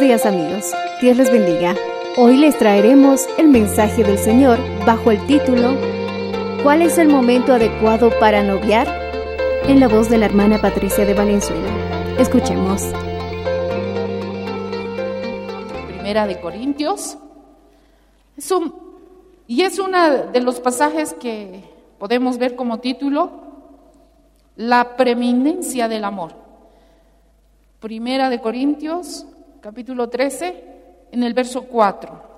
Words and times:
Días 0.00 0.26
amigos, 0.26 0.72
Dios 1.00 1.16
les 1.16 1.32
bendiga. 1.32 1.74
Hoy 2.16 2.36
les 2.36 2.56
traeremos 2.56 3.26
el 3.36 3.48
mensaje 3.48 4.04
del 4.04 4.16
Señor 4.16 4.56
bajo 4.86 5.10
el 5.10 5.26
título 5.26 5.76
¿Cuál 6.62 6.82
es 6.82 6.98
el 6.98 7.08
momento 7.08 7.52
adecuado 7.52 8.10
para 8.20 8.44
noviar? 8.44 8.86
En 9.66 9.80
la 9.80 9.88
voz 9.88 10.08
de 10.08 10.18
la 10.18 10.26
hermana 10.26 10.60
Patricia 10.60 11.04
de 11.04 11.14
Valenzuela. 11.14 11.68
Escuchemos. 12.16 12.84
Primera 15.88 16.28
de 16.28 16.38
Corintios. 16.38 17.18
Y 19.48 19.62
es 19.62 19.80
uno 19.80 20.26
de 20.32 20.40
los 20.40 20.60
pasajes 20.60 21.12
que 21.12 21.64
podemos 21.98 22.38
ver 22.38 22.54
como 22.54 22.78
título, 22.78 23.32
La 24.54 24.96
preeminencia 24.96 25.88
del 25.88 26.04
amor. 26.04 26.34
Primera 27.80 28.30
de 28.30 28.40
Corintios, 28.40 29.26
capítulo 29.60 30.08
13, 30.08 30.64
en 31.12 31.22
el 31.22 31.34
verso 31.34 31.62
4. 31.62 32.28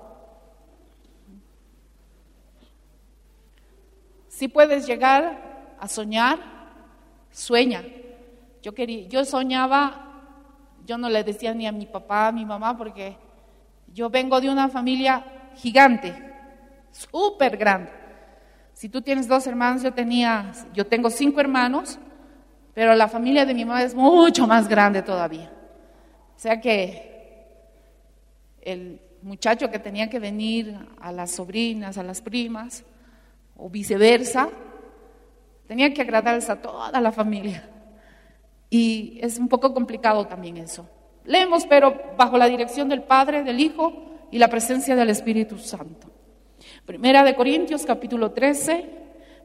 Si 4.27 4.47
puedes 4.47 4.87
llegar 4.87 5.75
a 5.79 5.87
soñar, 5.87 6.39
sueña. 7.31 7.83
Yo 8.61 8.73
quería, 8.73 9.07
yo 9.07 9.25
soñaba, 9.25 10.07
yo 10.85 10.97
no 10.97 11.09
le 11.09 11.23
decía 11.23 11.53
ni 11.53 11.67
a 11.67 11.71
mi 11.71 11.85
papá, 11.85 12.27
a 12.27 12.31
mi 12.31 12.45
mamá, 12.45 12.77
porque 12.77 13.17
yo 13.93 14.09
vengo 14.09 14.39
de 14.41 14.49
una 14.49 14.69
familia 14.69 15.51
gigante, 15.55 16.15
súper 16.91 17.57
grande. 17.57 17.91
Si 18.73 18.89
tú 18.89 19.01
tienes 19.01 19.27
dos 19.27 19.45
hermanos, 19.45 19.83
yo 19.83 19.93
tenía, 19.93 20.51
yo 20.73 20.87
tengo 20.87 21.09
cinco 21.09 21.39
hermanos, 21.39 21.99
pero 22.73 22.95
la 22.95 23.07
familia 23.07 23.45
de 23.45 23.53
mi 23.53 23.65
mamá 23.65 23.83
es 23.83 23.93
mucho 23.93 24.47
más 24.47 24.67
grande 24.67 25.01
todavía. 25.01 25.51
O 26.35 26.39
sea 26.39 26.59
que 26.59 27.10
el 28.61 29.01
muchacho 29.21 29.69
que 29.69 29.79
tenía 29.79 30.09
que 30.09 30.19
venir 30.19 30.75
a 30.99 31.11
las 31.11 31.31
sobrinas, 31.31 31.97
a 31.97 32.03
las 32.03 32.21
primas, 32.21 32.83
o 33.55 33.69
viceversa, 33.69 34.49
tenía 35.67 35.93
que 35.93 36.01
agradarles 36.01 36.49
a 36.49 36.61
toda 36.61 36.99
la 36.99 37.11
familia. 37.11 37.69
Y 38.69 39.19
es 39.21 39.37
un 39.37 39.47
poco 39.47 39.73
complicado 39.73 40.25
también 40.25 40.57
eso. 40.57 40.87
Leemos, 41.25 41.65
pero 41.65 42.01
bajo 42.17 42.37
la 42.37 42.47
dirección 42.47 42.89
del 42.89 43.03
Padre, 43.03 43.43
del 43.43 43.59
Hijo 43.59 43.93
y 44.31 44.39
la 44.39 44.47
presencia 44.47 44.95
del 44.95 45.09
Espíritu 45.09 45.57
Santo. 45.59 46.07
Primera 46.85 47.23
de 47.23 47.35
Corintios, 47.35 47.85
capítulo 47.85 48.31
13, 48.31 48.89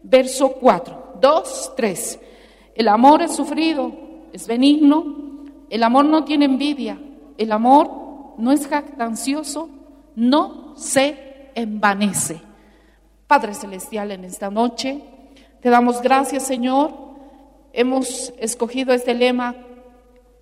verso 0.03 0.53
4. 0.53 1.19
2, 1.21 1.73
3. 1.77 2.21
El 2.75 2.89
amor 2.89 3.23
es 3.23 3.35
sufrido, 3.35 3.93
es 4.33 4.47
benigno, 4.47 5.45
el 5.69 5.83
amor 5.83 6.05
no 6.05 6.25
tiene 6.25 6.45
envidia, 6.45 6.99
el 7.37 7.53
amor 7.53 8.06
no 8.39 8.53
es 8.53 8.67
jactancioso, 8.67 9.69
no 10.15 10.75
se 10.77 11.51
envanece. 11.55 12.41
Padre 13.27 13.55
Celestial, 13.55 14.13
en 14.13 14.25
esta 14.25 14.51
noche 14.51 15.03
te 15.61 15.71
damos 15.71 16.01
gracias, 16.01 16.45
Señor. 16.45 16.93
Hemos 17.73 18.33
escogido 18.39 18.93
este 18.95 19.15
lema 19.15 19.57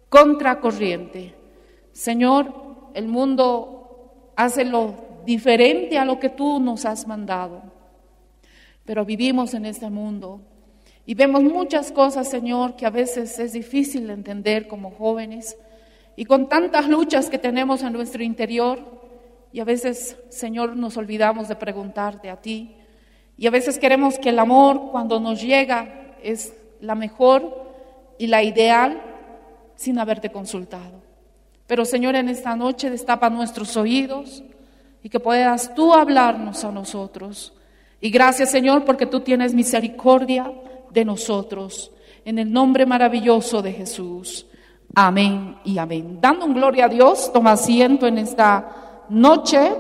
contracorriente. 0.09 1.35
Señor, 1.93 2.53
el 2.95 3.09
mundo 3.09 4.33
hace 4.37 4.65
lo 4.65 4.95
diferente 5.25 5.99
a 5.99 6.05
lo 6.05 6.19
que 6.19 6.29
tú 6.29 6.61
nos 6.61 6.85
has 6.85 7.07
mandado, 7.07 7.63
pero 8.85 9.05
vivimos 9.05 9.55
en 9.55 9.65
este 9.67 9.89
mundo 9.89 10.41
y 11.07 11.15
vemos 11.15 11.43
muchas 11.43 11.93
cosas, 11.93 12.29
Señor, 12.31 12.77
que 12.77 12.87
a 12.87 12.91
veces 12.91 13.39
es 13.39 13.53
difícil 13.53 14.07
de 14.07 14.15
entender 14.15 14.69
como 14.69 14.91
jóvenes 14.91 15.57
y 16.17 16.25
con 16.25 16.49
tantas 16.49 16.89
luchas 16.89 17.29
que 17.29 17.39
tenemos 17.39 17.83
en 17.83 17.93
nuestro 17.93 18.23
interior 18.23 18.79
y 19.53 19.61
a 19.61 19.65
veces, 19.65 20.17
Señor, 20.31 20.77
nos 20.77 20.97
olvidamos 20.97 21.49
de 21.49 21.57
preguntarte 21.57 22.31
a 22.31 22.41
ti 22.41 22.77
y 23.37 23.47
a 23.47 23.51
veces 23.51 23.79
queremos 23.79 24.19
que 24.19 24.31
el 24.31 24.39
amor 24.39 24.91
cuando 24.91 25.19
nos 25.21 25.41
llega 25.41 26.17
es 26.23 26.55
la 26.81 26.95
mejor 26.95 27.65
y 28.19 28.29
la 28.29 28.43
ideal 28.43 29.01
sin 29.77 29.99
haberte 29.99 30.31
consultado. 30.31 31.03
Pero 31.67 31.85
Señor, 31.85 32.15
en 32.15 32.29
esta 32.29 32.55
noche 32.55 32.91
destapa 32.91 33.31
nuestros 33.31 33.77
oídos 33.77 34.45
y 35.03 35.09
que 35.09 35.21
puedas 35.21 35.75
tú 35.75 35.93
hablarnos 35.93 36.65
a 36.65 36.71
nosotros. 36.71 37.53
Y 38.01 38.11
gracias 38.11 38.51
Señor 38.51 38.85
porque 38.85 39.07
tú 39.07 39.21
tienes 39.21 39.55
misericordia 39.55 40.53
de 40.91 41.05
nosotros. 41.05 41.91
En 42.25 42.39
el 42.39 42.53
nombre 42.53 42.87
maravilloso 42.87 43.63
de 43.63 43.73
Jesús. 43.73 44.47
Amén 44.95 45.59
y 45.65 45.79
amén. 45.79 46.19
Dando 46.21 46.47
un 46.47 46.55
gloria 46.55 46.85
a 46.85 46.89
Dios, 46.89 47.33
toma 47.33 47.53
asiento 47.53 48.07
en 48.07 48.19
esta 48.19 49.05
noche. 49.09 49.77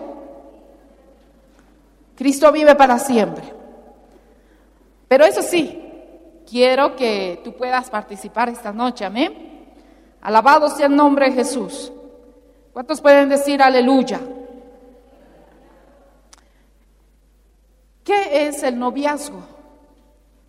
Cristo 2.16 2.50
vive 2.50 2.74
para 2.74 2.98
siempre. 2.98 3.52
Pero 5.06 5.24
eso 5.24 5.42
sí, 5.42 5.80
quiero 6.48 6.96
que 6.96 7.40
tú 7.44 7.52
puedas 7.52 7.90
participar 7.90 8.48
esta 8.48 8.72
noche, 8.72 9.04
amén. 9.04 9.44
Alabado 10.20 10.68
sea 10.70 10.86
el 10.86 10.96
nombre 10.96 11.26
de 11.26 11.32
Jesús. 11.32 11.92
¿Cuántos 12.72 13.00
pueden 13.00 13.28
decir 13.28 13.62
aleluya? 13.62 14.20
¿Qué 18.02 18.48
es 18.48 18.62
el 18.62 18.78
noviazgo? 18.78 19.42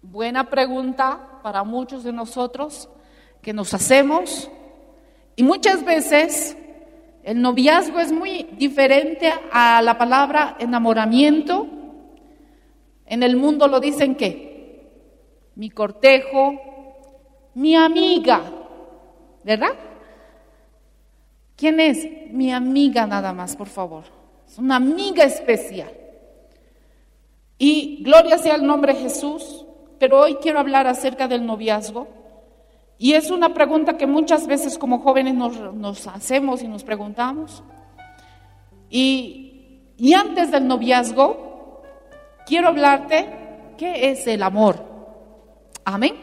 Buena 0.01 0.49
pregunta 0.49 1.19
para 1.43 1.63
muchos 1.63 2.03
de 2.03 2.11
nosotros 2.11 2.89
que 3.41 3.53
nos 3.53 3.73
hacemos. 3.73 4.49
Y 5.35 5.43
muchas 5.43 5.83
veces 5.83 6.57
el 7.23 7.41
noviazgo 7.41 7.99
es 7.99 8.11
muy 8.11 8.43
diferente 8.57 9.33
a 9.51 9.81
la 9.81 9.97
palabra 9.97 10.55
enamoramiento. 10.59 11.67
En 13.05 13.23
el 13.23 13.35
mundo 13.35 13.67
lo 13.67 13.79
dicen 13.79 14.15
que 14.15 14.89
mi 15.55 15.69
cortejo, 15.69 16.53
mi 17.55 17.75
amiga, 17.75 18.41
¿verdad? 19.43 19.73
¿Quién 21.55 21.79
es? 21.79 22.07
Mi 22.31 22.51
amiga 22.51 23.07
nada 23.07 23.33
más, 23.33 23.55
por 23.55 23.67
favor. 23.67 24.03
Es 24.47 24.57
una 24.57 24.75
amiga 24.75 25.23
especial. 25.23 25.91
Y 27.57 28.03
gloria 28.03 28.37
sea 28.37 28.55
el 28.55 28.65
nombre 28.65 28.93
de 28.93 28.99
Jesús, 28.99 29.65
pero 29.97 30.19
hoy 30.19 30.35
quiero 30.35 30.59
hablar 30.59 30.87
acerca 30.87 31.27
del 31.27 31.45
noviazgo. 31.45 32.07
Y 32.97 33.13
es 33.13 33.29
una 33.29 33.53
pregunta 33.53 33.97
que 33.97 34.07
muchas 34.07 34.47
veces 34.47 34.77
como 34.77 34.99
jóvenes 34.99 35.35
nos, 35.35 35.59
nos 35.73 36.07
hacemos 36.07 36.61
y 36.61 36.67
nos 36.67 36.83
preguntamos. 36.83 37.63
Y, 38.89 39.81
y 39.97 40.13
antes 40.13 40.51
del 40.51 40.67
noviazgo, 40.67 41.81
quiero 42.45 42.69
hablarte 42.69 43.27
qué 43.77 44.11
es 44.11 44.25
el 44.27 44.43
amor. 44.43 44.83
Amén. 45.83 46.15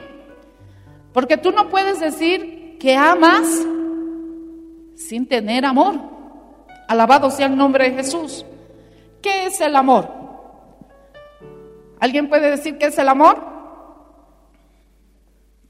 Porque 1.13 1.37
tú 1.37 1.53
no 1.53 1.69
puedes 1.69 2.01
decir 2.01 2.79
que 2.81 2.97
amas 2.97 3.47
sin 4.97 5.27
tener 5.27 5.65
amor. 5.65 5.97
Alabado 6.89 7.31
sea 7.31 7.47
el 7.47 7.57
nombre 7.57 7.91
de 7.91 7.97
Jesús. 7.97 8.47
¿Qué 9.21 9.47
es 9.47 9.61
el 9.61 9.77
amor? 9.77 10.09
¿Alguien 12.01 12.29
puede 12.29 12.51
decir 12.51 12.79
qué 12.79 12.87
es 12.87 12.99
el 12.99 13.09
amor? 13.09 13.52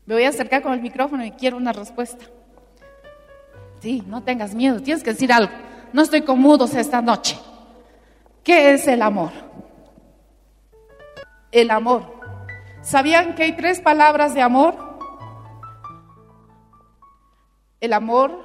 Me 0.06 0.14
voy 0.14 0.24
a 0.24 0.30
acercar 0.30 0.62
con 0.62 0.72
el 0.72 0.80
micrófono 0.80 1.24
y 1.24 1.30
quiero 1.32 1.56
una 1.56 1.72
respuesta. 1.72 2.24
Sí, 3.80 4.02
no 4.06 4.22
tengas 4.22 4.54
miedo, 4.54 4.80
tienes 4.80 5.02
que 5.02 5.12
decir 5.12 5.32
algo. 5.32 5.52
No 5.92 6.02
estoy 6.02 6.22
con 6.22 6.40
mudos 6.40 6.74
esta 6.74 7.02
noche. 7.02 7.38
¿Qué 8.42 8.74
es 8.74 8.86
el 8.88 9.02
amor? 9.02 9.30
El 11.50 11.70
amor. 11.70 12.20
¿Sabían 12.82 13.34
que 13.34 13.44
hay 13.44 13.56
tres 13.56 13.80
palabras 13.80 14.34
de 14.34 14.42
amor? 14.42 14.74
El 17.80 17.92
amor 17.92 18.44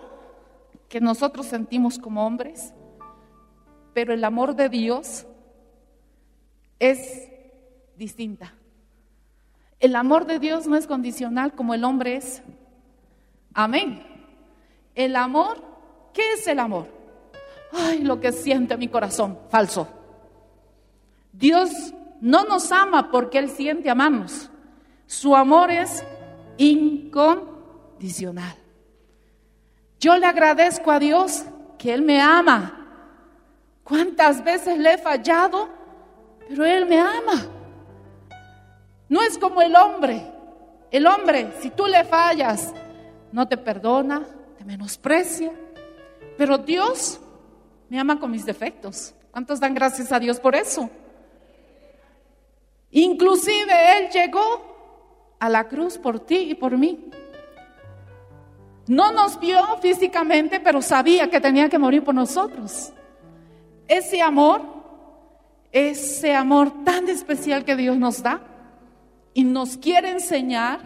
que 0.89 1.01
nosotros 1.01 1.47
sentimos 1.47 1.99
como 1.99 2.25
hombres, 2.25 2.73
pero 3.93 4.13
el 4.13 4.23
amor 4.23 4.55
de 4.55 4.69
Dios 4.69 5.25
es 6.79 7.29
distinta. 7.95 8.56
El 9.79 9.95
amor 9.95 10.25
de 10.25 10.39
Dios 10.39 10.67
no 10.67 10.75
es 10.75 10.87
condicional 10.87 11.53
como 11.53 11.73
el 11.73 11.83
hombre 11.83 12.15
es. 12.15 12.41
Amén. 13.53 14.03
El 14.95 15.15
amor, 15.15 15.63
¿qué 16.13 16.33
es 16.33 16.47
el 16.47 16.59
amor? 16.59 16.87
Ay, 17.71 17.99
lo 17.99 18.19
que 18.19 18.31
siente 18.31 18.77
mi 18.77 18.87
corazón, 18.87 19.37
falso. 19.49 19.87
Dios 21.31 21.93
no 22.19 22.45
nos 22.45 22.71
ama 22.71 23.11
porque 23.11 23.37
Él 23.37 23.49
siente 23.49 23.89
amarnos. 23.89 24.49
Su 25.05 25.35
amor 25.35 25.69
es 25.69 26.03
incondicional. 26.57 28.55
Yo 29.99 30.17
le 30.17 30.25
agradezco 30.25 30.91
a 30.91 30.99
Dios 30.99 31.45
que 31.77 31.93
Él 31.93 32.01
me 32.01 32.19
ama. 32.19 32.73
¿Cuántas 33.83 34.43
veces 34.43 34.77
le 34.79 34.93
he 34.93 34.97
fallado? 34.97 35.69
Pero 36.47 36.65
Él 36.65 36.87
me 36.87 36.99
ama. 36.99 37.56
No 39.09 39.21
es 39.21 39.37
como 39.37 39.61
el 39.61 39.75
hombre. 39.75 40.21
El 40.91 41.05
hombre, 41.05 41.51
si 41.59 41.69
tú 41.69 41.85
le 41.85 42.03
fallas, 42.03 42.73
no 43.31 43.47
te 43.47 43.57
perdona, 43.57 44.25
te 44.57 44.65
menosprecia. 44.65 45.51
Pero 46.37 46.57
Dios 46.57 47.19
me 47.89 47.99
ama 47.99 48.19
con 48.19 48.31
mis 48.31 48.45
defectos. 48.45 49.13
¿Cuántos 49.31 49.59
dan 49.59 49.73
gracias 49.73 50.11
a 50.11 50.19
Dios 50.19 50.39
por 50.39 50.55
eso? 50.55 50.89
Inclusive 52.91 53.97
Él 53.97 54.09
llegó 54.09 55.35
a 55.39 55.49
la 55.49 55.67
cruz 55.67 55.97
por 55.97 56.19
ti 56.19 56.37
y 56.37 56.55
por 56.55 56.77
mí. 56.77 57.09
No 58.87 59.11
nos 59.11 59.39
vio 59.39 59.61
físicamente, 59.81 60.61
pero 60.61 60.81
sabía 60.81 61.29
que 61.29 61.41
tenía 61.41 61.67
que 61.67 61.77
morir 61.77 62.03
por 62.03 62.15
nosotros. 62.15 62.93
Ese 63.87 64.21
amor, 64.21 64.61
ese 65.71 66.33
amor 66.33 66.85
tan 66.85 67.09
especial 67.09 67.65
que 67.65 67.75
Dios 67.75 67.97
nos 67.97 68.23
da 68.23 68.41
y 69.37 69.43
nos 69.43 69.77
quiere 69.77 70.09
enseñar 70.09 70.79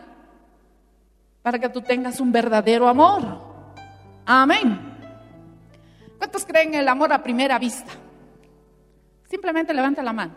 para 1.42 1.58
que 1.58 1.70
tú 1.70 1.80
tengas 1.80 2.20
un 2.20 2.34
verdadero 2.34 2.90
amor. 2.90 3.24
Amén. 4.26 4.78
¿Cuántos 6.18 6.46
creen 6.46 6.74
en 6.74 6.82
el 6.82 6.90
amor 6.90 7.14
a 7.14 7.24
primera 7.24 7.58
vista? 7.58 7.94
Simplemente 9.30 9.74
levanta 9.74 10.04
la 10.04 10.12
mano. 10.12 10.36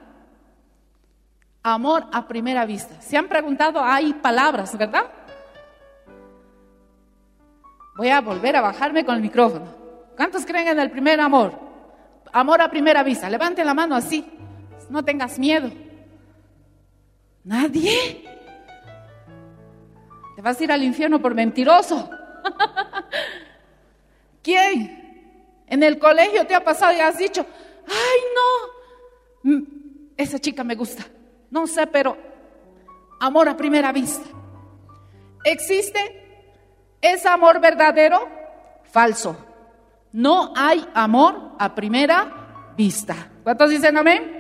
Amor 1.65 2.07
a 2.13 2.29
primera 2.29 2.65
vista. 2.65 3.01
Se 3.01 3.17
han 3.17 3.27
preguntado, 3.27 3.83
hay 3.83 4.13
palabras, 4.13 4.79
¿verdad? 4.79 5.11
Voy 7.97 8.11
a 8.11 8.21
volver 8.21 8.55
a 8.55 8.61
bajarme 8.61 9.05
con 9.05 9.17
el 9.17 9.23
micrófono. 9.23 9.67
¿Cuántos 10.15 10.47
creen 10.47 10.69
en 10.69 10.79
el 10.79 10.93
primer 10.93 11.21
amor? 11.21 11.59
Amor 12.33 12.63
a 12.63 12.71
primera 12.71 13.03
vista. 13.03 13.29
Levanten 13.29 13.67
la 13.67 13.75
mano 13.75 13.97
así. 13.97 14.25
No 14.89 15.05
tengas 15.05 15.37
miedo. 15.37 15.69
Nadie. 17.45 18.25
Te 20.35 20.43
vas 20.43 20.59
a 20.59 20.65
ir 20.65 20.73
al 20.73 20.83
infierno 20.83 21.21
por 21.21 21.35
mentiroso. 21.35 22.11
¿Quién? 24.43 25.63
En 25.67 25.83
el 25.83 25.99
colegio 25.99 26.47
te 26.47 26.55
ha 26.55 26.65
pasado 26.65 26.97
y 26.97 27.01
has 27.01 27.17
dicho, 27.17 27.47
ay 27.87 28.21
no, 28.35 29.65
esa 30.17 30.39
chica 30.39 30.65
me 30.65 30.75
gusta. 30.75 31.05
No 31.51 31.67
sé, 31.67 31.87
pero 31.87 32.17
amor 33.21 33.49
a 33.49 33.57
primera 33.57 33.93
vista. 33.93 34.29
¿Existe? 35.45 36.23
¿Es 37.01 37.25
amor 37.27 37.61
verdadero? 37.61 38.29
Falso. 38.85 39.37
No 40.13 40.53
hay 40.57 40.87
amor 40.95 41.53
a 41.59 41.75
primera 41.75 42.73
vista. 42.77 43.31
¿Cuántos 43.43 43.71
dicen 43.71 43.97
amén? 43.97 44.34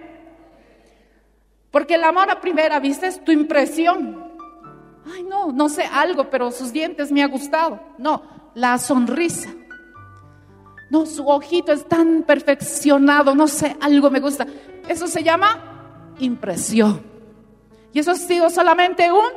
Porque 1.74 1.96
el 1.96 2.04
amor 2.04 2.30
a 2.30 2.40
primera 2.40 2.78
vista 2.78 3.08
es 3.08 3.24
tu 3.24 3.32
impresión. 3.32 4.32
Ay, 5.12 5.24
no, 5.24 5.50
no 5.50 5.68
sé 5.68 5.82
algo, 5.82 6.30
pero 6.30 6.52
sus 6.52 6.72
dientes 6.72 7.10
me 7.10 7.20
ha 7.20 7.26
gustado. 7.26 7.80
No, 7.98 8.22
la 8.54 8.78
sonrisa. 8.78 9.50
No, 10.88 11.04
su 11.04 11.26
ojito 11.26 11.72
es 11.72 11.84
tan 11.88 12.22
perfeccionado, 12.22 13.34
no 13.34 13.48
sé, 13.48 13.76
algo 13.80 14.08
me 14.08 14.20
gusta. 14.20 14.46
Eso 14.86 15.08
se 15.08 15.24
llama 15.24 16.14
impresión. 16.20 17.02
Y 17.92 17.98
eso 17.98 18.12
ha 18.12 18.14
sido 18.14 18.50
solamente 18.50 19.10
un, 19.10 19.32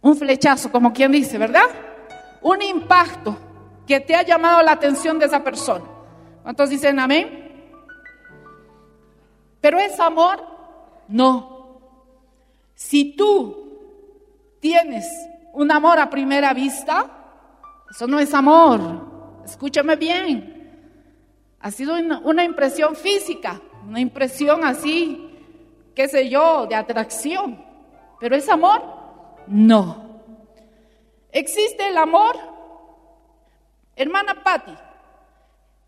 un 0.00 0.16
flechazo, 0.16 0.72
como 0.72 0.92
quien 0.92 1.12
dice, 1.12 1.38
¿verdad? 1.38 1.70
Un 2.42 2.60
impacto 2.60 3.38
que 3.86 4.00
te 4.00 4.16
ha 4.16 4.22
llamado 4.22 4.62
la 4.62 4.72
atención 4.72 5.20
de 5.20 5.26
esa 5.26 5.44
persona. 5.44 5.84
¿Cuántos 6.42 6.70
dicen 6.70 6.98
amén? 6.98 7.70
Pero 9.60 9.78
es 9.78 10.00
amor, 10.00 10.53
no. 11.08 11.80
Si 12.74 13.16
tú 13.16 13.64
tienes 14.60 15.06
un 15.52 15.70
amor 15.70 15.98
a 15.98 16.10
primera 16.10 16.52
vista, 16.52 17.10
eso 17.90 18.06
no 18.06 18.18
es 18.18 18.34
amor. 18.34 19.40
Escúchame 19.44 19.96
bien. 19.96 20.54
Ha 21.60 21.70
sido 21.70 21.94
una, 21.94 22.44
impresión 22.44 22.94
física, 22.96 23.60
una 23.86 24.00
impresión 24.00 24.64
así, 24.64 25.30
qué 25.94 26.08
sé 26.08 26.28
yo, 26.28 26.66
de 26.66 26.74
atracción. 26.74 27.64
Pero 28.20 28.36
es 28.36 28.48
amor, 28.48 28.82
no. 29.46 30.20
¿Existe 31.30 31.88
el 31.88 31.96
amor? 31.96 32.36
Hermana 33.96 34.42
Patti, 34.42 34.74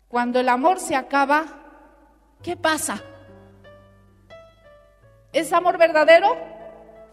cuando 0.07 0.39
el 0.39 0.49
amor 0.49 0.79
se 0.79 0.95
acaba, 0.95 1.45
¿qué 2.41 2.55
pasa? 2.55 3.03
¿Es 5.37 5.53
amor 5.53 5.77
verdadero? 5.77 6.35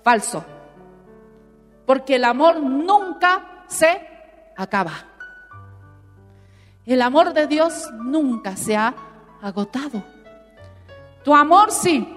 Falso. 0.02 0.42
Porque 1.84 2.14
el 2.14 2.24
amor 2.24 2.58
nunca 2.58 3.64
se 3.66 4.00
acaba. 4.56 4.92
El 6.86 7.02
amor 7.02 7.34
de 7.34 7.46
Dios 7.46 7.90
nunca 7.92 8.56
se 8.56 8.78
ha 8.78 8.94
agotado. 9.42 10.02
Tu 11.22 11.34
amor 11.34 11.70
sí, 11.70 12.16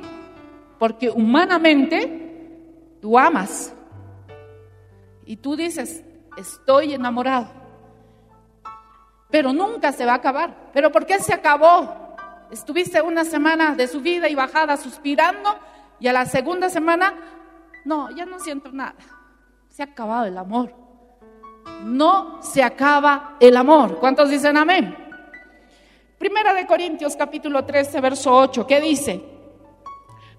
porque 0.79 1.09
humanamente 1.09 2.97
tú 3.01 3.19
amas. 3.19 3.73
Y 5.25 5.35
tú 5.35 5.57
dices, 5.57 6.05
estoy 6.37 6.93
enamorado. 6.93 7.49
Pero 9.29 9.51
nunca 9.51 9.91
se 9.91 10.05
va 10.05 10.13
a 10.13 10.15
acabar. 10.15 10.69
¿Pero 10.71 10.89
por 10.89 11.05
qué 11.05 11.19
se 11.19 11.33
acabó? 11.33 12.15
Estuviste 12.49 13.01
una 13.01 13.25
semana 13.25 13.75
de 13.75 13.89
subida 13.89 14.29
y 14.29 14.35
bajada 14.35 14.77
suspirando 14.77 15.67
y 15.99 16.07
a 16.07 16.13
la 16.13 16.25
segunda 16.25 16.69
semana, 16.69 17.13
no, 17.85 18.11
ya 18.11 18.25
no 18.25 18.39
siento 18.39 18.71
nada. 18.71 18.95
Se 19.69 19.81
ha 19.81 19.85
acabado 19.85 20.25
el 20.25 20.37
amor. 20.37 20.73
No 21.83 22.41
se 22.41 22.63
acaba 22.63 23.37
el 23.39 23.55
amor. 23.57 23.97
¿Cuántos 23.99 24.29
dicen 24.29 24.57
amén? 24.57 24.95
Primera 26.17 26.53
de 26.53 26.65
Corintios 26.65 27.15
capítulo 27.15 27.63
13, 27.63 28.01
verso 28.01 28.35
8, 28.35 28.65
¿qué 28.65 28.81
dice? 28.81 29.23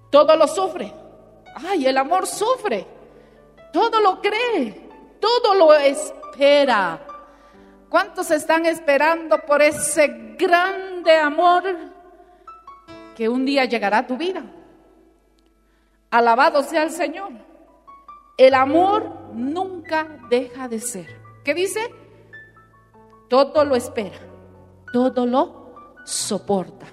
Todo 0.09 0.35
lo 0.35 0.47
sufre. 0.47 0.93
Ay, 1.55 1.85
el 1.87 1.97
amor 1.97 2.27
sufre. 2.27 2.85
Todo 3.71 4.01
lo 4.01 4.21
cree. 4.21 4.89
Todo 5.19 5.53
lo 5.53 5.73
espera. 5.73 6.99
¿Cuántos 7.89 8.29
están 8.31 8.65
esperando 8.65 9.39
por 9.39 9.61
ese 9.61 10.35
grande 10.37 11.15
amor 11.15 11.63
que 13.15 13.27
un 13.27 13.45
día 13.45 13.65
llegará 13.65 13.99
a 13.99 14.07
tu 14.07 14.15
vida? 14.15 14.43
Alabado 16.11 16.63
sea 16.63 16.83
el 16.83 16.91
Señor. 16.91 17.31
El 18.37 18.53
amor 18.53 19.31
nunca 19.33 20.07
deja 20.29 20.67
de 20.67 20.79
ser. 20.79 21.21
¿Qué 21.43 21.53
dice? 21.53 21.93
Todo 23.29 23.63
lo 23.63 23.75
espera, 23.75 24.17
todo 24.91 25.25
lo 25.25 25.73
soporta. 26.05 26.87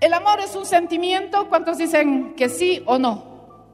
¿El 0.00 0.12
amor 0.12 0.40
es 0.40 0.56
un 0.56 0.66
sentimiento? 0.66 1.48
¿Cuántos 1.48 1.78
dicen 1.78 2.34
que 2.34 2.48
sí 2.48 2.82
o 2.86 2.98
no? 2.98 3.70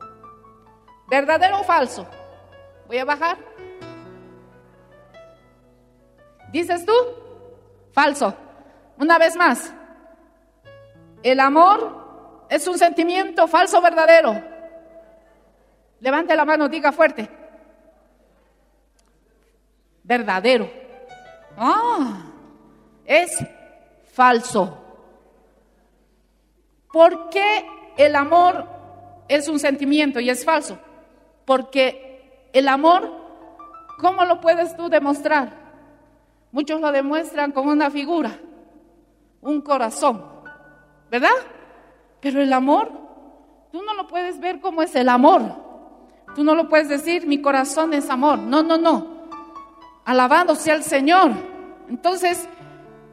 ¿Verdadero 1.09 1.61
o 1.61 1.65
falso? 1.65 2.07
Voy 2.87 2.99
a 2.99 3.05
bajar. 3.05 3.39
¿Dices 6.53 6.85
tú? 6.85 6.93
Falso. 7.93 8.35
Una 8.99 9.19
vez 9.19 9.37
más. 9.37 9.73
¿El 11.23 11.41
amor 11.41 12.08
es 12.49 12.67
un 12.67 12.79
sentimiento 12.79 13.47
falso 13.47 13.79
o 13.79 13.83
verdadero? 13.83 14.43
Levante 16.01 16.37
la 16.37 16.45
mano, 16.45 16.69
diga 16.69 16.93
fuerte. 16.93 17.29
Verdadero. 20.03 20.71
Ah, 21.57 22.23
es 23.05 23.45
falso. 24.13 24.79
¿Por 26.93 27.29
qué 27.29 27.67
el 27.97 28.17
amor 28.17 28.67
es 29.29 29.49
un 29.49 29.59
sentimiento 29.59 30.21
y 30.21 30.31
es 30.31 30.45
falso? 30.45 30.79
Porque 31.45 32.49
el 32.53 32.69
amor, 32.69 33.11
¿cómo 33.99 34.25
lo 34.25 34.41
puedes 34.41 34.77
tú 34.77 34.89
demostrar? 34.89 35.53
Muchos 36.53 36.81
lo 36.81 36.93
demuestran 36.93 37.53
con 37.53 37.69
una 37.69 37.91
figura, 37.91 38.39
un 39.43 39.61
corazón, 39.61 40.25
¿verdad? 41.11 41.29
Pero 42.21 42.43
el 42.43 42.53
amor, 42.53 42.91
tú 43.73 43.83
no 43.83 43.95
lo 43.95 44.07
puedes 44.07 44.41
ver 44.41 44.61
como 44.61 44.83
es 44.83 44.95
el 44.95 45.09
amor. 45.09 45.43
Tú 46.35 46.45
no 46.45 46.55
lo 46.55 46.69
puedes 46.69 46.89
decir, 46.89 47.27
mi 47.27 47.41
corazón 47.41 47.95
es 47.95 48.11
amor. 48.11 48.39
No, 48.39 48.63
no, 48.63 48.77
no. 48.77 49.19
Alabado 50.05 50.55
sea 50.55 50.75
el 50.75 50.83
Señor. 50.83 51.33
Entonces, 51.89 52.49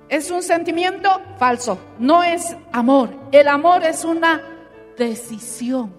es 0.10 0.30
un 0.30 0.44
sentimiento 0.44 1.10
falso, 1.38 1.80
no 2.00 2.24
es 2.24 2.56
amor. 2.72 3.10
El 3.32 3.48
amor 3.48 3.84
es 3.84 4.06
una 4.06 4.42
decisión. 4.98 5.94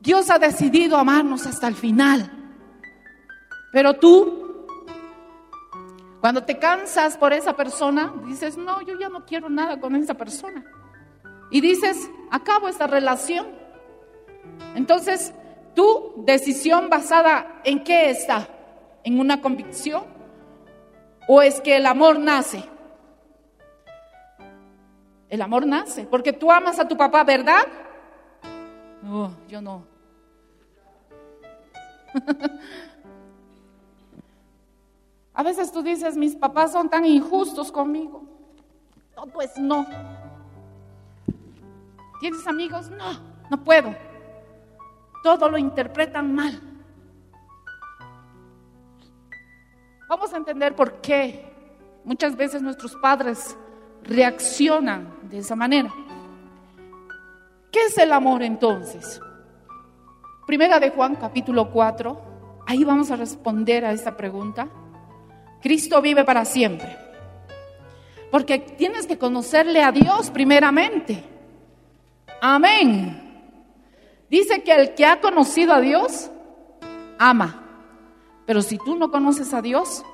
Dios 0.00 0.30
ha 0.30 0.38
decidido 0.38 0.96
amarnos 0.96 1.46
hasta 1.46 1.66
el 1.68 1.74
final. 1.74 2.30
Pero 3.72 3.94
tú, 3.94 4.66
cuando 6.20 6.44
te 6.44 6.58
cansas 6.58 7.16
por 7.16 7.32
esa 7.32 7.54
persona, 7.54 8.12
dices, 8.26 8.56
no, 8.56 8.80
yo 8.82 8.98
ya 8.98 9.08
no 9.08 9.24
quiero 9.24 9.48
nada 9.48 9.80
con 9.80 9.96
esa 9.96 10.14
persona. 10.14 10.64
Y 11.50 11.60
dices, 11.60 12.10
acabo 12.30 12.68
esta 12.68 12.86
relación. 12.86 13.46
Entonces, 14.74 15.32
tu 15.74 16.14
decisión 16.24 16.88
basada 16.88 17.60
en 17.64 17.84
qué 17.84 18.10
está? 18.10 18.48
¿En 19.04 19.20
una 19.20 19.40
convicción? 19.40 20.04
¿O 21.26 21.40
es 21.42 21.60
que 21.60 21.76
el 21.76 21.86
amor 21.86 22.18
nace? 22.18 22.64
El 25.28 25.42
amor 25.42 25.66
nace, 25.66 26.04
porque 26.04 26.32
tú 26.32 26.50
amas 26.50 26.78
a 26.78 26.88
tu 26.88 26.96
papá, 26.96 27.22
¿verdad? 27.22 27.60
No, 29.02 29.36
yo 29.46 29.60
no. 29.60 29.84
a 35.34 35.42
veces 35.42 35.70
tú 35.70 35.82
dices, 35.82 36.16
mis 36.16 36.34
papás 36.34 36.72
son 36.72 36.88
tan 36.88 37.04
injustos 37.04 37.70
conmigo. 37.70 38.22
No, 39.14 39.26
pues 39.26 39.58
no. 39.58 39.86
¿Tienes 42.20 42.46
amigos? 42.46 42.90
No, 42.90 43.20
no 43.50 43.64
puedo. 43.64 43.94
Todo 45.22 45.48
lo 45.48 45.58
interpretan 45.58 46.34
mal. 46.34 46.60
Vamos 50.08 50.32
a 50.32 50.38
entender 50.38 50.74
por 50.74 51.00
qué 51.00 51.52
muchas 52.04 52.34
veces 52.36 52.62
nuestros 52.62 52.96
padres 52.96 53.56
reaccionan 54.02 55.28
de 55.28 55.38
esa 55.38 55.54
manera. 55.54 55.92
¿Qué 57.70 57.84
es 57.84 57.98
el 57.98 58.12
amor 58.12 58.42
entonces? 58.42 59.20
Primera 60.46 60.80
de 60.80 60.90
Juan 60.90 61.16
capítulo 61.16 61.70
4, 61.70 62.62
ahí 62.66 62.82
vamos 62.84 63.10
a 63.10 63.16
responder 63.16 63.84
a 63.84 63.92
esta 63.92 64.16
pregunta. 64.16 64.68
Cristo 65.60 66.00
vive 66.00 66.24
para 66.24 66.46
siempre. 66.46 66.96
Porque 68.30 68.58
tienes 68.58 69.06
que 69.06 69.18
conocerle 69.18 69.82
a 69.82 69.92
Dios 69.92 70.30
primeramente. 70.30 71.37
Amén. 72.40 73.24
Dice 74.30 74.62
que 74.62 74.72
el 74.72 74.94
que 74.94 75.06
ha 75.06 75.20
conocido 75.20 75.72
a 75.72 75.80
Dios, 75.80 76.30
ama. 77.18 77.64
Pero 78.46 78.62
si 78.62 78.78
tú 78.78 78.96
no 78.96 79.10
conoces 79.10 79.52
a 79.54 79.62
Dios, 79.62 80.04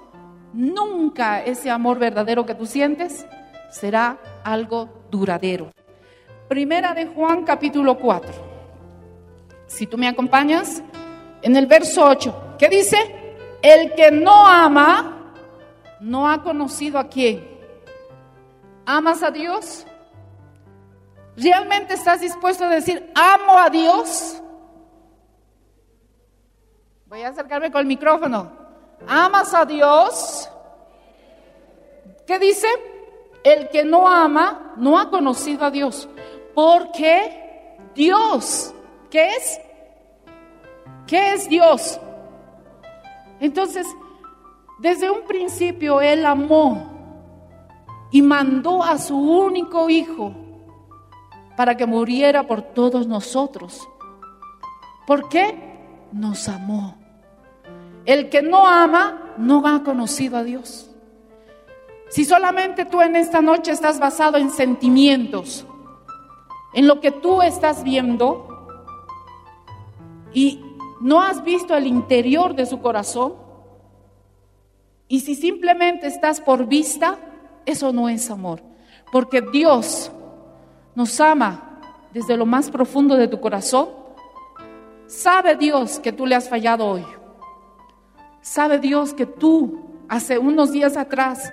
nunca 0.52 1.42
ese 1.42 1.70
amor 1.70 1.98
verdadero 1.98 2.46
que 2.46 2.54
tú 2.54 2.66
sientes 2.66 3.26
será 3.70 4.18
algo 4.44 5.06
duradero. 5.10 5.72
Primera 6.48 6.94
de 6.94 7.06
Juan 7.06 7.44
capítulo 7.44 7.98
4. 7.98 8.32
Si 9.66 9.86
tú 9.86 9.98
me 9.98 10.08
acompañas, 10.08 10.82
en 11.42 11.56
el 11.56 11.66
verso 11.66 12.04
8, 12.06 12.56
¿qué 12.58 12.68
dice? 12.68 12.96
El 13.60 13.94
que 13.94 14.10
no 14.10 14.46
ama, 14.46 15.32
no 16.00 16.28
ha 16.28 16.42
conocido 16.42 16.98
a 16.98 17.08
quién. 17.08 17.46
¿Amas 18.86 19.22
a 19.22 19.30
Dios? 19.30 19.86
¿Realmente 21.36 21.94
estás 21.94 22.20
dispuesto 22.20 22.64
a 22.64 22.68
decir, 22.68 23.12
amo 23.14 23.58
a 23.58 23.68
Dios? 23.68 24.40
Voy 27.06 27.22
a 27.22 27.28
acercarme 27.28 27.72
con 27.72 27.80
el 27.80 27.86
micrófono. 27.86 28.52
¿Amas 29.06 29.52
a 29.54 29.64
Dios? 29.64 30.48
¿Qué 32.26 32.38
dice? 32.38 32.68
El 33.42 33.68
que 33.68 33.84
no 33.84 34.08
ama 34.08 34.74
no 34.76 34.98
ha 34.98 35.10
conocido 35.10 35.64
a 35.64 35.70
Dios. 35.70 36.08
Porque 36.54 37.76
Dios, 37.94 38.72
¿qué 39.10 39.30
es? 39.36 39.60
¿Qué 41.06 41.34
es 41.34 41.48
Dios? 41.48 42.00
Entonces, 43.40 43.86
desde 44.78 45.10
un 45.10 45.22
principio 45.24 46.00
Él 46.00 46.24
amó 46.24 46.90
y 48.10 48.22
mandó 48.22 48.82
a 48.82 48.98
su 48.98 49.16
único 49.16 49.90
hijo 49.90 50.43
para 51.56 51.76
que 51.76 51.86
muriera 51.86 52.46
por 52.46 52.62
todos 52.62 53.06
nosotros. 53.06 53.88
¿Por 55.06 55.28
qué? 55.28 56.08
Nos 56.12 56.48
amó. 56.48 56.96
El 58.04 58.28
que 58.28 58.42
no 58.42 58.66
ama 58.66 59.34
no 59.38 59.66
ha 59.66 59.82
conocido 59.82 60.36
a 60.36 60.44
Dios. 60.44 60.90
Si 62.08 62.24
solamente 62.24 62.84
tú 62.84 63.00
en 63.00 63.16
esta 63.16 63.40
noche 63.40 63.72
estás 63.72 63.98
basado 63.98 64.36
en 64.36 64.50
sentimientos, 64.50 65.66
en 66.74 66.86
lo 66.86 67.00
que 67.00 67.10
tú 67.10 67.42
estás 67.42 67.82
viendo, 67.82 68.48
y 70.32 70.60
no 71.00 71.22
has 71.22 71.42
visto 71.44 71.74
el 71.76 71.86
interior 71.86 72.54
de 72.54 72.66
su 72.66 72.80
corazón, 72.80 73.34
y 75.08 75.20
si 75.20 75.34
simplemente 75.34 76.06
estás 76.06 76.40
por 76.40 76.66
vista, 76.66 77.18
eso 77.66 77.92
no 77.92 78.08
es 78.08 78.30
amor, 78.30 78.62
porque 79.12 79.40
Dios 79.40 80.10
nos 80.94 81.20
ama 81.20 81.80
desde 82.12 82.36
lo 82.36 82.46
más 82.46 82.70
profundo 82.70 83.16
de 83.16 83.28
tu 83.28 83.40
corazón. 83.40 83.88
Sabe 85.06 85.56
Dios 85.56 85.98
que 85.98 86.12
tú 86.12 86.26
le 86.26 86.34
has 86.34 86.48
fallado 86.48 86.86
hoy. 86.86 87.04
Sabe 88.40 88.78
Dios 88.78 89.14
que 89.14 89.26
tú 89.26 89.80
hace 90.08 90.38
unos 90.38 90.72
días 90.72 90.96
atrás 90.96 91.52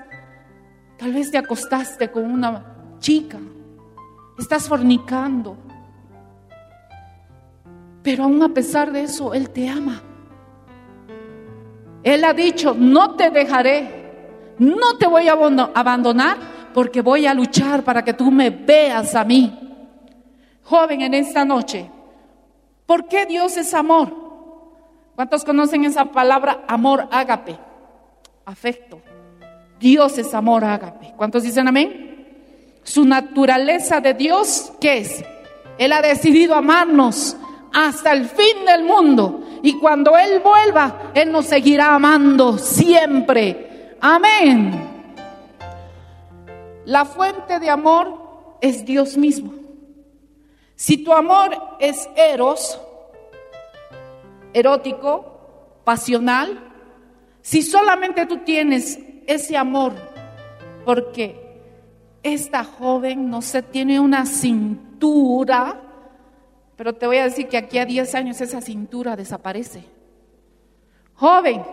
tal 1.02 1.14
vez 1.14 1.32
te 1.32 1.38
acostaste 1.40 2.12
con 2.12 2.30
una 2.30 2.64
chica, 3.00 3.40
estás 4.38 4.68
fornicando, 4.68 5.58
pero 8.04 8.26
aún 8.26 8.44
a 8.44 8.50
pesar 8.50 8.92
de 8.92 9.02
eso, 9.02 9.34
Él 9.34 9.50
te 9.50 9.68
ama. 9.68 10.04
Él 12.04 12.24
ha 12.24 12.34
dicho, 12.34 12.76
no 12.78 13.16
te 13.16 13.32
dejaré, 13.32 14.56
no 14.60 14.98
te 15.00 15.08
voy 15.08 15.28
a 15.28 15.34
abandonar 15.34 16.38
porque 16.74 17.02
voy 17.02 17.26
a 17.26 17.34
luchar 17.34 17.84
para 17.84 18.04
que 18.04 18.14
tú 18.14 18.32
me 18.32 18.50
veas 18.50 19.16
a 19.16 19.24
mí. 19.24 19.58
Joven, 20.64 21.02
en 21.02 21.14
esta 21.14 21.44
noche, 21.44 21.90
¿por 22.86 23.08
qué 23.08 23.26
Dios 23.26 23.58
es 23.58 23.74
amor? 23.74 24.14
¿Cuántos 25.16 25.44
conocen 25.44 25.86
esa 25.86 26.06
palabra 26.06 26.64
amor 26.68 27.08
ágape? 27.12 27.58
Afecto. 28.46 29.02
Dios 29.80 30.18
es 30.18 30.34
amor 30.34 30.64
ágape. 30.64 31.14
¿Cuántos 31.18 31.44
dicen 31.44 31.68
amén? 31.68 32.80
Su 32.84 33.06
naturaleza 33.06 34.00
de 34.00 34.14
Dios, 34.14 34.74
¿qué 34.80 35.00
es? 35.00 35.24
Él 35.78 35.92
ha 35.92 36.02
decidido 36.02 36.56
amarnos 36.56 37.36
hasta 37.74 38.14
el 38.14 38.26
fin 38.26 38.66
del 38.66 38.84
mundo. 38.84 39.44
Y 39.64 39.74
cuando 39.80 40.18
Él 40.18 40.42
vuelva, 40.44 41.12
Él 41.14 41.32
nos 41.32 41.46
seguirá 41.48 41.96
amando 41.96 42.58
siempre. 42.58 43.96
Amén. 44.00 44.91
La 46.92 47.06
fuente 47.06 47.58
de 47.62 47.70
amor 47.70 48.58
es 48.60 48.84
Dios 48.84 49.16
mismo. 49.16 49.54
Si 50.76 50.98
tu 50.98 51.14
amor 51.14 51.58
es 51.80 52.10
eros, 52.18 52.78
erótico, 54.54 55.80
pasional, 55.86 56.60
si 57.42 57.62
solamente 57.62 58.26
tú 58.26 58.40
tienes 58.40 59.00
ese 59.26 59.56
amor 59.56 59.94
porque 60.84 61.62
esta 62.24 62.66
joven, 62.66 63.30
no 63.30 63.42
sé, 63.42 63.62
tiene 63.62 64.02
una 64.02 64.26
cintura, 64.26 65.82
pero 66.76 66.94
te 66.94 67.08
voy 67.08 67.20
a 67.20 67.24
decir 67.24 67.48
que 67.48 67.56
aquí 67.56 67.78
a 67.78 67.86
10 67.86 68.16
años 68.16 68.42
esa 68.42 68.60
cintura 68.60 69.16
desaparece. 69.16 69.86
Joven, 71.14 71.64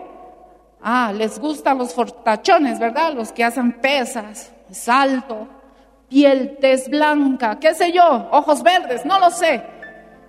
ah, 0.81 1.11
les 1.13 1.37
gustan 1.39 1.77
los 1.77 1.93
fortachones, 1.93 2.79
¿verdad? 2.79 3.13
Los 3.13 3.33
que 3.33 3.43
hacen 3.43 3.81
pesas, 3.81 4.53
salto, 4.71 5.47
piel, 6.07 6.57
tez 6.59 6.89
blanca, 6.89 7.59
qué 7.59 7.73
sé 7.73 7.91
yo, 7.91 8.29
ojos 8.31 8.63
verdes, 8.63 9.05
no 9.05 9.19
lo 9.19 9.29
sé. 9.29 9.63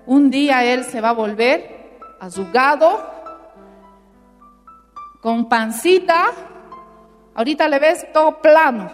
Un 0.06 0.30
día 0.30 0.64
él 0.64 0.84
se 0.84 1.00
va 1.00 1.10
a 1.10 1.14
volver 1.14 1.98
azugado, 2.20 3.20
con 5.20 5.48
pancita, 5.48 6.26
ahorita 7.34 7.68
le 7.68 7.78
ves 7.78 8.06
todo 8.12 8.40
plano. 8.40 8.90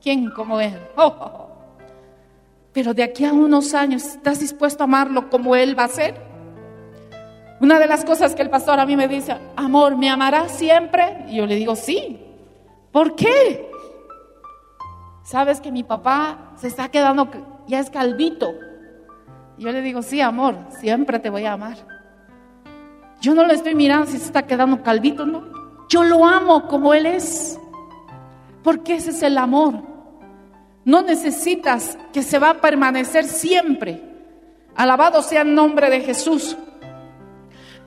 ¿Quién 0.00 0.30
como 0.30 0.60
él? 0.60 0.78
Oh, 0.96 1.06
oh, 1.06 1.24
oh. 1.24 1.48
Pero 2.72 2.94
de 2.94 3.02
aquí 3.02 3.24
a 3.24 3.32
unos 3.32 3.74
años, 3.74 4.02
¿estás 4.04 4.40
dispuesto 4.40 4.82
a 4.82 4.84
amarlo 4.84 5.28
como 5.28 5.54
él 5.54 5.78
va 5.78 5.84
a 5.84 5.88
ser? 5.88 6.14
Una 7.60 7.78
de 7.78 7.86
las 7.86 8.04
cosas 8.04 8.34
que 8.34 8.42
el 8.42 8.50
pastor 8.50 8.80
a 8.80 8.86
mí 8.86 8.96
me 8.96 9.08
dice, 9.08 9.36
amor, 9.56 9.96
¿me 9.96 10.10
amarás 10.10 10.52
siempre? 10.52 11.26
Y 11.28 11.36
yo 11.36 11.46
le 11.46 11.54
digo, 11.54 11.76
sí. 11.76 12.18
¿Por 12.90 13.14
qué? 13.14 13.70
Sabes 15.22 15.60
que 15.60 15.70
mi 15.70 15.84
papá 15.84 16.52
se 16.56 16.66
está 16.66 16.88
quedando, 16.88 17.30
ya 17.68 17.78
es 17.78 17.90
calvito. 17.90 18.52
Yo 19.56 19.70
le 19.70 19.80
digo, 19.80 20.02
sí, 20.02 20.20
amor, 20.20 20.56
siempre 20.80 21.20
te 21.20 21.30
voy 21.30 21.44
a 21.44 21.52
amar. 21.52 21.76
Yo 23.20 23.34
no 23.34 23.46
le 23.46 23.54
estoy 23.54 23.76
mirando 23.76 24.06
si 24.06 24.18
se 24.18 24.26
está 24.26 24.46
quedando 24.46 24.82
calvito, 24.82 25.24
no. 25.24 25.44
Yo 25.88 26.02
lo 26.02 26.26
amo 26.26 26.66
como 26.66 26.92
él 26.92 27.06
es. 27.06 27.58
Porque 28.64 28.94
ese 28.94 29.10
es 29.10 29.22
el 29.22 29.38
amor. 29.38 29.74
No 30.84 31.02
necesitas 31.02 31.96
que 32.12 32.22
se 32.22 32.40
va 32.40 32.50
a 32.50 32.60
permanecer 32.60 33.24
siempre. 33.24 34.02
Alabado 34.74 35.22
sea 35.22 35.42
el 35.42 35.54
nombre 35.54 35.88
de 35.88 36.00
Jesús. 36.00 36.56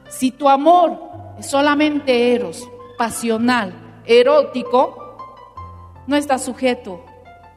Si 0.08 0.32
tu 0.32 0.48
amor 0.48 1.01
es 1.38 1.48
solamente 1.48 2.34
eros, 2.34 2.70
pasional, 2.98 3.74
erótico, 4.06 5.18
no 6.08 6.15
está 6.15 6.38
sujeto 6.38 7.04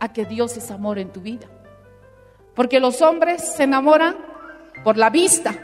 a 0.01 0.13
que 0.13 0.25
Dios 0.25 0.57
es 0.57 0.71
amor 0.71 0.99
en 0.99 1.11
tu 1.11 1.21
vida. 1.21 1.47
Porque 2.55 2.81
los 2.81 3.03
hombres 3.03 3.43
se 3.57 3.65
enamoran 3.65 4.17
por 4.85 4.97
la 4.97 5.11
vista, 5.11 5.55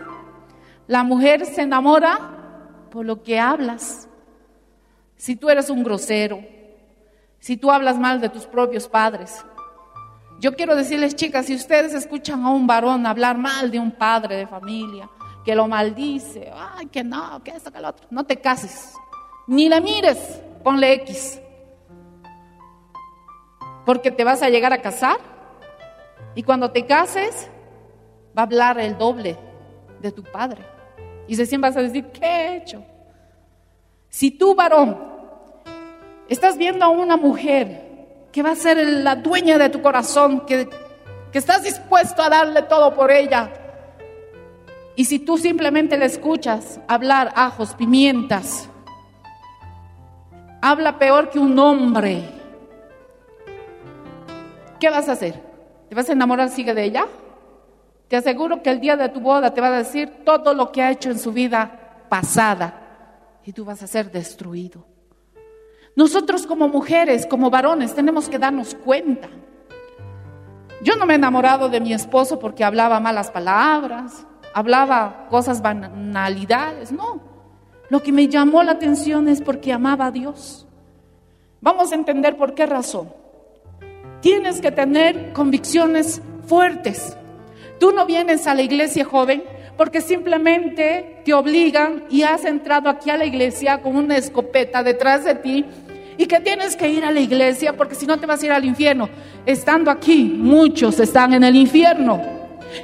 la 0.87 1.03
mujer 1.03 1.47
se 1.47 1.63
enamora 1.63 2.19
por 2.91 3.05
lo 3.05 3.23
que 3.23 3.39
hablas. 3.39 4.09
Si 5.17 5.37
tú 5.37 5.49
eres 5.51 5.71
un 5.71 5.83
grosero, 5.83 6.41
si 7.45 7.57
tú 7.57 7.71
hablas 7.71 7.99
mal 7.99 8.21
de 8.21 8.29
tus 8.29 8.47
propios 8.47 8.89
padres. 8.89 9.45
Yo 10.41 10.55
quiero 10.55 10.75
decirles, 10.75 11.15
chicas, 11.15 11.47
si 11.47 11.55
ustedes 11.55 11.93
escuchan 11.95 12.43
a 12.45 12.51
un 12.51 12.67
varón 12.67 13.07
hablar 13.07 13.37
mal 13.37 13.71
de 13.71 13.79
un 13.79 13.93
padre 13.93 14.37
de 14.37 14.47
familia, 14.47 15.09
que 15.45 15.55
lo 15.55 15.69
maldice, 15.69 16.51
ay, 16.55 16.87
que 16.87 17.05
no, 17.05 17.43
que 17.43 17.51
esto, 17.51 17.71
que 17.71 17.81
lo 17.81 17.89
otro, 17.89 18.07
no 18.11 18.25
te 18.25 18.41
cases, 18.41 18.95
ni 19.47 19.69
le 19.69 19.81
mires, 19.81 20.41
ponle 20.63 20.95
X. 20.95 21.39
Porque 23.85 24.11
te 24.11 24.25
vas 24.25 24.43
a 24.43 24.49
llegar 24.49 24.73
a 24.73 24.83
casar 24.83 25.19
y 26.35 26.43
cuando 26.43 26.71
te 26.71 26.87
cases 26.87 27.49
va 28.37 28.43
a 28.43 28.47
hablar 28.47 28.79
el 28.81 28.99
doble 28.99 29.37
de 30.01 30.13
tu 30.13 30.23
padre. 30.23 30.63
Y 31.27 31.37
recién 31.37 31.61
vas 31.61 31.77
a 31.77 31.83
decir, 31.83 32.07
¿qué 32.07 32.27
he 32.27 32.57
hecho? 32.57 32.85
Si 34.09 34.31
tú, 34.31 34.55
varón, 34.55 34.99
estás 36.29 36.57
viendo 36.57 36.85
a 36.85 36.89
una 36.89 37.17
mujer 37.17 38.29
que 38.33 38.43
va 38.43 38.51
a 38.51 38.57
ser 38.57 38.79
la 38.79 39.17
dueña 39.17 39.59
de 39.59 39.69
tu 39.69 39.81
corazón, 39.81 40.45
que, 40.47 40.69
que 41.33 41.39
estás 41.39 41.63
dispuesto 41.63 42.23
a 42.23 42.29
darle 42.29 42.63
todo 42.63 42.95
por 42.95 43.11
ella, 43.11 43.51
y 44.97 45.07
si 45.07 45.19
tú 45.19 45.39
simplemente 45.39 45.99
le 45.99 46.05
escuchas 46.05 46.81
hablar 46.87 47.33
ajos, 47.35 47.75
pimientas, 47.75 48.69
habla 50.63 50.99
peor 50.99 51.31
que 51.31 51.39
un 51.39 51.59
hombre, 51.59 52.23
¿qué 54.85 54.91
vas 54.91 55.09
a 55.09 55.13
hacer? 55.13 55.41
¿Te 55.89 55.95
vas 55.95 56.11
a 56.11 56.13
enamorar 56.13 56.51
sigue 56.51 56.75
de 56.75 56.85
ella? 56.85 57.07
Te 58.07 58.17
aseguro 58.17 58.63
que 58.63 58.69
el 58.69 58.81
día 58.81 58.99
de 58.99 59.09
tu 59.09 59.19
boda 59.19 59.55
te 59.55 59.63
va 59.63 59.69
a 59.69 59.79
decir 59.79 60.25
todo 60.27 60.53
lo 60.53 60.71
que 60.73 60.83
ha 60.83 60.91
hecho 60.91 61.11
en 61.11 61.19
su 61.19 61.33
vida 61.33 62.05
pasada 62.11 63.39
y 63.47 63.55
tú 63.55 63.65
vas 63.65 63.83
a 63.83 63.87
ser 63.87 64.13
destruido. 64.13 64.85
Nosotros 65.97 66.47
como 66.47 66.69
mujeres, 66.69 67.25
como 67.25 67.49
varones, 67.49 67.95
tenemos 67.95 68.29
que 68.29 68.39
darnos 68.39 68.75
cuenta. 68.75 69.31
Yo 70.83 70.97
no 70.97 71.07
me 71.07 71.15
he 71.15 71.17
enamorado 71.17 71.71
de 71.71 71.81
mi 71.81 71.95
esposo 71.95 72.39
porque 72.39 72.63
hablaba 72.63 73.01
malas 73.01 73.31
palabras, 73.31 74.27
hablaba 74.53 75.29
cosas 75.31 75.63
banalidades, 75.63 76.93
no. 76.93 77.23
Lo 77.89 78.03
que 78.03 78.13
me 78.13 78.29
llamó 78.29 78.63
la 78.63 78.73
atención 78.73 79.29
es 79.29 79.41
porque 79.41 79.73
amaba 79.73 80.07
a 80.07 80.11
Dios. 80.11 80.67
Vamos 81.63 81.91
a 81.91 81.95
entender 81.95 82.37
por 82.37 82.55
qué 82.55 82.67
razón. 82.67 83.24
Tienes 84.25 84.63
que 84.63 84.73
tener 84.73 85.35
convicciones 85.35 86.23
fuertes. 86.47 87.15
Tú 87.79 87.93
no 87.93 88.07
vienes 88.07 88.47
a 88.47 88.55
la 88.55 88.63
iglesia 88.63 89.05
joven 89.05 89.45
porque 89.77 90.01
simplemente 90.01 91.21
te 91.27 91.35
obligan 91.35 92.05
y 92.09 92.23
has 92.23 92.47
entrado 92.47 92.89
aquí 92.89 93.11
a 93.11 93.19
la 93.19 93.27
iglesia 93.27 93.83
con 93.83 93.97
una 93.97 94.17
escopeta 94.17 94.83
detrás 94.83 95.27
de 95.27 95.35
ti 95.35 95.67
y 96.17 96.25
que 96.25 96.41
tienes 96.41 96.75
que 96.75 96.89
ir 96.89 97.05
a 97.05 97.11
la 97.11 97.21
iglesia 97.21 97.77
porque 97.77 97.97
si 97.97 98.07
no 98.07 98.19
te 98.19 98.25
vas 98.25 98.43
a 98.43 98.47
ir 98.47 98.53
al 98.53 98.65
infierno. 98.65 99.11
Estando 99.45 99.91
aquí, 99.91 100.25
muchos 100.25 100.99
están 101.01 101.35
en 101.35 101.45
el 101.45 101.55
infierno. 101.55 102.23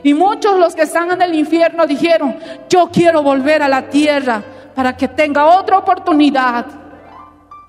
Y 0.04 0.12
muchos 0.12 0.58
los 0.58 0.74
que 0.74 0.82
están 0.82 1.10
en 1.10 1.22
el 1.22 1.34
infierno 1.34 1.86
dijeron, 1.86 2.36
yo 2.68 2.90
quiero 2.92 3.22
volver 3.22 3.62
a 3.62 3.68
la 3.68 3.88
tierra 3.88 4.42
para 4.74 4.94
que 4.94 5.08
tenga 5.08 5.58
otra 5.58 5.78
oportunidad 5.78 6.66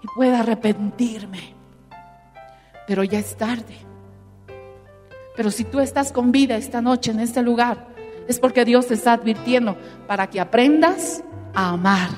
y 0.03 0.07
pueda 0.13 0.41
arrepentirme. 0.41 1.60
Pero 2.91 3.05
ya 3.05 3.19
es 3.19 3.37
tarde. 3.37 3.77
Pero 5.37 5.49
si 5.49 5.63
tú 5.63 5.79
estás 5.79 6.11
con 6.11 6.33
vida 6.33 6.57
esta 6.57 6.81
noche 6.81 7.11
en 7.11 7.21
este 7.21 7.41
lugar, 7.41 7.87
es 8.27 8.37
porque 8.37 8.65
Dios 8.65 8.87
te 8.87 8.95
está 8.95 9.13
advirtiendo 9.13 9.77
para 10.07 10.29
que 10.29 10.41
aprendas 10.41 11.23
a 11.53 11.69
amar. 11.69 12.09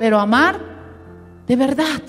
Pero 0.00 0.18
amar 0.18 0.58
de 1.46 1.54
verdad. 1.54 2.02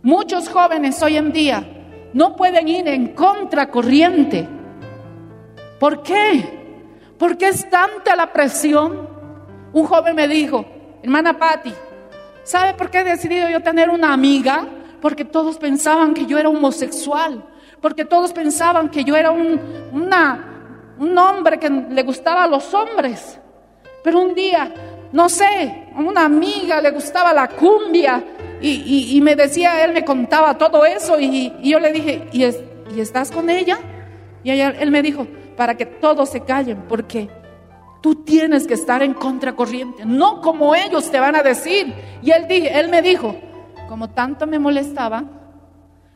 Muchos 0.00 0.48
jóvenes 0.48 1.02
hoy 1.02 1.16
en 1.16 1.32
día 1.32 1.66
no 2.12 2.36
pueden 2.36 2.68
ir 2.68 2.86
en 2.86 3.14
contracorriente. 3.14 4.48
¿Por 5.80 6.04
qué? 6.04 6.78
Porque 7.18 7.48
es 7.48 7.68
tanta 7.68 8.14
la 8.14 8.32
presión. 8.32 9.08
Un 9.72 9.86
joven 9.86 10.14
me 10.14 10.28
dijo, 10.28 10.64
hermana 11.02 11.36
Patti, 11.36 11.74
¿sabe 12.44 12.74
por 12.74 12.90
qué 12.90 13.00
he 13.00 13.04
decidido 13.04 13.48
yo 13.48 13.60
tener 13.60 13.90
una 13.90 14.12
amiga? 14.12 14.68
Porque 15.00 15.24
todos 15.24 15.58
pensaban 15.58 16.14
que 16.14 16.26
yo 16.26 16.38
era 16.38 16.48
homosexual 16.48 17.44
porque 17.80 18.04
todos 18.04 18.32
pensaban 18.32 18.88
que 18.88 19.04
yo 19.04 19.16
era 19.16 19.30
un, 19.30 19.60
un 19.92 21.18
hombre 21.18 21.58
que 21.58 21.70
le 21.70 22.02
gustaba 22.02 22.44
a 22.44 22.48
los 22.48 22.72
hombres. 22.74 23.38
Pero 24.02 24.20
un 24.20 24.34
día, 24.34 24.72
no 25.12 25.28
sé, 25.28 25.88
a 25.94 26.00
una 26.00 26.24
amiga 26.24 26.80
le 26.80 26.90
gustaba 26.90 27.32
la 27.32 27.48
cumbia 27.48 28.24
y, 28.60 29.20
me 29.22 29.36
decía, 29.36 29.84
él 29.84 29.92
me 29.92 30.04
contaba 30.04 30.56
todo 30.56 30.84
eso 30.84 31.20
y, 31.20 31.52
yo 31.62 31.78
le 31.78 31.92
dije, 31.92 32.28
¿y, 32.32 32.44
¿y 32.94 33.00
estás 33.00 33.30
con 33.30 33.50
ella? 33.50 33.78
Y 34.42 34.50
él 34.50 34.90
me 34.90 35.02
dijo, 35.02 35.26
para 35.56 35.76
que 35.76 35.86
todos 35.86 36.30
se 36.30 36.40
callen, 36.40 36.84
porque 36.88 37.28
tú 38.00 38.24
tienes 38.24 38.66
que 38.66 38.74
estar 38.74 39.02
en 39.02 39.14
contracorriente, 39.14 40.04
no 40.06 40.40
como 40.40 40.74
ellos 40.74 41.10
te 41.10 41.20
van 41.20 41.36
a 41.36 41.42
decir. 41.42 41.92
Y 42.22 42.30
él, 42.30 42.46
él 42.48 42.88
me 42.88 43.02
dijo, 43.02 43.36
como 43.88 44.10
tanto 44.10 44.46
me 44.46 44.58
molestaba, 44.58 45.24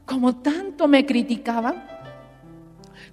como 0.05 0.37
tanto 0.37 0.89
me 0.89 1.07
criticaban, 1.07 1.85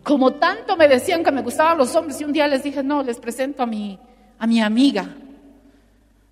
como 0.04 0.34
tanto 0.34 0.78
me 0.78 0.88
decían 0.88 1.24
que 1.24 1.32
me 1.32 1.42
gustaban 1.42 1.78
los 1.78 1.96
hombres, 1.96 2.20
y 2.22 2.24
un 2.24 2.34
día 2.34 2.48
les 2.48 2.64
dije, 2.64 2.82
no, 2.82 3.04
les 3.04 3.20
presento 3.20 3.64
a 3.64 3.66
mi, 3.66 4.00
a 4.40 4.48
mi 4.48 4.62
amiga. 4.62 5.06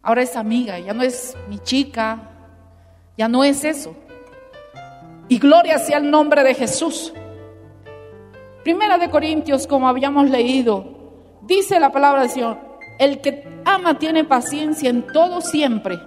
Ahora 0.02 0.22
es 0.22 0.36
amiga, 0.36 0.80
ya 0.80 0.94
no 0.94 1.04
es 1.04 1.36
mi 1.50 1.60
chica, 1.60 2.20
ya 3.18 3.28
no 3.28 3.44
es 3.44 3.64
eso. 3.64 3.96
Y 5.28 5.40
gloria 5.40 5.80
sea 5.80 5.98
el 5.98 6.10
nombre 6.10 6.44
de 6.44 6.54
Jesús. 6.54 7.12
Primera 8.64 8.98
de 8.98 9.10
Corintios, 9.10 9.68
como 9.68 9.88
habíamos 9.88 10.30
leído, 10.30 10.86
dice 11.42 11.80
la 11.80 11.92
palabra 11.92 12.22
del 12.22 12.30
Señor, 12.30 12.58
el 13.00 13.22
que 13.22 13.62
ama 13.66 14.00
tiene 14.00 14.24
paciencia 14.24 14.90
en 14.90 15.06
todo 15.08 15.42
siempre, 15.42 16.00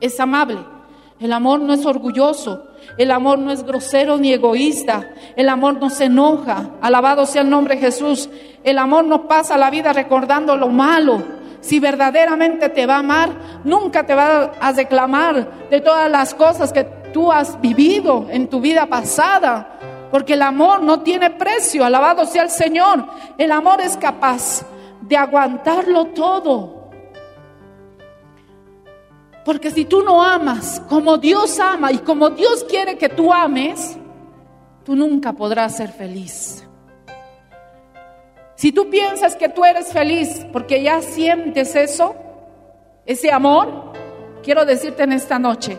es 0.00 0.18
amable. 0.20 0.75
El 1.18 1.32
amor 1.32 1.60
no 1.60 1.72
es 1.72 1.86
orgulloso, 1.86 2.66
el 2.98 3.10
amor 3.10 3.38
no 3.38 3.52
es 3.52 3.62
grosero 3.62 4.16
ni 4.16 4.32
egoísta. 4.32 5.10
El 5.34 5.48
amor 5.48 5.78
no 5.78 5.90
se 5.90 6.04
enoja. 6.04 6.70
Alabado 6.80 7.26
sea 7.26 7.42
el 7.42 7.50
nombre 7.50 7.74
de 7.74 7.82
Jesús. 7.82 8.28
El 8.64 8.78
amor 8.78 9.04
no 9.04 9.28
pasa 9.28 9.58
la 9.58 9.70
vida 9.70 9.92
recordando 9.92 10.56
lo 10.56 10.68
malo. 10.68 11.22
Si 11.60 11.80
verdaderamente 11.80 12.68
te 12.68 12.86
va 12.86 12.96
a 12.96 13.00
amar, 13.00 13.30
nunca 13.64 14.06
te 14.06 14.14
va 14.14 14.52
a 14.60 14.72
reclamar 14.72 15.68
de 15.68 15.80
todas 15.80 16.10
las 16.10 16.34
cosas 16.34 16.72
que 16.72 16.84
tú 17.12 17.30
has 17.30 17.60
vivido 17.60 18.26
en 18.30 18.48
tu 18.48 18.60
vida 18.60 18.86
pasada. 18.86 19.78
Porque 20.10 20.34
el 20.34 20.42
amor 20.42 20.82
no 20.82 21.00
tiene 21.00 21.30
precio, 21.30 21.84
alabado 21.84 22.24
sea 22.24 22.44
el 22.44 22.50
Señor. 22.50 23.04
El 23.36 23.52
amor 23.52 23.80
es 23.80 23.96
capaz 23.96 24.64
de 25.02 25.16
aguantarlo 25.16 26.06
todo. 26.06 26.75
Porque 29.46 29.70
si 29.70 29.84
tú 29.84 30.02
no 30.02 30.24
amas 30.24 30.82
como 30.88 31.18
Dios 31.18 31.60
ama 31.60 31.92
y 31.92 31.98
como 31.98 32.30
Dios 32.30 32.64
quiere 32.64 32.98
que 32.98 33.08
tú 33.08 33.32
ames, 33.32 33.96
tú 34.84 34.96
nunca 34.96 35.32
podrás 35.32 35.76
ser 35.76 35.92
feliz. 35.92 36.66
Si 38.56 38.72
tú 38.72 38.90
piensas 38.90 39.36
que 39.36 39.48
tú 39.48 39.64
eres 39.64 39.92
feliz 39.92 40.44
porque 40.52 40.82
ya 40.82 41.00
sientes 41.00 41.76
eso, 41.76 42.16
ese 43.04 43.30
amor, 43.30 43.92
quiero 44.42 44.64
decirte 44.64 45.04
en 45.04 45.12
esta 45.12 45.38
noche, 45.38 45.78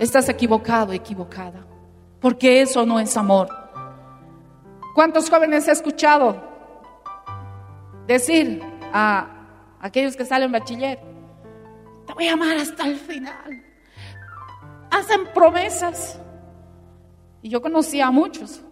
estás 0.00 0.28
equivocado, 0.28 0.92
equivocada, 0.92 1.64
porque 2.18 2.60
eso 2.62 2.84
no 2.84 2.98
es 2.98 3.16
amor. 3.16 3.48
¿Cuántos 4.96 5.30
jóvenes 5.30 5.68
he 5.68 5.70
escuchado 5.70 6.42
decir 8.08 8.60
a 8.92 9.28
aquellos 9.80 10.16
que 10.16 10.24
salen 10.24 10.50
bachiller, 10.50 10.98
te 12.08 12.14
voy 12.14 12.26
a 12.26 12.32
amar 12.32 12.56
hasta 12.56 12.86
el 12.86 12.96
final? 12.96 13.62
Hacen 14.90 15.26
promesas. 15.34 16.18
Y 17.42 17.50
yo 17.50 17.60
conocí 17.60 18.00
a 18.00 18.10
muchos. 18.10 18.62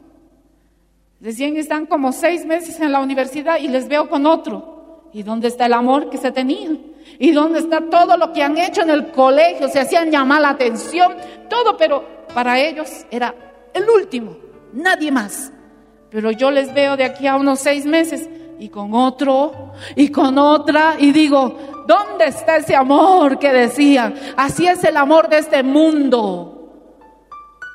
Decían 1.20 1.56
están 1.56 1.86
como 1.86 2.12
seis 2.12 2.46
meses 2.46 2.80
en 2.80 2.92
la 2.92 3.00
universidad 3.00 3.58
y 3.58 3.68
les 3.68 3.88
veo 3.88 4.08
con 4.08 4.26
otro. 4.26 5.10
¿Y 5.12 5.22
dónde 5.22 5.48
está 5.48 5.66
el 5.66 5.74
amor 5.74 6.08
que 6.10 6.18
se 6.18 6.32
tenían? 6.32 6.78
¿Y 7.18 7.32
dónde 7.32 7.60
está 7.60 7.88
todo 7.90 8.16
lo 8.16 8.32
que 8.32 8.42
han 8.42 8.56
hecho 8.56 8.82
en 8.82 8.90
el 8.90 9.12
colegio? 9.12 9.68
Se 9.68 9.80
hacían 9.80 10.10
llamar 10.10 10.40
la 10.40 10.50
atención, 10.50 11.14
todo, 11.48 11.76
pero 11.76 12.04
para 12.34 12.58
ellos 12.58 13.06
era 13.10 13.34
el 13.72 13.88
último, 13.88 14.36
nadie 14.72 15.12
más. 15.12 15.52
Pero 16.10 16.30
yo 16.30 16.50
les 16.50 16.72
veo 16.74 16.96
de 16.96 17.04
aquí 17.04 17.26
a 17.26 17.36
unos 17.36 17.60
seis 17.60 17.84
meses 17.86 18.28
y 18.58 18.70
con 18.70 18.94
otro 18.94 19.72
y 19.94 20.08
con 20.08 20.38
otra 20.38 20.96
y 20.98 21.12
digo, 21.12 21.75
¿dónde 21.86 22.26
está 22.26 22.56
ese 22.56 22.74
amor 22.74 23.38
que 23.38 23.52
decían? 23.52 24.14
Así 24.36 24.66
es 24.66 24.82
el 24.84 24.96
amor 24.96 25.28
de 25.28 25.38
este 25.38 25.62
mundo. 25.62 26.52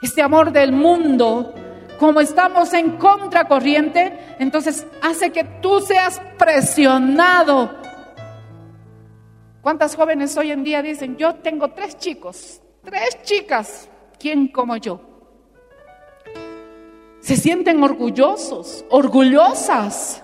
Este 0.02 0.22
amor 0.22 0.52
del 0.52 0.72
mundo, 0.72 1.54
como 2.00 2.22
estamos 2.22 2.74
en 2.74 2.98
contracorriente, 2.98 4.36
entonces 4.40 4.88
hace 5.02 5.32
que 5.32 5.44
tú 5.44 5.80
seas 5.80 6.20
presionado. 6.38 7.70
¿Cuántas 9.62 9.96
jóvenes 9.96 10.36
hoy 10.38 10.52
en 10.52 10.64
día 10.64 10.82
dicen, 10.82 11.18
yo 11.18 11.36
tengo 11.36 11.70
tres 11.70 11.98
chicos, 12.00 12.62
tres 12.84 13.22
chicas, 13.22 13.88
¿quién 14.20 14.48
como 14.48 14.76
yo? 14.78 15.00
Se 17.20 17.38
sienten 17.38 17.84
orgullosos, 17.84 18.84
orgullosas. 18.90 20.24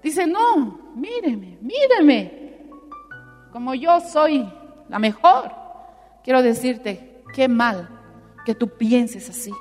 Dicen, 0.00 0.30
no, 0.30 0.92
míreme, 0.94 1.58
míreme, 1.60 2.41
como 3.52 3.74
yo 3.74 4.00
soy 4.00 4.50
la 4.88 4.98
mejor. 4.98 5.52
Quiero 6.24 6.42
decirte, 6.42 7.22
qué 7.34 7.48
mal 7.48 7.88
que 8.44 8.54
tú 8.54 8.68
pienses 8.68 9.28
así. 9.28 9.52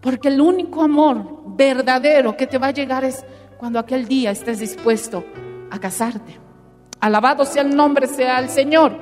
Porque 0.00 0.28
el 0.28 0.40
único 0.40 0.82
amor 0.82 1.42
verdadero 1.46 2.36
que 2.36 2.46
te 2.46 2.58
va 2.58 2.68
a 2.68 2.72
llegar 2.72 3.04
es 3.04 3.24
cuando 3.58 3.78
aquel 3.78 4.08
día 4.08 4.30
estés 4.30 4.58
dispuesto 4.58 5.24
a 5.70 5.78
casarte. 5.78 6.40
Alabado 6.98 7.44
sea 7.44 7.62
el 7.62 7.76
nombre, 7.76 8.06
sea 8.06 8.38
el 8.40 8.48
Señor. 8.48 8.96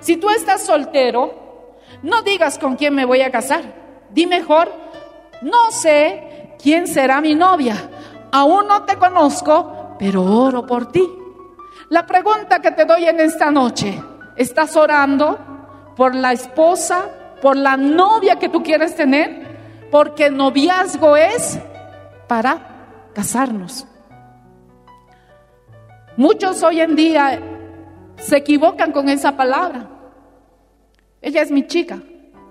Si 0.00 0.16
tú 0.16 0.28
estás 0.30 0.64
soltero, 0.64 1.78
no 2.02 2.22
digas 2.22 2.58
con 2.58 2.76
quién 2.76 2.94
me 2.94 3.04
voy 3.04 3.22
a 3.22 3.30
casar. 3.30 4.06
Di 4.10 4.26
mejor, 4.26 4.70
no 5.42 5.70
sé 5.70 6.54
quién 6.62 6.86
será 6.86 7.20
mi 7.20 7.34
novia. 7.34 7.90
Aún 8.30 8.68
no 8.68 8.84
te 8.84 8.96
conozco, 8.96 9.96
pero 9.98 10.22
oro 10.22 10.66
por 10.66 10.92
ti. 10.92 11.02
La 11.88 12.04
pregunta 12.04 12.60
que 12.60 12.72
te 12.72 12.84
doy 12.84 13.06
en 13.06 13.20
esta 13.20 13.50
noche, 13.50 14.02
¿estás 14.34 14.76
orando 14.76 15.38
por 15.96 16.16
la 16.16 16.32
esposa, 16.32 17.04
por 17.40 17.56
la 17.56 17.76
novia 17.76 18.40
que 18.40 18.48
tú 18.48 18.62
quieres 18.62 18.96
tener? 18.96 19.86
Porque 19.90 20.28
noviazgo 20.28 21.16
es 21.16 21.60
para 22.26 23.10
casarnos. 23.14 23.86
Muchos 26.16 26.60
hoy 26.64 26.80
en 26.80 26.96
día 26.96 27.40
se 28.16 28.38
equivocan 28.38 28.90
con 28.90 29.08
esa 29.08 29.36
palabra. 29.36 29.88
Ella 31.22 31.42
es 31.42 31.52
mi 31.52 31.68
chica, 31.68 32.00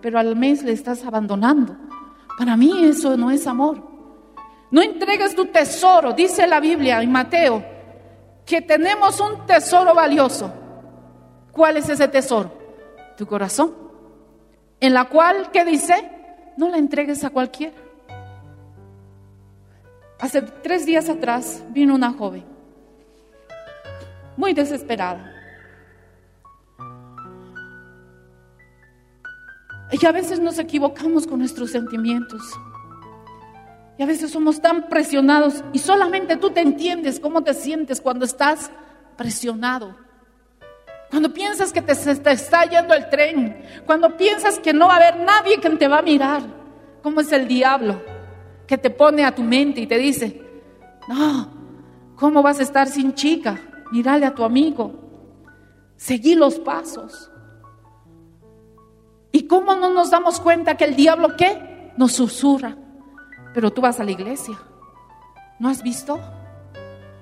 pero 0.01 0.17
al 0.17 0.37
mes 0.37 0.63
le 0.63 0.71
estás 0.71 1.03
abandonando. 1.03 1.75
Para 2.37 2.55
mí 2.55 2.85
eso 2.85 3.17
no 3.17 3.31
es 3.31 3.47
amor. 3.47 3.83
No 4.71 4.81
entregues 4.81 5.35
tu 5.35 5.45
tesoro, 5.47 6.13
dice 6.13 6.47
la 6.47 6.61
Biblia 6.61 7.01
en 7.01 7.11
Mateo, 7.11 7.74
que 8.45 8.61
tenemos 8.61 9.19
un 9.19 9.45
tesoro 9.45 9.93
valioso. 9.93 10.53
¿Cuál 11.51 11.77
es 11.77 11.89
ese 11.89 12.07
tesoro? 12.07 12.51
Tu 13.17 13.25
corazón. 13.25 13.73
En 14.79 14.93
la 14.93 15.05
cual, 15.05 15.49
¿qué 15.51 15.65
dice? 15.65 16.11
No 16.57 16.69
la 16.69 16.77
entregues 16.77 17.23
a 17.23 17.29
cualquiera. 17.29 17.75
Hace 20.19 20.41
tres 20.41 20.85
días 20.85 21.09
atrás 21.09 21.63
vino 21.69 21.93
una 21.93 22.13
joven, 22.13 22.45
muy 24.37 24.53
desesperada. 24.53 25.33
Y 29.91 30.05
a 30.05 30.11
veces 30.11 30.39
nos 30.39 30.57
equivocamos 30.57 31.27
con 31.27 31.39
nuestros 31.39 31.71
sentimientos. 31.71 32.41
Y 33.97 34.03
a 34.03 34.05
veces 34.05 34.31
somos 34.31 34.61
tan 34.61 34.89
presionados 34.89 35.63
y 35.71 35.79
solamente 35.79 36.35
tú 36.35 36.49
te 36.49 36.61
entiendes 36.61 37.19
cómo 37.19 37.43
te 37.43 37.53
sientes 37.53 38.01
cuando 38.01 38.25
estás 38.25 38.69
presionado. 39.15 39.95
Cuando 41.09 41.33
piensas 41.33 41.71
que 41.71 41.81
te, 41.81 41.95
te 41.95 42.31
está 42.31 42.65
yendo 42.65 42.93
el 42.93 43.09
tren, 43.09 43.63
cuando 43.85 44.17
piensas 44.17 44.59
que 44.59 44.73
no 44.73 44.87
va 44.87 44.95
a 44.95 44.97
haber 44.97 45.19
nadie 45.23 45.59
que 45.61 45.69
te 45.69 45.87
va 45.87 45.99
a 45.99 46.01
mirar, 46.01 46.41
¿cómo 47.01 47.21
es 47.21 47.31
el 47.31 47.47
diablo 47.47 48.01
que 48.67 48.77
te 48.77 48.89
pone 48.89 49.23
a 49.23 49.33
tu 49.33 49.43
mente 49.43 49.81
y 49.81 49.87
te 49.87 49.97
dice, 49.97 50.41
no, 51.07 51.49
¿cómo 52.15 52.41
vas 52.41 52.59
a 52.59 52.63
estar 52.63 52.87
sin 52.87 53.13
chica? 53.13 53.59
Mírale 53.91 54.25
a 54.25 54.35
tu 54.35 54.43
amigo, 54.43 54.93
seguí 55.95 56.35
los 56.35 56.59
pasos. 56.59 57.31
¿Y 59.31 59.47
cómo 59.47 59.75
no 59.75 59.89
nos 59.89 60.11
damos 60.11 60.39
cuenta 60.39 60.75
que 60.75 60.85
el 60.85 60.95
diablo 60.95 61.35
qué? 61.37 61.93
Nos 61.97 62.13
susurra. 62.13 62.75
Pero 63.55 63.71
tú 63.71 63.79
vas 63.79 64.01
a 64.01 64.03
la 64.03 64.11
iglesia. 64.11 64.59
¿No 65.59 65.69
has 65.69 65.81
visto? 65.81 66.19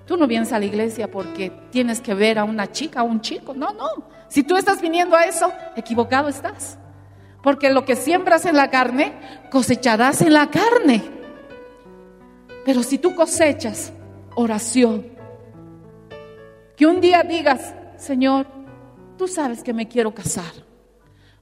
Tú 0.08 0.18
no 0.18 0.26
vienes 0.26 0.52
a 0.52 0.58
la 0.58 0.66
iglesia 0.66 1.10
porque 1.10 1.52
tienes 1.70 2.02
que 2.02 2.16
ver 2.16 2.40
a 2.40 2.44
una 2.44 2.72
chica 2.72 3.04
o 3.04 3.06
un 3.06 3.22
chico. 3.22 3.54
No, 3.54 3.72
no. 3.72 3.88
Si 4.30 4.42
tú 4.42 4.58
estás 4.58 4.82
viniendo 4.82 5.16
a 5.16 5.26
eso, 5.26 5.54
equivocado 5.76 6.28
estás. 6.28 6.80
Porque 7.44 7.70
lo 7.70 7.86
que 7.86 7.96
siembras 7.96 8.48
en 8.48 8.56
la 8.56 8.72
carne, 8.72 9.14
cosecharás 9.52 10.22
en 10.22 10.34
la 10.34 10.50
carne. 10.50 11.04
Pero 12.66 12.82
si 12.82 12.98
tú 12.98 13.14
cosechas 13.14 13.94
oración, 14.34 15.06
que 16.76 16.88
un 16.88 17.00
día 17.00 17.22
digas, 17.22 17.76
Señor, 17.96 18.48
tú 19.20 19.28
sabes 19.28 19.62
que 19.62 19.72
me 19.72 19.88
quiero 19.88 20.16
casar. 20.16 20.52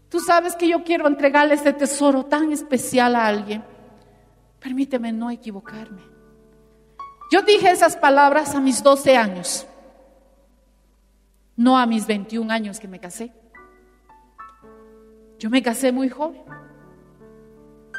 Tú 0.10 0.20
sabes 0.20 0.58
que 0.58 0.68
yo 0.68 0.84
quiero 0.84 1.08
entregarle 1.08 1.54
este 1.54 1.72
tesoro 1.72 2.26
tan 2.26 2.52
especial 2.52 3.16
a 3.16 3.28
alguien. 3.28 3.71
Permíteme 4.62 5.12
no 5.12 5.32
equivocarme. 5.32 6.04
Yo 7.32 7.42
dije 7.42 7.72
esas 7.72 7.98
palabras 7.98 8.54
a 8.54 8.62
mis 8.62 8.84
12 8.84 9.18
años, 9.18 9.66
no 11.56 11.78
a 11.78 11.86
mis 11.86 12.06
21 12.06 12.52
años 12.52 12.80
que 12.80 12.88
me 12.88 13.00
casé. 13.00 13.34
Yo 15.40 15.50
me 15.50 15.64
casé 15.64 15.92
muy 15.92 16.10
joven 16.10 16.44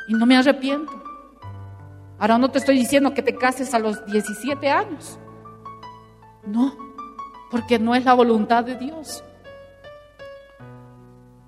y 0.06 0.14
no 0.14 0.24
me 0.26 0.36
arrepiento. 0.36 0.92
Ahora 2.18 2.38
no 2.38 2.50
te 2.50 2.58
estoy 2.58 2.76
diciendo 2.76 3.12
que 3.12 3.22
te 3.22 3.34
cases 3.34 3.74
a 3.74 3.80
los 3.80 4.04
17 4.06 4.68
años. 4.70 5.18
No, 6.46 6.76
porque 7.50 7.78
no 7.78 7.96
es 7.96 8.04
la 8.04 8.14
voluntad 8.14 8.62
de 8.62 8.76
Dios. 8.76 9.24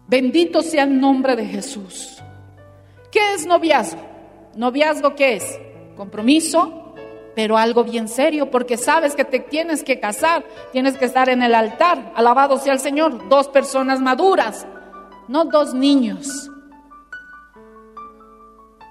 Bendito 0.08 0.62
sea 0.62 0.84
el 0.84 1.00
nombre 1.00 1.36
de 1.36 1.46
Jesús. 1.46 2.22
¿Qué 3.12 3.34
es 3.34 3.46
noviazgo? 3.46 4.13
¿Noviazgo 4.56 5.14
qué 5.14 5.34
es? 5.34 5.60
Compromiso, 5.96 6.94
pero 7.34 7.56
algo 7.56 7.84
bien 7.84 8.08
serio, 8.08 8.50
porque 8.50 8.76
sabes 8.76 9.14
que 9.14 9.24
te 9.24 9.40
tienes 9.40 9.82
que 9.82 9.98
casar, 9.98 10.44
tienes 10.72 10.96
que 10.96 11.04
estar 11.04 11.28
en 11.28 11.42
el 11.42 11.54
altar. 11.54 12.12
Alabado 12.14 12.58
sea 12.58 12.72
el 12.72 12.78
Señor. 12.78 13.28
Dos 13.28 13.48
personas 13.48 14.00
maduras, 14.00 14.66
no 15.28 15.44
dos 15.44 15.74
niños. 15.74 16.50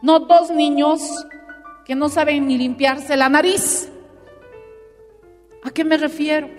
No 0.02 0.19
dos 0.19 0.52
niños 0.52 1.26
que 1.86 1.95
no 1.95 2.10
saben 2.10 2.47
ni 2.47 2.58
limpiarse 2.58 3.15
la 3.15 3.30
nariz. 3.30 3.89
¿A 5.63 5.69
qué 5.69 5.86
me 5.86 5.95
refiero? 5.97 6.49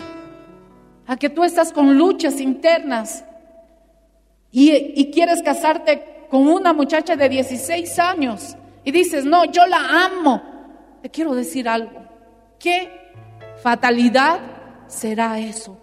A 1.05 1.15
que 1.15 1.29
tú 1.29 1.43
estás 1.43 1.71
con 1.71 1.95
luchas 1.95 2.39
internas 2.39 3.23
y, 4.51 4.71
y 4.99 5.11
quieres 5.11 5.43
casarte 5.43 6.25
con 6.31 6.47
una 6.47 6.73
muchacha 6.73 7.15
de 7.15 7.29
16 7.29 7.99
años 7.99 8.57
y 8.85 8.91
dices, 8.91 9.25
no, 9.25 9.45
yo 9.45 9.65
la 9.65 10.05
amo, 10.05 10.41
te 11.01 11.09
quiero 11.09 11.33
decir 11.33 11.67
algo. 11.67 12.05
¿Qué 12.59 12.89
fatalidad 13.61 14.39
será 14.87 15.39
eso? 15.39 15.81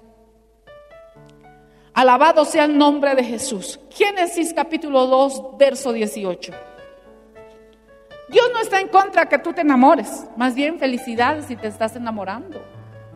Alabado 1.92 2.44
sea 2.44 2.64
el 2.64 2.78
nombre 2.78 3.14
de 3.14 3.24
Jesús. 3.24 3.78
Génesis 3.90 4.54
capítulo 4.54 5.06
2, 5.06 5.58
verso 5.58 5.92
18. 5.92 6.52
Dios 8.30 8.50
no 8.54 8.60
está 8.60 8.80
en 8.80 8.88
contra 8.88 9.28
que 9.28 9.38
tú 9.38 9.52
te 9.52 9.60
enamores, 9.60 10.24
más 10.36 10.54
bien 10.54 10.78
felicidades 10.78 11.46
si 11.46 11.56
te 11.56 11.66
estás 11.66 11.96
enamorando. 11.96 12.64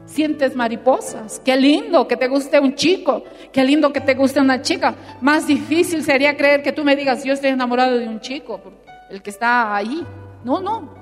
Sientes 0.04 0.54
mariposas, 0.54 1.40
qué 1.44 1.56
lindo 1.56 2.06
que 2.06 2.16
te 2.16 2.28
guste 2.28 2.60
un 2.60 2.74
chico, 2.74 3.24
qué 3.50 3.64
lindo 3.64 3.92
que 3.92 4.00
te 4.00 4.14
guste 4.14 4.40
una 4.40 4.60
chica. 4.60 4.94
Más 5.20 5.46
difícil 5.46 6.04
sería 6.04 6.36
creer 6.36 6.62
que 6.62 6.72
tú 6.72 6.84
me 6.84 6.94
digas, 6.96 7.24
yo 7.24 7.32
estoy 7.32 7.50
enamorado 7.50 7.96
de 7.96 8.06
un 8.06 8.20
chico, 8.20 8.60
el 9.10 9.22
que 9.22 9.30
está 9.30 9.74
ahí. 9.74 10.06
No, 10.44 10.60
no, 10.60 10.94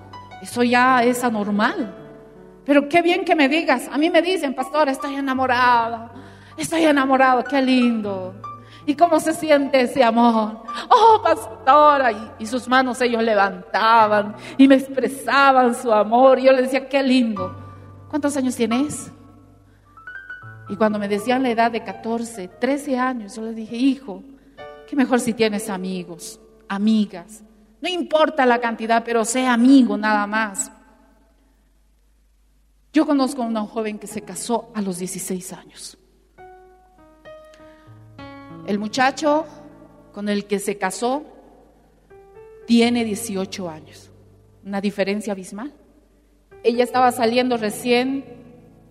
eso 0.42 0.62
ya 0.62 1.02
es 1.02 1.22
anormal. 1.24 1.94
Pero 2.64 2.88
qué 2.88 3.02
bien 3.02 3.24
que 3.24 3.34
me 3.34 3.48
digas, 3.48 3.88
a 3.90 3.98
mí 3.98 4.10
me 4.10 4.22
dicen, 4.22 4.54
pastor, 4.54 4.88
estoy 4.88 5.16
enamorada, 5.16 6.12
estoy 6.56 6.84
enamorado, 6.84 7.44
qué 7.44 7.60
lindo. 7.60 8.34
¿Y 8.86 8.94
cómo 8.94 9.18
se 9.18 9.32
siente 9.32 9.80
ese 9.80 10.04
amor? 10.04 10.62
Oh, 10.90 11.22
pastora. 11.22 12.12
Y, 12.12 12.30
y, 12.40 12.46
sus 12.46 12.68
manos 12.68 13.00
ellos 13.00 13.22
levantaban 13.22 14.34
y 14.58 14.68
me 14.68 14.74
expresaban 14.74 15.74
su 15.74 15.90
amor. 15.90 16.38
Y 16.38 16.44
yo 16.44 16.52
le 16.52 16.62
decía, 16.62 16.86
qué 16.88 17.02
lindo. 17.02 17.56
¿Cuántos 18.10 18.36
años 18.36 18.54
tienes? 18.54 19.10
Y 20.68 20.76
cuando 20.76 20.98
me 20.98 21.08
decían 21.08 21.42
la 21.42 21.50
edad 21.50 21.70
de 21.70 21.82
14, 21.82 22.48
13 22.48 22.98
años, 22.98 23.36
yo 23.36 23.42
le 23.42 23.54
dije, 23.54 23.76
hijo, 23.76 24.22
qué 24.86 24.96
mejor 24.96 25.20
si 25.20 25.32
tienes 25.34 25.68
amigos, 25.68 26.40
amigas. 26.68 27.42
No 27.84 27.90
importa 27.90 28.46
la 28.46 28.60
cantidad, 28.60 29.04
pero 29.04 29.26
sea 29.26 29.52
amigo 29.52 29.98
nada 29.98 30.26
más. 30.26 30.72
Yo 32.94 33.04
conozco 33.04 33.42
a 33.42 33.46
una 33.46 33.60
joven 33.66 33.98
que 33.98 34.06
se 34.06 34.22
casó 34.22 34.72
a 34.74 34.80
los 34.80 34.96
16 34.96 35.52
años. 35.52 35.98
El 38.66 38.78
muchacho 38.78 39.44
con 40.14 40.30
el 40.30 40.46
que 40.46 40.60
se 40.60 40.78
casó 40.78 41.24
tiene 42.66 43.04
18 43.04 43.68
años, 43.68 44.10
una 44.64 44.80
diferencia 44.80 45.34
abismal. 45.34 45.74
Ella 46.62 46.84
estaba 46.84 47.12
saliendo 47.12 47.58
recién 47.58 48.24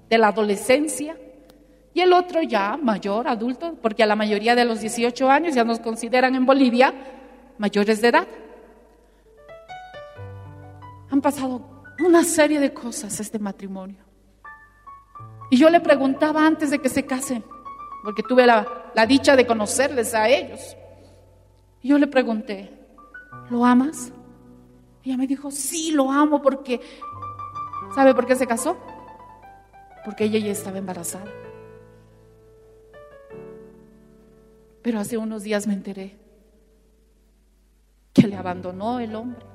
de 0.08 0.20
la 0.20 0.28
adolescencia 0.28 1.18
y 1.96 2.02
el 2.02 2.14
otro 2.14 2.44
ya 2.44 2.78
mayor, 2.78 3.28
adulto, 3.28 3.76
porque 3.82 4.04
a 4.04 4.06
la 4.06 4.16
mayoría 4.16 4.54
de 4.54 4.66
los 4.66 4.82
18 4.82 5.32
años 5.32 5.56
ya 5.56 5.64
nos 5.64 5.80
consideran 5.80 6.36
en 6.36 6.46
Bolivia 6.46 6.94
mayores 7.58 8.00
de 8.00 8.10
edad. 8.10 8.28
Han 11.14 11.22
pasado 11.22 11.62
una 12.00 12.24
serie 12.24 12.60
de 12.60 12.74
cosas 12.74 13.20
este 13.20 13.38
matrimonio. 13.38 14.04
Y 15.52 15.58
yo 15.58 15.70
le 15.70 15.80
preguntaba 15.80 16.46
antes 16.46 16.72
de 16.72 16.80
que 16.80 16.90
se 16.90 17.06
casen, 17.06 17.46
porque 18.04 18.24
tuve 18.24 18.48
la, 18.48 18.92
la 18.96 19.06
dicha 19.06 19.36
de 19.36 19.46
conocerles 19.46 20.16
a 20.16 20.28
ellos. 20.28 20.76
Y 21.84 21.90
yo 21.90 22.00
le 22.00 22.08
pregunté, 22.08 22.74
¿lo 23.52 23.64
amas? 23.64 24.12
Ella 25.04 25.16
me 25.16 25.28
dijo, 25.28 25.52
sí, 25.52 25.92
lo 25.92 26.12
amo 26.12 26.42
porque 26.42 26.82
¿Sabe 27.94 28.16
por 28.16 28.26
qué 28.26 28.36
se 28.36 28.48
casó? 28.48 28.76
Porque 30.04 30.24
ella 30.24 30.40
ya 30.40 30.52
estaba 30.52 30.80
embarazada. 30.80 31.32
Pero 34.82 35.00
hace 35.00 35.18
unos 35.18 35.44
días 35.44 35.68
me 35.68 35.74
enteré 35.74 36.18
que 38.14 38.28
le 38.28 38.36
abandonó 38.36 39.00
el 39.00 39.14
hombre. 39.16 39.53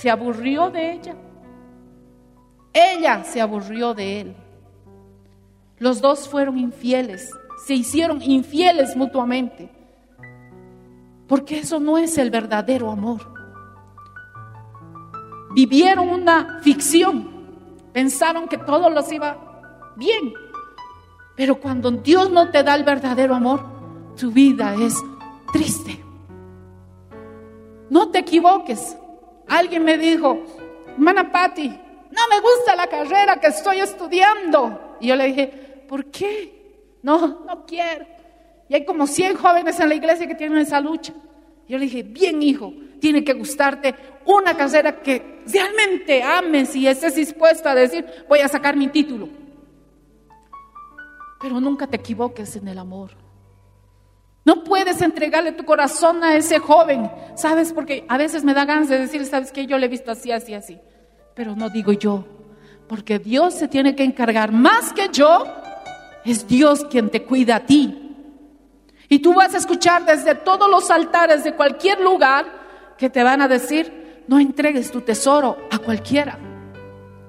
Se 0.00 0.10
aburrió 0.10 0.70
de 0.70 0.92
ella. 0.92 1.14
Ella 2.72 3.24
se 3.24 3.40
aburrió 3.40 3.94
de 3.94 4.20
él. 4.20 4.36
Los 5.78 6.00
dos 6.00 6.28
fueron 6.28 6.58
infieles, 6.58 7.30
se 7.66 7.74
hicieron 7.74 8.22
infieles 8.22 8.96
mutuamente. 8.96 9.70
Porque 11.26 11.58
eso 11.58 11.80
no 11.80 11.96
es 11.96 12.18
el 12.18 12.30
verdadero 12.30 12.90
amor 12.90 13.40
vivieron 15.50 16.08
una 16.08 16.60
ficción, 16.62 17.28
pensaron 17.92 18.48
que 18.48 18.58
todo 18.58 18.88
los 18.90 19.10
iba 19.12 19.92
bien. 19.96 20.32
Pero 21.36 21.60
cuando 21.60 21.90
Dios 21.90 22.30
no 22.30 22.50
te 22.50 22.62
da 22.62 22.74
el 22.74 22.84
verdadero 22.84 23.34
amor, 23.34 23.64
tu 24.18 24.30
vida 24.30 24.74
es 24.74 24.94
triste. 25.52 26.02
No 27.88 28.08
te 28.10 28.18
equivoques. 28.18 28.96
Alguien 29.50 29.84
me 29.84 29.98
dijo, 29.98 30.44
hermana 30.92 31.30
Patti, 31.30 31.68
no 31.68 32.28
me 32.28 32.40
gusta 32.40 32.76
la 32.76 32.86
carrera 32.86 33.40
que 33.40 33.48
estoy 33.48 33.80
estudiando. 33.80 34.96
Y 35.00 35.08
yo 35.08 35.16
le 35.16 35.26
dije, 35.26 35.48
¿por 35.88 36.04
qué? 36.06 36.96
No, 37.02 37.44
no 37.44 37.66
quiero. 37.66 38.06
Y 38.68 38.74
hay 38.76 38.84
como 38.84 39.08
100 39.08 39.36
jóvenes 39.36 39.80
en 39.80 39.88
la 39.88 39.96
iglesia 39.96 40.28
que 40.28 40.36
tienen 40.36 40.58
esa 40.58 40.80
lucha. 40.80 41.12
Yo 41.68 41.78
le 41.78 41.86
dije, 41.86 42.04
bien 42.04 42.40
hijo, 42.44 42.72
tiene 43.00 43.24
que 43.24 43.32
gustarte 43.32 43.96
una 44.24 44.56
carrera 44.56 45.00
que 45.00 45.42
realmente 45.52 46.22
ames 46.22 46.76
y 46.76 46.86
estés 46.86 47.16
dispuesto 47.16 47.68
a 47.68 47.74
decir, 47.74 48.06
voy 48.28 48.38
a 48.38 48.48
sacar 48.48 48.76
mi 48.76 48.86
título. 48.86 49.28
Pero 51.40 51.60
nunca 51.60 51.88
te 51.88 51.96
equivoques 51.96 52.54
en 52.54 52.68
el 52.68 52.78
amor. 52.78 53.10
No 54.50 54.64
puedes 54.64 55.00
entregarle 55.00 55.52
tu 55.52 55.64
corazón 55.64 56.24
a 56.24 56.34
ese 56.34 56.58
joven, 56.58 57.08
¿sabes? 57.36 57.72
Porque 57.72 58.04
a 58.08 58.18
veces 58.18 58.42
me 58.42 58.52
da 58.52 58.64
ganas 58.64 58.88
de 58.88 58.98
decir, 58.98 59.24
¿sabes 59.24 59.52
qué? 59.52 59.64
Yo 59.64 59.78
le 59.78 59.86
he 59.86 59.88
visto 59.88 60.10
así, 60.10 60.32
así, 60.32 60.54
así. 60.54 60.80
Pero 61.36 61.54
no 61.54 61.70
digo 61.70 61.92
yo, 61.92 62.24
porque 62.88 63.20
Dios 63.20 63.54
se 63.54 63.68
tiene 63.68 63.94
que 63.94 64.02
encargar 64.02 64.50
más 64.50 64.92
que 64.92 65.08
yo. 65.12 65.44
Es 66.24 66.48
Dios 66.48 66.84
quien 66.86 67.10
te 67.10 67.22
cuida 67.22 67.54
a 67.54 67.60
ti. 67.60 68.16
Y 69.08 69.20
tú 69.20 69.34
vas 69.34 69.54
a 69.54 69.58
escuchar 69.58 70.04
desde 70.04 70.34
todos 70.34 70.68
los 70.68 70.90
altares 70.90 71.44
de 71.44 71.54
cualquier 71.54 72.00
lugar 72.00 72.44
que 72.98 73.08
te 73.08 73.22
van 73.22 73.42
a 73.42 73.46
decir, 73.46 74.24
no 74.26 74.40
entregues 74.40 74.90
tu 74.90 75.00
tesoro 75.00 75.58
a 75.70 75.78
cualquiera. 75.78 76.36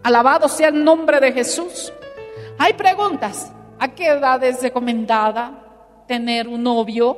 Alabado 0.02 0.50
sea 0.50 0.70
el 0.70 0.84
nombre 0.84 1.20
de 1.20 1.32
Jesús. 1.34 1.94
Hay 2.58 2.74
preguntas. 2.74 3.54
¿A 3.78 3.90
qué 3.90 4.08
edad 4.08 4.44
es 4.44 4.64
recomendada 4.64 5.71
tener 6.12 6.50
un 6.50 6.62
novio? 6.62 7.18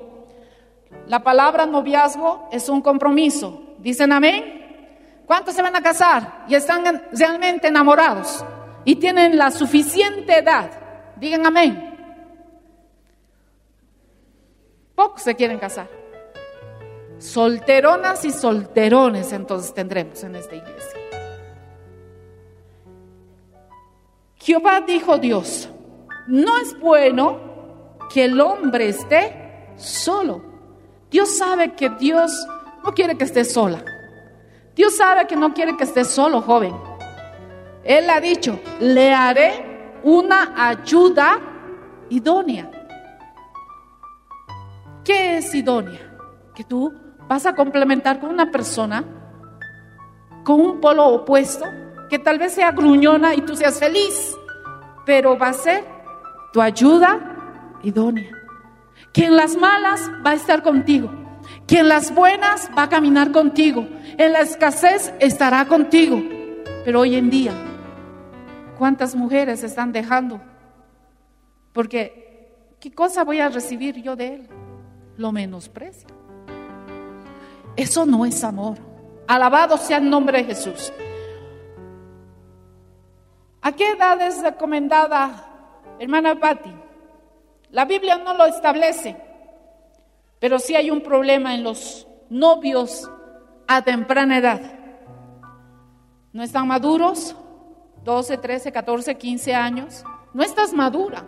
La 1.07 1.23
palabra 1.23 1.65
noviazgo 1.65 2.47
es 2.51 2.69
un 2.69 2.79
compromiso. 2.79 3.73
¿Dicen 3.79 4.11
amén? 4.11 5.23
¿Cuántos 5.25 5.55
se 5.55 5.63
van 5.63 5.75
a 5.75 5.81
casar 5.81 6.45
y 6.47 6.53
están 6.53 7.01
realmente 7.11 7.69
enamorados 7.69 8.45
y 8.85 8.97
tienen 8.97 9.35
la 9.35 9.49
suficiente 9.49 10.37
edad? 10.37 10.69
Digan 11.15 11.43
amén. 11.43 11.89
Pocos 14.93 15.23
se 15.23 15.33
quieren 15.35 15.57
casar. 15.57 15.89
Solteronas 17.17 18.23
y 18.25 18.29
solterones 18.29 19.33
entonces 19.33 19.73
tendremos 19.73 20.23
en 20.23 20.35
esta 20.35 20.53
iglesia. 20.53 20.99
Jehová 24.35 24.81
dijo 24.81 25.17
Dios, 25.17 25.67
no 26.27 26.59
es 26.59 26.79
bueno 26.79 27.52
que 28.13 28.25
el 28.25 28.39
hombre 28.39 28.89
esté 28.89 29.73
solo. 29.75 30.43
Dios 31.09 31.35
sabe 31.35 31.73
que 31.73 31.89
Dios 31.89 32.31
no 32.83 32.93
quiere 32.93 33.17
que 33.17 33.23
esté 33.23 33.43
sola. 33.43 33.83
Dios 34.75 34.95
sabe 34.95 35.25
que 35.25 35.35
no 35.35 35.51
quiere 35.51 35.75
que 35.75 35.83
esté 35.83 36.05
solo, 36.05 36.41
joven. 36.41 36.75
Él 37.83 38.07
ha 38.11 38.21
dicho, 38.21 38.59
le 38.79 39.11
haré 39.11 39.99
una 40.03 40.53
ayuda 40.69 41.39
idónea. 42.09 42.69
¿Qué 45.03 45.37
es 45.37 45.55
idónea? 45.55 45.99
Que 46.53 46.63
tú 46.63 46.93
vas 47.27 47.47
a 47.47 47.55
complementar 47.55 48.19
con 48.19 48.29
una 48.29 48.51
persona 48.51 49.03
con 50.43 50.61
un 50.61 50.79
polo 50.79 51.07
opuesto, 51.07 51.65
que 52.11 52.19
tal 52.19 52.37
vez 52.37 52.53
sea 52.53 52.73
gruñona 52.73 53.33
y 53.33 53.41
tú 53.41 53.55
seas 53.55 53.79
feliz, 53.79 54.37
pero 55.03 55.35
va 55.35 55.47
a 55.47 55.53
ser 55.53 55.83
tu 56.51 56.61
ayuda 56.61 57.32
idónea. 57.83 58.31
Que 59.11 59.25
en 59.25 59.35
las 59.35 59.55
malas 59.55 60.09
va 60.25 60.31
a 60.31 60.35
estar 60.35 60.63
contigo, 60.63 61.11
que 61.67 61.79
en 61.79 61.89
las 61.89 62.13
buenas 62.13 62.69
va 62.77 62.83
a 62.83 62.89
caminar 62.89 63.31
contigo, 63.31 63.87
en 64.17 64.33
la 64.33 64.41
escasez 64.41 65.13
estará 65.19 65.65
contigo. 65.67 66.21
Pero 66.83 67.01
hoy 67.01 67.15
en 67.15 67.29
día, 67.29 67.53
¿cuántas 68.77 69.15
mujeres 69.15 69.63
están 69.63 69.91
dejando? 69.91 70.41
Porque, 71.71 72.75
¿qué 72.79 72.91
cosa 72.91 73.23
voy 73.23 73.39
a 73.39 73.49
recibir 73.49 74.01
yo 74.01 74.15
de 74.15 74.35
él? 74.35 74.47
Lo 75.17 75.31
menosprecio. 75.31 76.07
Eso 77.75 78.05
no 78.05 78.25
es 78.25 78.43
amor. 78.43 78.77
Alabado 79.27 79.77
sea 79.77 79.97
el 79.97 80.09
nombre 80.09 80.39
de 80.39 80.43
Jesús. 80.45 80.91
¿A 83.61 83.71
qué 83.71 83.91
edad 83.91 84.19
es 84.21 84.41
recomendada, 84.41 85.47
hermana 85.97 86.37
Patti? 86.37 86.82
La 87.73 87.85
Biblia 87.85 88.17
no 88.17 88.33
lo 88.35 88.45
establece, 88.45 89.17
pero 90.39 90.59
sí 90.59 90.75
hay 90.75 90.89
un 90.91 91.01
problema 91.01 91.55
en 91.55 91.63
los 91.63 92.07
novios 92.29 93.09
a 93.67 93.81
temprana 93.81 94.37
edad. 94.37 94.61
No 96.31 96.43
están 96.43 96.67
maduros, 96.67 97.35
12, 98.03 98.37
13, 98.37 98.71
14, 98.71 99.15
15 99.15 99.53
años. 99.55 100.03
No 100.33 100.43
estás 100.43 100.71
madura. 100.73 101.25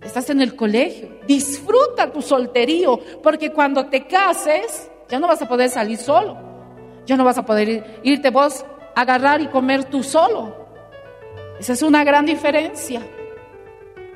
Estás 0.00 0.30
en 0.30 0.40
el 0.40 0.56
colegio. 0.56 1.10
Disfruta 1.26 2.10
tu 2.12 2.22
solterío, 2.22 2.98
porque 3.22 3.52
cuando 3.52 3.86
te 3.86 4.06
cases, 4.06 4.90
ya 5.08 5.18
no 5.20 5.28
vas 5.28 5.42
a 5.42 5.48
poder 5.48 5.68
salir 5.70 5.98
solo. 5.98 6.36
Ya 7.06 7.16
no 7.16 7.24
vas 7.24 7.38
a 7.38 7.44
poder 7.46 7.68
ir- 7.68 8.00
irte 8.02 8.30
vos 8.30 8.64
a 8.96 9.00
agarrar 9.02 9.40
y 9.40 9.46
comer 9.48 9.84
tú 9.84 10.02
solo. 10.02 10.56
Esa 11.58 11.72
es 11.74 11.82
una 11.82 12.02
gran 12.04 12.26
diferencia. 12.26 13.00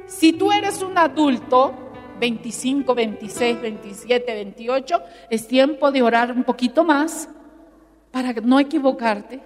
Si 0.06 0.32
tú 0.32 0.52
eres 0.52 0.82
un 0.82 0.96
adulto, 0.98 1.74
25, 2.18 2.94
26, 2.94 3.60
27, 3.60 4.34
28, 4.34 5.02
es 5.30 5.46
tiempo 5.46 5.90
de 5.90 6.02
orar 6.02 6.32
un 6.32 6.44
poquito 6.44 6.84
más 6.84 7.28
para 8.10 8.32
no 8.32 8.60
equivocarte 8.60 9.40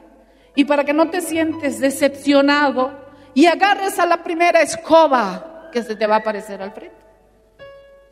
y 0.55 0.64
para 0.64 0.85
que 0.85 0.92
no 0.92 1.09
te 1.09 1.21
sientes 1.21 1.81
decepcionado 1.81 2.92
y 3.35 3.47
agarres 3.47 3.99
a 3.99 4.07
la 4.07 4.23
primera 4.23 4.61
escoba 4.61 5.71
que 5.73 5.83
se 5.83 5.97
te 5.97 6.07
va 6.07 6.16
a 6.16 6.18
aparecer 6.18 6.61
al 6.61 6.73
frente. 6.73 6.97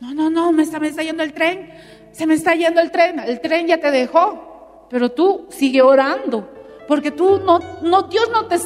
No, 0.01 0.15
no, 0.15 0.31
no, 0.31 0.53
me 0.53 0.63
está, 0.63 0.79
me 0.79 0.89
está 0.89 1.03
yendo 1.03 1.23
el 1.23 1.33
tren, 1.33 1.73
se 2.13 2.27
me 2.27 2.35
está 2.35 2.55
yendo 2.55 2.81
el 2.81 2.91
tren, 2.91 3.19
el 3.19 3.41
tren 3.41 3.67
ya 3.67 3.79
te 3.79 3.91
dejó, 3.91 4.87
pero 4.91 5.11
tú 5.11 5.47
sigue 5.49 5.83
orando, 5.83 6.49
porque 6.87 7.11
tú 7.11 7.41
no, 7.41 7.59
no 7.83 8.03
Dios 8.03 8.31
no 8.31 8.47
te, 8.47 8.57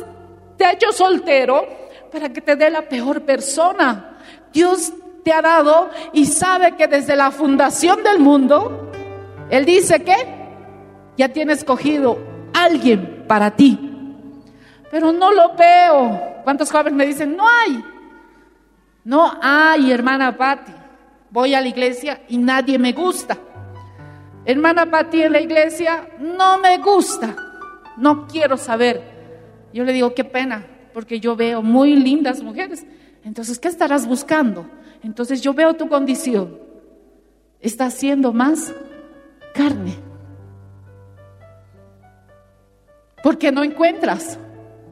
te 0.57 0.65
ha 0.65 0.73
hecho 0.73 0.93
soltero 0.93 1.80
para 2.11 2.29
que 2.29 2.41
te 2.41 2.57
dé 2.57 2.71
la 2.71 2.83
peor 2.83 3.23
persona. 3.23 4.19
Dios 4.53 4.93
te 5.25 5.33
ha 5.33 5.43
dado 5.43 5.91
y 6.13 6.27
sabe 6.27 6.77
que 6.77 6.87
desde 6.87 7.17
la 7.17 7.31
fundación 7.31 8.03
del 8.03 8.19
mundo, 8.19 8.91
Él 9.51 9.65
dice 9.65 10.03
que 10.03 10.15
ya 11.17 11.29
tiene 11.29 11.53
escogido 11.53 12.19
alguien 12.53 13.25
para 13.29 13.51
ti. 13.51 13.79
Pero 14.91 15.13
no 15.13 15.33
lo 15.33 15.55
veo. 15.55 16.41
¿Cuántos 16.45 16.71
jóvenes 16.71 16.95
me 16.95 17.07
dicen, 17.07 17.37
no 17.37 17.47
hay? 17.47 17.85
No 19.05 19.33
hay, 19.41 19.93
hermana 19.93 20.37
Patti. 20.37 20.73
Voy 21.31 21.55
a 21.55 21.61
la 21.61 21.69
iglesia 21.69 22.23
y 22.29 22.39
nadie 22.39 22.79
me 22.79 22.93
gusta. 22.93 23.37
Hermana 24.45 24.87
Patti 24.87 25.23
en 25.23 25.33
la 25.33 25.41
iglesia 25.41 26.09
no 26.19 26.59
me 26.59 26.79
gusta. 26.79 27.37
No 27.97 28.27
quiero 28.27 28.57
saber. 28.57 29.03
Yo 29.73 29.85
le 29.85 29.93
digo, 29.93 30.13
qué 30.15 30.25
pena, 30.25 30.67
porque 30.93 31.21
yo 31.21 31.37
veo 31.37 31.63
muy 31.63 31.95
lindas 31.97 32.43
mujeres. 32.43 32.87
Entonces, 33.25 33.59
¿qué 33.59 33.69
estarás 33.69 34.07
buscando? 34.07 34.67
Entonces 35.03 35.41
yo 35.41 35.55
veo 35.55 35.75
tu 35.75 35.89
condición. 35.89 36.59
Estás 37.61 37.95
siendo 37.95 38.33
más 38.33 38.75
carne. 39.55 39.95
¿Por 43.23 43.39
qué 43.39 43.53
no 43.53 43.63
encuentras? 43.63 44.39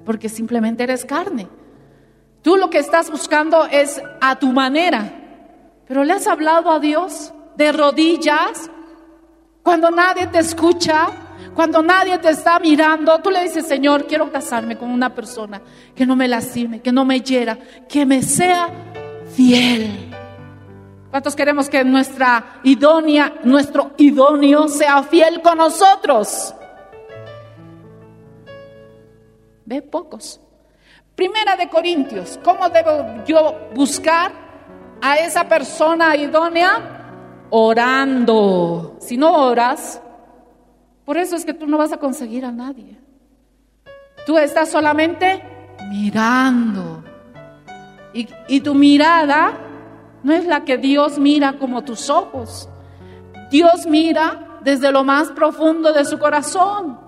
Porque 0.05 0.29
simplemente 0.29 0.83
eres 0.83 1.05
carne. 1.05 1.49
Tú 2.43 2.57
lo 2.57 2.71
que 2.71 2.79
estás 2.79 3.11
buscando 3.11 3.67
es 3.67 4.01
a 4.21 4.39
tu 4.39 4.53
manera. 4.53 5.13
Pero 5.87 6.05
le 6.05 6.13
has 6.13 6.27
hablado 6.27 6.71
a 6.71 6.81
Dios 6.81 7.33
de 7.57 7.73
rodillas 7.73 8.71
cuando 9.63 9.91
nadie 9.91 10.27
te 10.29 10.39
escucha, 10.39 11.09
cuando 11.55 11.83
nadie 11.83 12.19
te 12.19 12.31
está 12.31 12.59
mirando. 12.59 13.19
Tú 13.21 13.31
le 13.31 13.43
dices, 13.43 13.67
Señor, 13.67 14.07
quiero 14.07 14.31
casarme 14.31 14.77
con 14.77 14.91
una 14.91 15.15
persona 15.15 15.61
que 15.95 16.07
no 16.07 16.17
me 16.17 16.29
lastime, 16.29 16.81
que 16.81 16.93
no 16.93 17.05
me 17.05 17.21
hiera, 17.21 17.59
que 17.89 18.07
me 18.07 18.23
sea 18.23 18.69
fiel. 19.35 20.09
¿Cuántos 21.11 21.35
queremos 21.35 21.69
que 21.69 21.85
nuestra 21.85 22.61
idónea, 22.65 23.35
nuestro 23.45 23.93
idóneo 23.97 24.69
sea 24.69 25.03
fiel 25.03 25.41
con 25.41 25.59
nosotros? 25.59 26.55
Ve 29.65 29.83
pocos. 29.83 30.41
Primera 31.15 31.57
de 31.57 31.69
Corintios, 31.69 32.39
¿cómo 32.45 32.69
debo 32.69 33.25
yo 33.27 33.69
buscar 33.75 34.31
a 35.01 35.17
esa 35.17 35.49
persona 35.49 36.15
idónea? 36.15 37.47
Orando. 37.51 38.97
Si 39.01 39.17
no 39.17 39.47
oras, 39.47 40.01
por 41.09 41.17
eso 41.17 41.37
es 41.37 41.47
que 41.47 41.55
tú 41.55 41.67
no 41.67 41.79
vas 41.79 41.91
a 41.91 41.97
conseguir 41.97 42.45
a 42.45 42.53
nadie. 42.53 42.99
Tú 44.27 44.37
estás 44.37 44.69
solamente 44.69 45.43
mirando. 45.91 47.03
Y, 48.13 48.29
y 48.47 48.61
tu 48.61 48.75
mirada 48.75 49.59
no 50.23 50.35
es 50.35 50.45
la 50.45 50.67
que 50.67 50.77
Dios 50.77 51.19
mira 51.19 51.55
como 51.55 51.83
tus 51.83 52.11
ojos. 52.11 52.69
Dios 53.51 53.87
mira 53.87 54.59
desde 54.63 54.93
lo 54.93 55.03
más 55.03 55.31
profundo 55.31 55.95
de 55.95 56.05
su 56.05 56.19
corazón, 56.19 57.01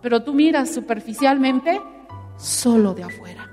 pero 0.00 0.22
tú 0.22 0.34
miras 0.34 0.72
superficialmente 0.72 1.82
solo 2.36 2.94
de 2.94 3.02
afuera. 3.02 3.50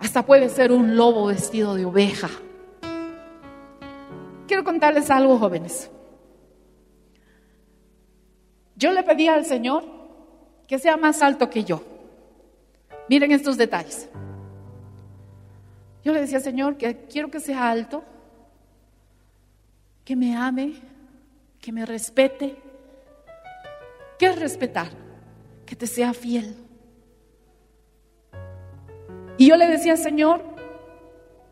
Hasta 0.00 0.26
puede 0.26 0.48
ser 0.48 0.72
un 0.72 0.96
lobo 0.96 1.26
vestido 1.26 1.76
de 1.76 1.84
oveja. 1.84 2.30
Quiero 4.48 4.64
contarles 4.64 5.08
algo, 5.08 5.38
jóvenes. 5.38 5.88
Yo 8.78 8.92
le 8.92 9.02
pedí 9.02 9.26
al 9.26 9.44
Señor 9.44 9.84
que 10.68 10.78
sea 10.78 10.96
más 10.96 11.20
alto 11.20 11.50
que 11.50 11.64
yo. 11.64 11.82
Miren 13.08 13.32
estos 13.32 13.56
detalles. 13.56 14.08
Yo 16.04 16.12
le 16.12 16.20
decía, 16.20 16.38
Señor, 16.38 16.76
que 16.76 17.06
quiero 17.10 17.28
que 17.30 17.40
sea 17.40 17.68
alto, 17.68 18.04
que 20.04 20.14
me 20.14 20.36
ame, 20.36 20.74
que 21.60 21.72
me 21.72 21.84
respete. 21.84 22.56
¿Qué 24.16 24.26
es 24.26 24.38
respetar? 24.38 24.90
Que 25.66 25.74
te 25.74 25.86
sea 25.86 26.14
fiel. 26.14 26.54
Y 29.38 29.48
yo 29.48 29.56
le 29.56 29.66
decía, 29.66 29.96
Señor, 29.96 30.42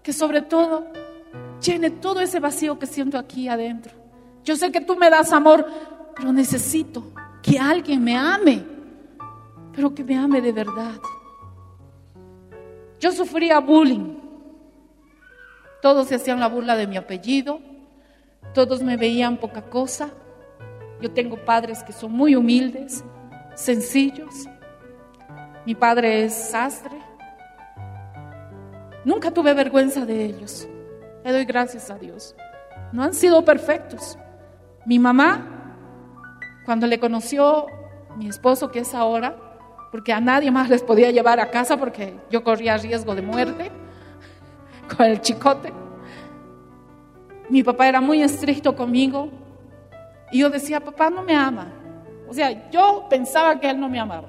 que 0.02 0.12
sobre 0.12 0.42
todo 0.42 0.86
llene 1.60 1.90
todo 1.90 2.20
ese 2.20 2.38
vacío 2.38 2.78
que 2.78 2.86
siento 2.86 3.18
aquí 3.18 3.48
adentro. 3.48 3.92
Yo 4.44 4.54
sé 4.56 4.70
que 4.70 4.80
tú 4.80 4.96
me 4.96 5.10
das 5.10 5.32
amor, 5.32 5.66
pero 6.16 6.32
necesito 6.32 7.12
que 7.42 7.58
alguien 7.58 8.02
me 8.02 8.16
ame, 8.16 8.64
pero 9.72 9.94
que 9.94 10.02
me 10.02 10.16
ame 10.16 10.40
de 10.40 10.52
verdad. 10.52 10.98
Yo 12.98 13.12
sufría 13.12 13.60
bullying. 13.60 14.16
Todos 15.82 16.08
se 16.08 16.14
hacían 16.14 16.40
la 16.40 16.48
burla 16.48 16.74
de 16.74 16.86
mi 16.86 16.96
apellido, 16.96 17.60
todos 18.54 18.82
me 18.82 18.96
veían 18.96 19.36
poca 19.36 19.62
cosa. 19.62 20.10
Yo 21.00 21.12
tengo 21.12 21.36
padres 21.44 21.82
que 21.82 21.92
son 21.92 22.12
muy 22.12 22.34
humildes, 22.34 23.04
sencillos. 23.54 24.46
Mi 25.66 25.74
padre 25.74 26.24
es 26.24 26.32
sastre. 26.32 26.96
Nunca 29.04 29.30
tuve 29.30 29.52
vergüenza 29.52 30.06
de 30.06 30.24
ellos. 30.24 30.66
Le 31.22 31.32
doy 31.32 31.44
gracias 31.44 31.90
a 31.90 31.98
Dios. 31.98 32.34
No 32.92 33.02
han 33.02 33.12
sido 33.12 33.44
perfectos. 33.44 34.18
Mi 34.86 34.98
mamá, 34.98 35.55
cuando 36.66 36.88
le 36.88 36.98
conoció 36.98 37.66
mi 38.16 38.28
esposo, 38.28 38.70
que 38.70 38.80
es 38.80 38.92
ahora, 38.92 39.36
porque 39.92 40.12
a 40.12 40.20
nadie 40.20 40.50
más 40.50 40.68
les 40.68 40.82
podía 40.82 41.12
llevar 41.12 41.38
a 41.38 41.50
casa 41.50 41.76
porque 41.76 42.16
yo 42.28 42.42
corría 42.42 42.76
riesgo 42.76 43.14
de 43.14 43.22
muerte 43.22 43.70
con 44.96 45.06
el 45.06 45.20
chicote. 45.20 45.72
Mi 47.48 47.62
papá 47.62 47.88
era 47.88 48.00
muy 48.00 48.20
estricto 48.20 48.74
conmigo 48.74 49.30
y 50.32 50.40
yo 50.40 50.50
decía, 50.50 50.80
papá 50.80 51.08
no 51.08 51.22
me 51.22 51.36
ama. 51.36 51.72
O 52.28 52.34
sea, 52.34 52.68
yo 52.70 53.06
pensaba 53.08 53.60
que 53.60 53.70
él 53.70 53.78
no 53.78 53.88
me 53.88 54.00
amaba. 54.00 54.28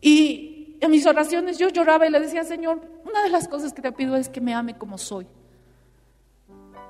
Y 0.00 0.76
en 0.80 0.90
mis 0.90 1.06
oraciones 1.06 1.58
yo 1.58 1.68
lloraba 1.68 2.08
y 2.08 2.10
le 2.10 2.18
decía, 2.18 2.42
Señor, 2.42 2.80
una 3.08 3.22
de 3.22 3.30
las 3.30 3.46
cosas 3.46 3.72
que 3.72 3.82
te 3.82 3.92
pido 3.92 4.16
es 4.16 4.28
que 4.28 4.40
me 4.40 4.52
ame 4.52 4.76
como 4.76 4.98
soy. 4.98 5.28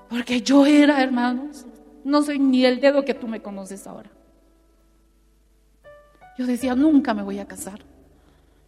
Porque 0.08 0.40
yo 0.40 0.64
era, 0.64 1.02
hermanos, 1.02 1.66
no 2.06 2.22
soy 2.22 2.38
ni 2.38 2.64
el 2.64 2.80
dedo 2.80 3.04
que 3.04 3.14
tú 3.14 3.26
me 3.26 3.42
conoces 3.42 3.84
ahora. 3.84 4.08
Yo 6.38 6.46
decía, 6.46 6.76
nunca 6.76 7.14
me 7.14 7.24
voy 7.24 7.40
a 7.40 7.48
casar. 7.48 7.80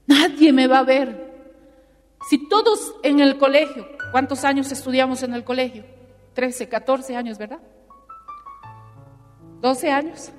Nadie 0.09 0.53
me 0.53 0.67
va 0.67 0.81
a 0.81 0.83
ver. 0.83 1.29
Si 2.29 2.49
todos 2.49 2.97
en 3.05 3.21
el 3.21 3.39
colegio, 3.39 3.87
¿cuántos 4.11 4.45
años 4.45 4.73
estudiamos 4.73 5.23
en 5.23 5.35
el 5.35 5.45
colegio? 5.45 5.85
13, 6.35 6.69
14 6.69 7.15
años, 7.15 7.39
¿verdad? 7.39 7.61
12 9.61 9.89
años. 9.89 10.33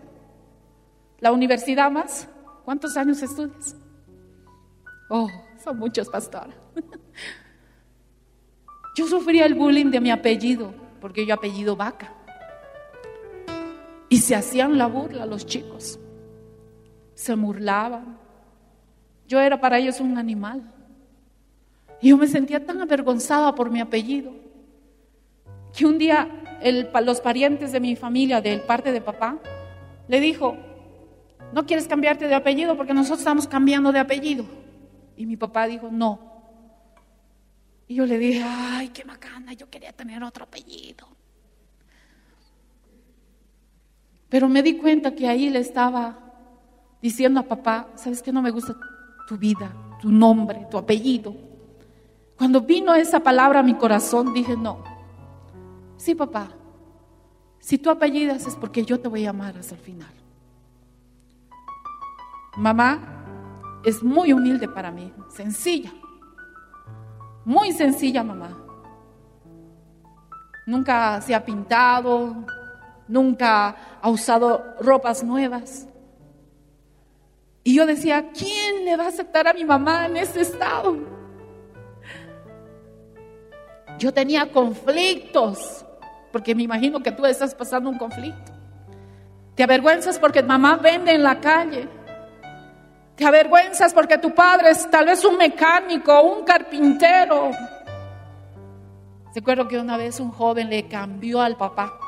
La 1.20 1.32
universidad 1.32 1.90
más, 1.90 2.28
¿cuántos 2.66 2.98
años 2.98 3.22
estudias? 3.22 3.78
Oh, 5.10 5.30
son 5.64 5.80
muchos, 5.80 6.10
pastora. 6.10 6.54
Yo 8.98 9.08
sufría 9.08 9.46
el 9.46 9.54
bullying 9.54 9.90
de 9.90 10.02
mi 10.02 10.12
apellido, 10.12 10.74
porque 11.00 11.26
yo 11.26 11.34
apellido 11.34 11.78
vaca. 11.78 12.19
Y 14.10 14.18
se 14.18 14.36
hacían 14.36 14.78
la 14.78 14.88
burla 14.88 15.26
los 15.26 15.46
chicos. 15.46 16.00
Se 17.14 17.36
burlaban. 17.36 18.18
Yo 19.28 19.40
era 19.40 19.62
para 19.62 19.78
ellos 19.78 20.00
un 20.00 20.18
animal. 20.18 20.64
Y 22.02 22.10
yo 22.10 22.18
me 22.18 22.28
sentía 22.28 22.66
tan 22.66 22.82
avergonzada 22.82 23.54
por 23.54 23.70
mi 23.70 23.80
apellido 23.80 24.34
que 25.76 25.86
un 25.86 25.98
día 25.98 26.28
los 27.04 27.22
parientes 27.22 27.72
de 27.72 27.80
mi 27.80 27.96
familia, 27.96 28.42
del 28.42 28.62
parte 28.62 28.92
de 28.92 29.02
papá, 29.02 29.38
le 30.08 30.20
dijo, 30.20 30.58
no 31.54 31.66
quieres 31.66 31.88
cambiarte 31.88 32.28
de 32.28 32.36
apellido 32.36 32.76
porque 32.76 32.94
nosotros 32.94 33.20
estamos 33.20 33.48
cambiando 33.48 33.92
de 33.92 34.00
apellido. 34.00 34.46
Y 35.16 35.26
mi 35.26 35.38
papá 35.38 35.68
dijo, 35.68 35.90
no. 35.92 36.20
Y 37.88 37.96
yo 37.96 38.06
le 38.06 38.18
dije, 38.18 38.44
ay, 38.46 38.90
qué 38.90 39.04
macana, 39.04 39.54
yo 39.54 39.70
quería 39.70 39.94
tener 39.94 40.24
otro 40.24 40.46
apellido. 40.46 41.08
Pero 44.30 44.48
me 44.48 44.62
di 44.62 44.78
cuenta 44.78 45.16
que 45.16 45.28
ahí 45.28 45.50
le 45.50 45.60
estaba 45.60 46.18
diciendo 47.02 47.40
a 47.40 47.44
papá, 47.44 47.88
¿sabes 47.96 48.22
qué? 48.22 48.32
No 48.32 48.42
me 48.42 48.52
gusta 48.52 48.76
tu 49.28 49.38
vida, 49.38 49.74
tu 50.02 50.12
nombre, 50.12 50.68
tu 50.70 50.78
apellido. 50.78 51.36
Cuando 52.38 52.62
vino 52.62 52.94
esa 52.94 53.20
palabra 53.20 53.60
a 53.60 53.64
mi 53.64 53.74
corazón, 53.74 54.34
dije, 54.34 54.56
no. 54.56 54.84
Sí, 55.98 56.16
papá, 56.16 56.50
si 57.60 57.78
tú 57.78 57.90
apellidas 57.90 58.48
es 58.48 58.56
porque 58.56 58.86
yo 58.86 59.00
te 59.00 59.08
voy 59.08 59.26
a 59.26 59.32
amar 59.32 59.58
hasta 59.58 59.76
el 59.76 59.82
final. 59.82 60.14
Mamá 62.56 63.00
es 63.84 64.04
muy 64.04 64.32
humilde 64.32 64.68
para 64.68 64.92
mí, 64.92 65.12
sencilla. 65.30 65.92
Muy 67.46 67.72
sencilla, 67.72 68.24
mamá. 68.24 68.58
Nunca 70.66 71.20
se 71.22 71.34
ha 71.34 71.44
pintado, 71.44 72.46
nunca 73.10 74.00
ha 74.02 74.10
usado 74.10 74.76
ropas 74.80 75.24
nuevas. 75.24 75.88
Y 77.64 77.76
yo 77.76 77.86
decía, 77.86 78.30
¿quién 78.32 78.86
le 78.86 78.96
va 78.96 79.06
a 79.06 79.10
aceptar 79.10 79.48
a 79.48 79.54
mi 79.54 79.66
mamá 79.66 80.06
en 80.06 80.16
ese 80.16 80.42
estado? 80.42 80.96
Yo 83.98 84.14
tenía 84.14 84.50
conflictos, 84.50 85.86
porque 86.32 86.56
me 86.56 86.64
imagino 86.64 87.04
que 87.04 87.12
tú 87.12 87.26
estás 87.26 87.54
pasando 87.54 87.90
un 87.90 87.98
conflicto. 87.98 88.54
Te 89.56 89.64
avergüenzas 89.64 90.18
porque 90.18 90.42
mamá 90.42 90.78
vende 90.78 91.14
en 91.14 91.24
la 91.24 91.42
calle. 91.42 91.90
Te 93.18 93.26
avergüenzas 93.26 93.94
porque 93.94 94.18
tu 94.18 94.34
padre 94.34 94.70
es 94.70 94.90
tal 94.90 95.08
vez 95.08 95.26
un 95.26 95.36
mecánico, 95.36 96.22
un 96.22 96.46
carpintero. 96.46 97.52
Recuerdo 99.36 99.68
que 99.68 99.78
una 99.78 99.98
vez 99.98 100.22
un 100.22 100.32
joven 100.32 100.70
le 100.70 100.88
cambió 100.88 101.42
al 101.42 101.58
papá. 101.58 102.00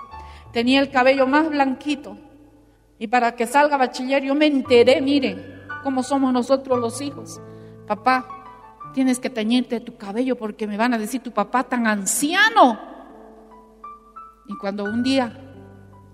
Tenía 0.51 0.79
el 0.81 0.91
cabello 0.91 1.27
más 1.27 1.49
blanquito. 1.49 2.17
Y 2.99 3.07
para 3.07 3.35
que 3.35 3.47
salga 3.47 3.77
bachiller 3.77 4.23
yo 4.23 4.35
me 4.35 4.45
enteré, 4.45 5.01
miren, 5.01 5.61
cómo 5.83 6.03
somos 6.03 6.31
nosotros 6.33 6.79
los 6.79 7.01
hijos. 7.01 7.41
Papá, 7.87 8.27
tienes 8.93 9.19
que 9.19 9.29
teñirte 9.29 9.79
tu 9.79 9.95
cabello 9.97 10.35
porque 10.35 10.67
me 10.67 10.77
van 10.77 10.93
a 10.93 10.97
decir 10.97 11.21
tu 11.21 11.31
papá 11.31 11.63
tan 11.63 11.87
anciano. 11.87 12.79
Y 14.47 14.55
cuando 14.57 14.83
un 14.83 15.01
día 15.01 15.31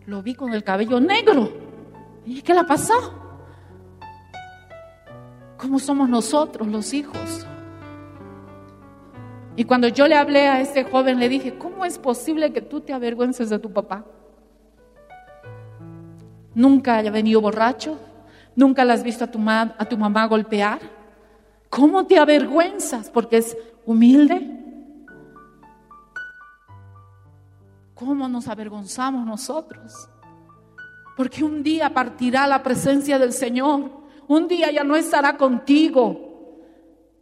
lo 0.06 0.22
vi 0.22 0.36
con 0.36 0.54
el 0.54 0.64
cabello 0.64 1.00
negro, 1.00 1.52
dije, 2.26 2.42
¿qué 2.44 2.54
le 2.54 2.64
pasó? 2.64 2.94
¿Cómo 5.58 5.80
somos 5.80 6.08
nosotros 6.08 6.68
los 6.68 6.94
hijos? 6.94 7.46
Y 9.56 9.64
cuando 9.64 9.88
yo 9.88 10.08
le 10.08 10.16
hablé 10.16 10.48
a 10.48 10.62
este 10.62 10.84
joven, 10.84 11.20
le 11.20 11.30
dije, 11.30 11.58
¿cómo 11.58 11.84
es 11.84 11.98
posible 11.98 12.54
que 12.54 12.62
tú 12.62 12.80
te 12.82 12.94
avergüences 12.94 13.50
de 13.50 13.58
tu 13.58 13.74
papá? 13.74 14.06
Nunca 16.58 16.98
haya 16.98 17.12
venido 17.12 17.40
borracho, 17.40 18.00
nunca 18.56 18.84
la 18.84 18.96
has 18.96 19.04
visto 19.04 19.24
a 19.24 19.28
tu, 19.28 19.40
a 19.48 19.86
tu 19.88 19.96
mamá 19.96 20.26
golpear. 20.26 20.80
¿Cómo 21.70 22.08
te 22.08 22.18
avergüenzas? 22.18 23.12
Porque 23.12 23.38
es 23.38 23.56
humilde. 23.86 24.60
¿Cómo 27.94 28.28
nos 28.28 28.48
avergonzamos 28.48 29.24
nosotros? 29.24 30.10
Porque 31.16 31.44
un 31.44 31.62
día 31.62 31.94
partirá 31.94 32.48
la 32.48 32.64
presencia 32.64 33.20
del 33.20 33.34
Señor. 33.34 33.92
Un 34.28 34.48
día 34.48 34.72
ya 34.72 34.84
no 34.84 34.96
estará 34.96 35.38
contigo. 35.38 36.56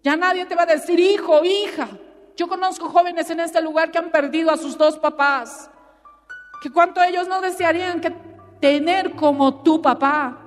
Ya 0.01 0.15
nadie 0.15 0.45
te 0.45 0.55
va 0.55 0.63
a 0.63 0.67
decir, 0.67 0.97
hijo, 0.97 1.43
hija. 1.43 1.89
Yo 2.37 2.47
conozco 2.47 2.87
jóvenes 2.87 3.29
en 3.29 3.41
este 3.41 3.61
lugar 3.61 3.91
que 3.91 3.97
han 3.97 4.11
perdido 4.11 4.49
a 4.49 4.55
sus 4.55 4.77
dos 4.77 4.97
papás. 4.97 5.69
Que 6.61 6.71
cuánto 6.71 7.03
ellos 7.03 7.27
no 7.27 7.41
desearían 7.41 7.99
que 7.99 8.34
tener 8.59 9.11
como 9.11 9.61
tu 9.61 9.81
papá. 9.81 10.37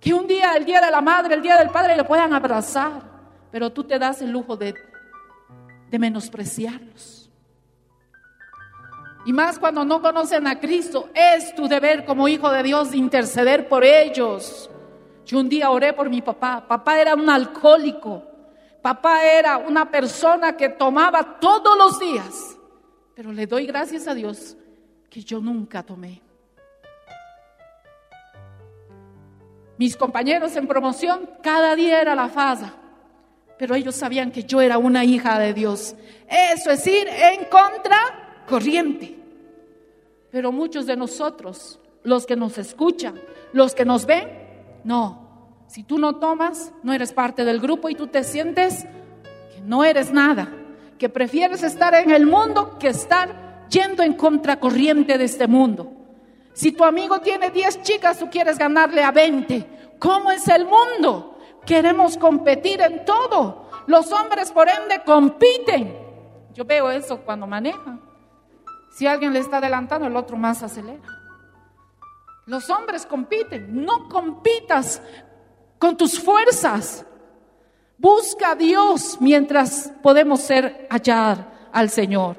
Que 0.00 0.14
un 0.14 0.26
día, 0.26 0.54
el 0.54 0.64
día 0.64 0.80
de 0.80 0.90
la 0.90 1.00
madre, 1.00 1.34
el 1.34 1.42
día 1.42 1.56
del 1.58 1.70
padre, 1.70 1.96
le 1.96 2.04
puedan 2.04 2.32
abrazar. 2.32 3.02
Pero 3.50 3.70
tú 3.70 3.84
te 3.84 3.98
das 3.98 4.22
el 4.22 4.30
lujo 4.30 4.56
de, 4.56 4.74
de 5.90 5.98
menospreciarlos. 5.98 7.30
Y 9.26 9.32
más 9.32 9.58
cuando 9.58 9.84
no 9.84 10.00
conocen 10.00 10.46
a 10.46 10.58
Cristo, 10.58 11.10
es 11.14 11.54
tu 11.54 11.68
deber 11.68 12.04
como 12.04 12.26
hijo 12.28 12.50
de 12.50 12.62
Dios 12.62 12.90
de 12.90 12.96
interceder 12.96 13.68
por 13.68 13.84
ellos. 13.84 14.70
Yo 15.26 15.38
un 15.38 15.48
día 15.48 15.70
oré 15.70 15.92
por 15.92 16.08
mi 16.08 16.22
papá. 16.22 16.64
Papá 16.66 17.00
era 17.00 17.14
un 17.14 17.28
alcohólico. 17.28 18.22
Papá 18.80 19.22
era 19.24 19.58
una 19.58 19.90
persona 19.90 20.56
que 20.56 20.70
tomaba 20.70 21.38
todos 21.38 21.76
los 21.76 22.00
días. 22.00 22.56
Pero 23.14 23.32
le 23.32 23.46
doy 23.46 23.66
gracias 23.66 24.08
a 24.08 24.14
Dios 24.14 24.56
que 25.10 25.22
yo 25.22 25.40
nunca 25.40 25.82
tomé. 25.82 26.22
Mis 29.80 29.96
compañeros 29.96 30.54
en 30.56 30.66
promoción 30.66 31.26
cada 31.42 31.74
día 31.74 32.02
era 32.02 32.14
la 32.14 32.28
fasa. 32.28 32.74
Pero 33.58 33.74
ellos 33.74 33.94
sabían 33.94 34.30
que 34.30 34.42
yo 34.42 34.60
era 34.60 34.76
una 34.76 35.06
hija 35.06 35.38
de 35.38 35.54
Dios. 35.54 35.96
Eso 36.28 36.70
es 36.70 36.86
ir 36.86 37.08
en 37.08 37.46
contra 37.46 38.42
corriente. 38.46 39.18
Pero 40.30 40.52
muchos 40.52 40.84
de 40.84 40.98
nosotros, 40.98 41.80
los 42.02 42.26
que 42.26 42.36
nos 42.36 42.58
escuchan, 42.58 43.18
los 43.54 43.74
que 43.74 43.86
nos 43.86 44.04
ven, 44.04 44.28
no. 44.84 45.62
Si 45.66 45.82
tú 45.82 45.98
no 45.98 46.16
tomas, 46.16 46.74
no 46.82 46.92
eres 46.92 47.14
parte 47.14 47.46
del 47.46 47.58
grupo 47.58 47.88
y 47.88 47.94
tú 47.94 48.06
te 48.06 48.22
sientes 48.22 48.84
que 48.84 49.62
no 49.62 49.82
eres 49.82 50.12
nada, 50.12 50.52
que 50.98 51.08
prefieres 51.08 51.62
estar 51.62 51.94
en 51.94 52.10
el 52.10 52.26
mundo 52.26 52.78
que 52.78 52.88
estar 52.88 53.66
yendo 53.70 54.02
en 54.02 54.12
contracorriente 54.12 55.16
de 55.16 55.24
este 55.24 55.46
mundo. 55.46 55.99
Si 56.52 56.72
tu 56.72 56.84
amigo 56.84 57.20
tiene 57.20 57.50
10 57.50 57.82
chicas, 57.82 58.18
tú 58.18 58.28
quieres 58.30 58.58
ganarle 58.58 59.02
a 59.02 59.10
20. 59.10 59.96
¿Cómo 59.98 60.30
es 60.30 60.48
el 60.48 60.66
mundo? 60.66 61.38
Queremos 61.64 62.16
competir 62.16 62.80
en 62.80 63.04
todo. 63.04 63.68
Los 63.86 64.12
hombres, 64.12 64.50
por 64.50 64.68
ende, 64.68 65.02
compiten. 65.04 65.96
Yo 66.54 66.64
veo 66.64 66.90
eso 66.90 67.20
cuando 67.20 67.46
manejan. 67.46 68.00
Si 68.90 69.06
alguien 69.06 69.32
le 69.32 69.38
está 69.38 69.58
adelantando, 69.58 70.06
el 70.06 70.16
otro 70.16 70.36
más 70.36 70.62
acelera. 70.62 71.02
Los 72.46 72.68
hombres 72.70 73.06
compiten. 73.06 73.84
No 73.84 74.08
compitas 74.08 75.00
con 75.78 75.96
tus 75.96 76.20
fuerzas. 76.20 77.06
Busca 77.96 78.52
a 78.52 78.54
Dios 78.54 79.18
mientras 79.20 79.92
podemos 80.02 80.40
ser 80.40 80.88
hallar 80.90 81.68
al 81.72 81.90
Señor. 81.90 82.36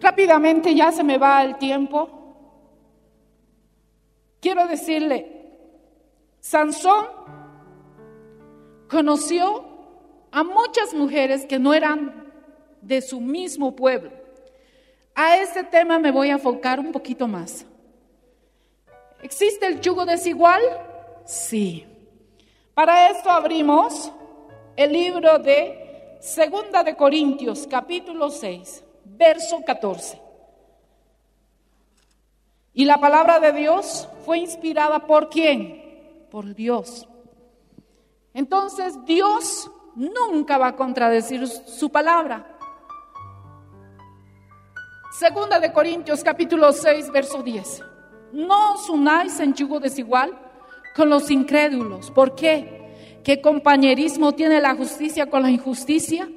Rápidamente 0.00 0.74
ya 0.74 0.92
se 0.92 1.02
me 1.02 1.18
va 1.18 1.42
el 1.42 1.56
tiempo. 1.56 2.19
Quiero 4.40 4.66
decirle, 4.66 5.26
Sansón 6.40 7.06
conoció 8.88 9.64
a 10.32 10.42
muchas 10.42 10.94
mujeres 10.94 11.44
que 11.44 11.58
no 11.58 11.74
eran 11.74 12.32
de 12.80 13.02
su 13.02 13.20
mismo 13.20 13.76
pueblo. 13.76 14.10
A 15.14 15.36
este 15.36 15.64
tema 15.64 15.98
me 15.98 16.10
voy 16.10 16.30
a 16.30 16.34
enfocar 16.34 16.80
un 16.80 16.92
poquito 16.92 17.28
más. 17.28 17.66
¿Existe 19.22 19.66
el 19.66 19.80
yugo 19.80 20.06
desigual? 20.06 20.62
Sí. 21.26 21.84
Para 22.72 23.10
esto 23.10 23.30
abrimos 23.30 24.10
el 24.76 24.92
libro 24.92 25.38
de 25.38 26.16
Segunda 26.20 26.82
de 26.82 26.96
Corintios, 26.96 27.66
capítulo 27.66 28.30
6, 28.30 28.82
verso 29.04 29.60
14. 29.66 30.29
Y 32.72 32.84
la 32.84 32.98
palabra 32.98 33.40
de 33.40 33.52
Dios 33.52 34.08
fue 34.24 34.38
inspirada 34.38 35.06
por 35.06 35.28
quién? 35.28 36.28
Por 36.30 36.54
Dios. 36.54 37.08
Entonces 38.32 39.04
Dios 39.04 39.70
nunca 39.96 40.56
va 40.56 40.68
a 40.68 40.76
contradecir 40.76 41.46
su 41.48 41.90
palabra. 41.90 42.46
Segunda 45.18 45.58
de 45.58 45.72
Corintios 45.72 46.22
capítulo 46.22 46.72
6, 46.72 47.10
verso 47.10 47.42
10. 47.42 47.82
No 48.32 48.74
os 48.74 48.88
unáis 48.88 49.40
en 49.40 49.54
yugo 49.54 49.80
desigual 49.80 50.38
con 50.94 51.10
los 51.10 51.30
incrédulos. 51.30 52.12
¿Por 52.12 52.36
qué? 52.36 53.20
¿Qué 53.24 53.40
compañerismo 53.40 54.32
tiene 54.32 54.60
la 54.60 54.76
justicia 54.76 55.28
con 55.28 55.42
la 55.42 55.50
injusticia? 55.50 56.28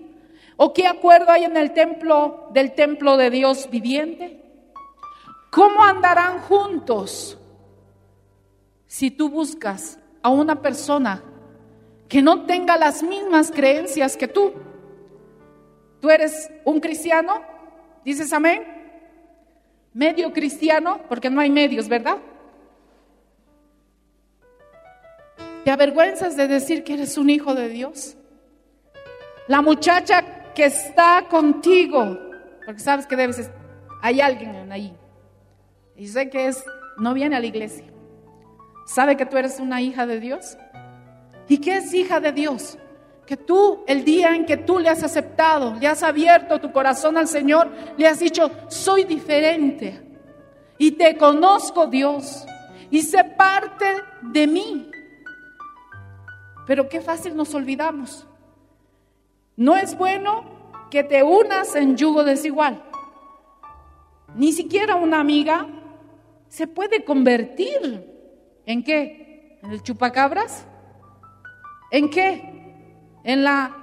¿O 0.58 0.74
qué 0.74 0.88
acuerdo 0.88 1.32
hay 1.32 1.44
en 1.44 1.56
el 1.56 1.74
templo 1.74 2.50
del 2.52 2.74
templo 2.74 3.18
de 3.18 3.30
Dios 3.30 3.70
viviente? 3.70 4.43
¿Cómo 5.54 5.84
andarán 5.84 6.40
juntos 6.40 7.38
si 8.88 9.12
tú 9.12 9.30
buscas 9.30 10.00
a 10.24 10.30
una 10.30 10.62
persona 10.62 11.22
que 12.10 12.24
no 12.24 12.46
tenga 12.46 12.76
las 12.76 13.04
mismas 13.04 13.52
creencias 13.52 14.18
que 14.18 14.28
tú? 14.28 14.54
¿Tú 16.02 16.10
eres 16.10 16.50
un 16.66 16.80
cristiano? 16.80 17.42
¿Dices 18.04 18.34
amén? 18.34 18.74
medio 19.94 20.34
cristiano, 20.34 21.02
porque 21.08 21.30
no 21.30 21.40
hay 21.40 21.50
medios, 21.50 21.88
¿verdad? 21.88 22.18
¿Te 25.64 25.72
avergüenzas 25.72 26.36
de 26.36 26.48
decir 26.48 26.84
que 26.84 26.96
eres 26.96 27.18
un 27.18 27.30
hijo 27.30 27.54
de 27.54 27.70
Dios? 27.70 28.18
La 29.48 29.62
muchacha 29.62 30.52
que 30.54 30.66
está 30.66 31.28
contigo, 31.30 32.18
porque 32.66 32.82
sabes 32.82 33.06
que 33.06 33.16
debes, 33.16 33.50
hay 34.02 34.20
alguien 34.20 34.72
ahí. 34.72 34.98
Y 36.04 36.08
sé 36.10 36.30
que 36.30 36.48
es, 36.48 36.66
no 36.98 37.14
viene 37.14 37.38
a 37.38 37.40
la 37.40 37.46
iglesia. 37.46 37.86
¿Sabe 38.86 39.16
que 39.16 39.26
tú 39.26 39.38
eres 39.38 39.62
una 39.62 39.82
hija 39.82 40.06
de 40.06 40.20
Dios? 40.20 40.58
¿Y 41.48 41.60
qué 41.60 41.78
es 41.78 41.94
hija 41.94 42.20
de 42.20 42.34
Dios? 42.34 42.78
Que 43.26 43.38
tú, 43.38 43.86
el 43.88 44.04
día 44.04 44.36
en 44.36 44.46
que 44.46 44.58
tú 44.58 44.80
le 44.80 44.90
has 44.90 45.02
aceptado, 45.02 45.76
le 45.80 45.88
has 45.88 46.04
abierto 46.04 46.60
tu 46.60 46.74
corazón 46.74 47.18
al 47.18 47.30
Señor, 47.30 47.72
le 47.96 48.06
has 48.06 48.20
dicho, 48.20 48.52
soy 48.68 49.06
diferente 49.06 50.02
y 50.78 50.92
te 50.92 51.16
conozco 51.16 51.88
Dios 51.88 52.46
y 52.92 53.02
sé 53.02 53.24
parte 53.24 53.86
de 54.24 54.46
mí. 54.46 54.92
Pero 56.68 56.90
qué 56.90 57.00
fácil 57.00 57.34
nos 57.34 57.56
olvidamos. 57.56 58.28
No 59.56 59.78
es 59.78 59.98
bueno 59.98 60.44
que 60.92 61.06
te 61.06 61.24
unas 61.24 61.78
en 61.78 61.96
yugo 61.96 62.26
desigual. 62.26 62.84
Ni 64.36 64.52
siquiera 64.52 64.96
una 64.98 65.22
amiga 65.22 65.66
se 66.54 66.68
puede 66.68 67.04
convertir 67.04 68.62
en 68.68 68.84
qué? 68.84 69.58
¿En 69.64 69.72
el 69.72 69.82
chupacabras? 69.82 70.68
¿En 71.90 72.12
qué? 72.12 73.18
¿En 73.24 73.44
la, 73.44 73.76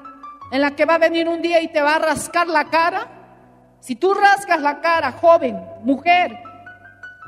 en 0.53 0.61
la 0.61 0.77
que 0.77 0.85
va 0.85 0.95
a 0.95 0.99
venir 0.99 1.29
un 1.29 1.43
día 1.43 1.61
y 1.61 1.73
te 1.73 1.83
va 1.83 1.97
a 1.97 1.99
rascar 1.99 2.47
la 2.47 2.71
cara? 2.71 3.09
Si 3.81 3.97
tú 3.97 4.15
rascas 4.15 4.63
la 4.63 4.81
cara, 4.81 5.11
joven, 5.11 5.61
mujer, 5.83 6.39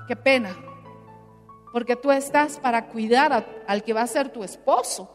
qué 0.06 0.14
pena. 0.14 0.54
Porque 1.72 1.96
tú 1.96 2.12
estás 2.12 2.60
para 2.60 2.86
cuidar 2.86 3.44
al 3.66 3.82
que 3.82 3.92
va 3.92 4.02
a 4.02 4.06
ser 4.06 4.28
tu 4.28 4.44
esposo. 4.44 5.10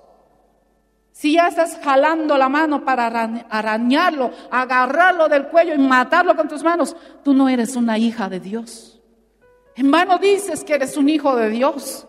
Si 1.13 1.35
ya 1.35 1.47
estás 1.47 1.79
jalando 1.81 2.37
la 2.37 2.49
mano 2.49 2.83
para 2.83 3.07
arañarlo, 3.49 4.31
agarrarlo 4.51 5.29
del 5.29 5.47
cuello 5.47 5.73
y 5.73 5.77
matarlo 5.77 6.35
con 6.35 6.49
tus 6.49 6.63
manos, 6.63 6.97
tú 7.23 7.33
no 7.33 7.47
eres 7.47 7.77
una 7.77 7.97
hija 7.97 8.27
de 8.27 8.41
Dios. 8.41 8.96
En 9.77 9.91
vano 9.91 10.17
dices 10.17 10.63
que 10.63 10.73
eres 10.73 10.97
un 10.97 11.07
hijo 11.07 11.35
de 11.35 11.51
Dios. 11.51 12.07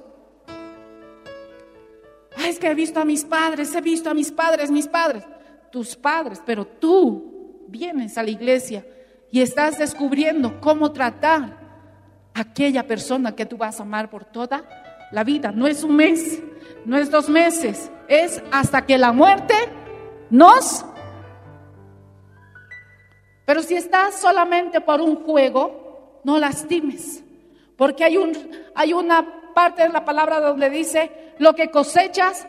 Ay, 2.35 2.49
es 2.49 2.59
que 2.59 2.71
he 2.71 2.75
visto 2.75 2.99
a 2.99 3.05
mis 3.05 3.25
padres, 3.25 3.75
he 3.75 3.81
visto 3.83 4.09
a 4.09 4.15
mis 4.15 4.33
padres, 4.33 4.71
mis 4.71 4.89
padres, 4.89 5.25
tus 5.71 5.95
padres, 5.95 6.41
pero 6.47 6.67
tú 6.67 7.67
vienes 7.69 8.17
a 8.17 8.23
la 8.23 8.31
iglesia 8.31 8.87
y 9.31 9.43
estás 9.43 9.77
descubriendo 9.79 10.59
cómo 10.63 10.93
tratar 10.93 11.59
a 12.33 12.41
aquella 12.41 12.87
persona 12.87 13.37
que 13.37 13.45
tú 13.45 13.59
vas 13.59 13.79
a 13.81 13.83
amar 13.83 14.09
por 14.09 14.25
toda 14.25 14.65
la 15.13 15.23
vida. 15.23 15.53
No 15.53 15.67
es 15.67 15.85
un 15.85 15.95
mes, 15.95 16.43
no 16.87 16.97
es 16.97 17.11
dos 17.11 17.29
meses, 17.29 17.91
es 18.09 18.43
hasta 18.51 18.87
que 18.87 18.97
la 18.97 19.13
muerte 19.13 19.55
nos... 20.31 20.87
Pero 23.45 23.63
si 23.63 23.75
estás 23.75 24.21
solamente 24.21 24.81
por 24.81 25.03
un 25.03 25.17
juego, 25.17 26.21
no 26.25 26.39
lastimes, 26.39 27.25
porque 27.79 28.05
hay, 28.05 28.19
un, 28.19 28.33
hay 28.75 28.93
una 28.93 29.55
parte 29.55 29.85
de 29.85 29.89
la 29.89 30.05
palabra 30.05 30.41
donde 30.41 30.69
dice, 30.69 31.35
lo 31.39 31.55
que 31.55 31.71
cosechas, 31.71 32.47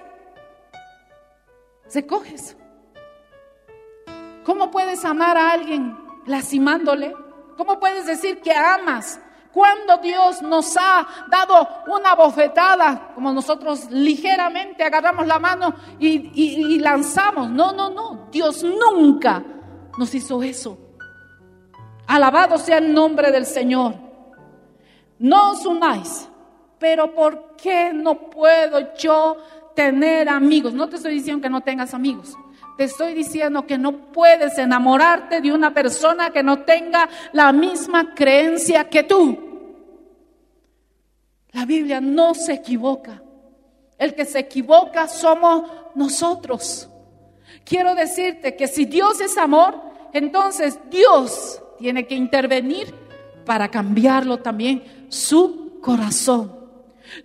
se 1.88 2.06
coges. 2.06 2.58
¿Cómo 4.44 4.72
puedes 4.72 5.06
amar 5.06 5.38
a 5.38 5.52
alguien 5.52 5.96
lastimándole? 6.26 7.14
¿Cómo 7.56 7.80
puedes 7.80 8.08
decir 8.08 8.42
que 8.42 8.52
amas 8.52 9.20
cuando 9.54 9.98
Dios 9.98 10.42
nos 10.42 10.76
ha 10.78 11.08
dado 11.30 11.68
una 11.88 12.16
bofetada, 12.16 13.12
como 13.14 13.32
nosotros 13.32 13.90
ligeramente 13.92 14.84
agarramos 14.84 15.28
la 15.28 15.40
mano 15.40 15.76
y, 16.00 16.80
lanzamos. 16.80 17.50
No, 17.50 17.72
no, 17.72 17.90
no. 17.90 18.28
Dios 18.32 18.64
nunca 18.64 19.44
nos 19.98 20.14
hizo 20.16 20.42
eso. 20.42 20.78
Alabado 22.08 22.58
sea 22.58 22.80
el 22.80 22.94
nombre 22.94 23.32
del 23.32 23.46
Señor. 23.46 24.09
No 25.20 25.52
os 25.52 25.66
unáis. 25.66 26.28
Pero 26.80 27.14
¿por 27.14 27.56
qué 27.58 27.92
no 27.94 28.30
puedo 28.30 28.96
yo 28.96 29.38
tener 29.76 30.30
amigos? 30.30 30.74
No 30.74 30.88
te 30.88 30.96
estoy 30.96 31.14
diciendo 31.14 31.42
que 31.42 31.50
no 31.50 31.62
tengas 31.62 31.94
amigos. 31.94 32.36
Te 32.78 32.86
estoy 32.86 33.14
diciendo 33.14 33.68
que 33.68 33.78
no 33.78 34.14
puedes 34.14 34.58
enamorarte 34.58 35.42
de 35.42 35.52
una 35.52 35.74
persona 35.74 36.30
que 36.30 36.42
no 36.42 36.60
tenga 36.60 37.10
la 37.34 37.52
misma 37.52 38.16
creencia 38.16 38.90
que 38.90 39.04
tú. 39.04 39.38
La 41.52 41.66
Biblia 41.66 42.00
no 42.00 42.34
se 42.34 42.54
equivoca. 42.54 43.22
El 43.98 44.16
que 44.16 44.24
se 44.24 44.40
equivoca 44.40 45.10
somos 45.10 45.70
nosotros. 45.96 46.90
Quiero 47.66 47.96
decirte 47.96 48.56
que 48.56 48.70
si 48.70 48.86
Dios 48.86 49.20
es 49.20 49.38
amor, 49.38 49.76
entonces 50.14 50.80
Dios 50.90 51.62
tiene 51.78 52.08
que 52.08 52.16
intervenir 52.16 52.94
para 53.46 53.68
cambiarlo 53.68 54.38
también 54.38 54.99
su 55.10 55.80
corazón. 55.82 56.58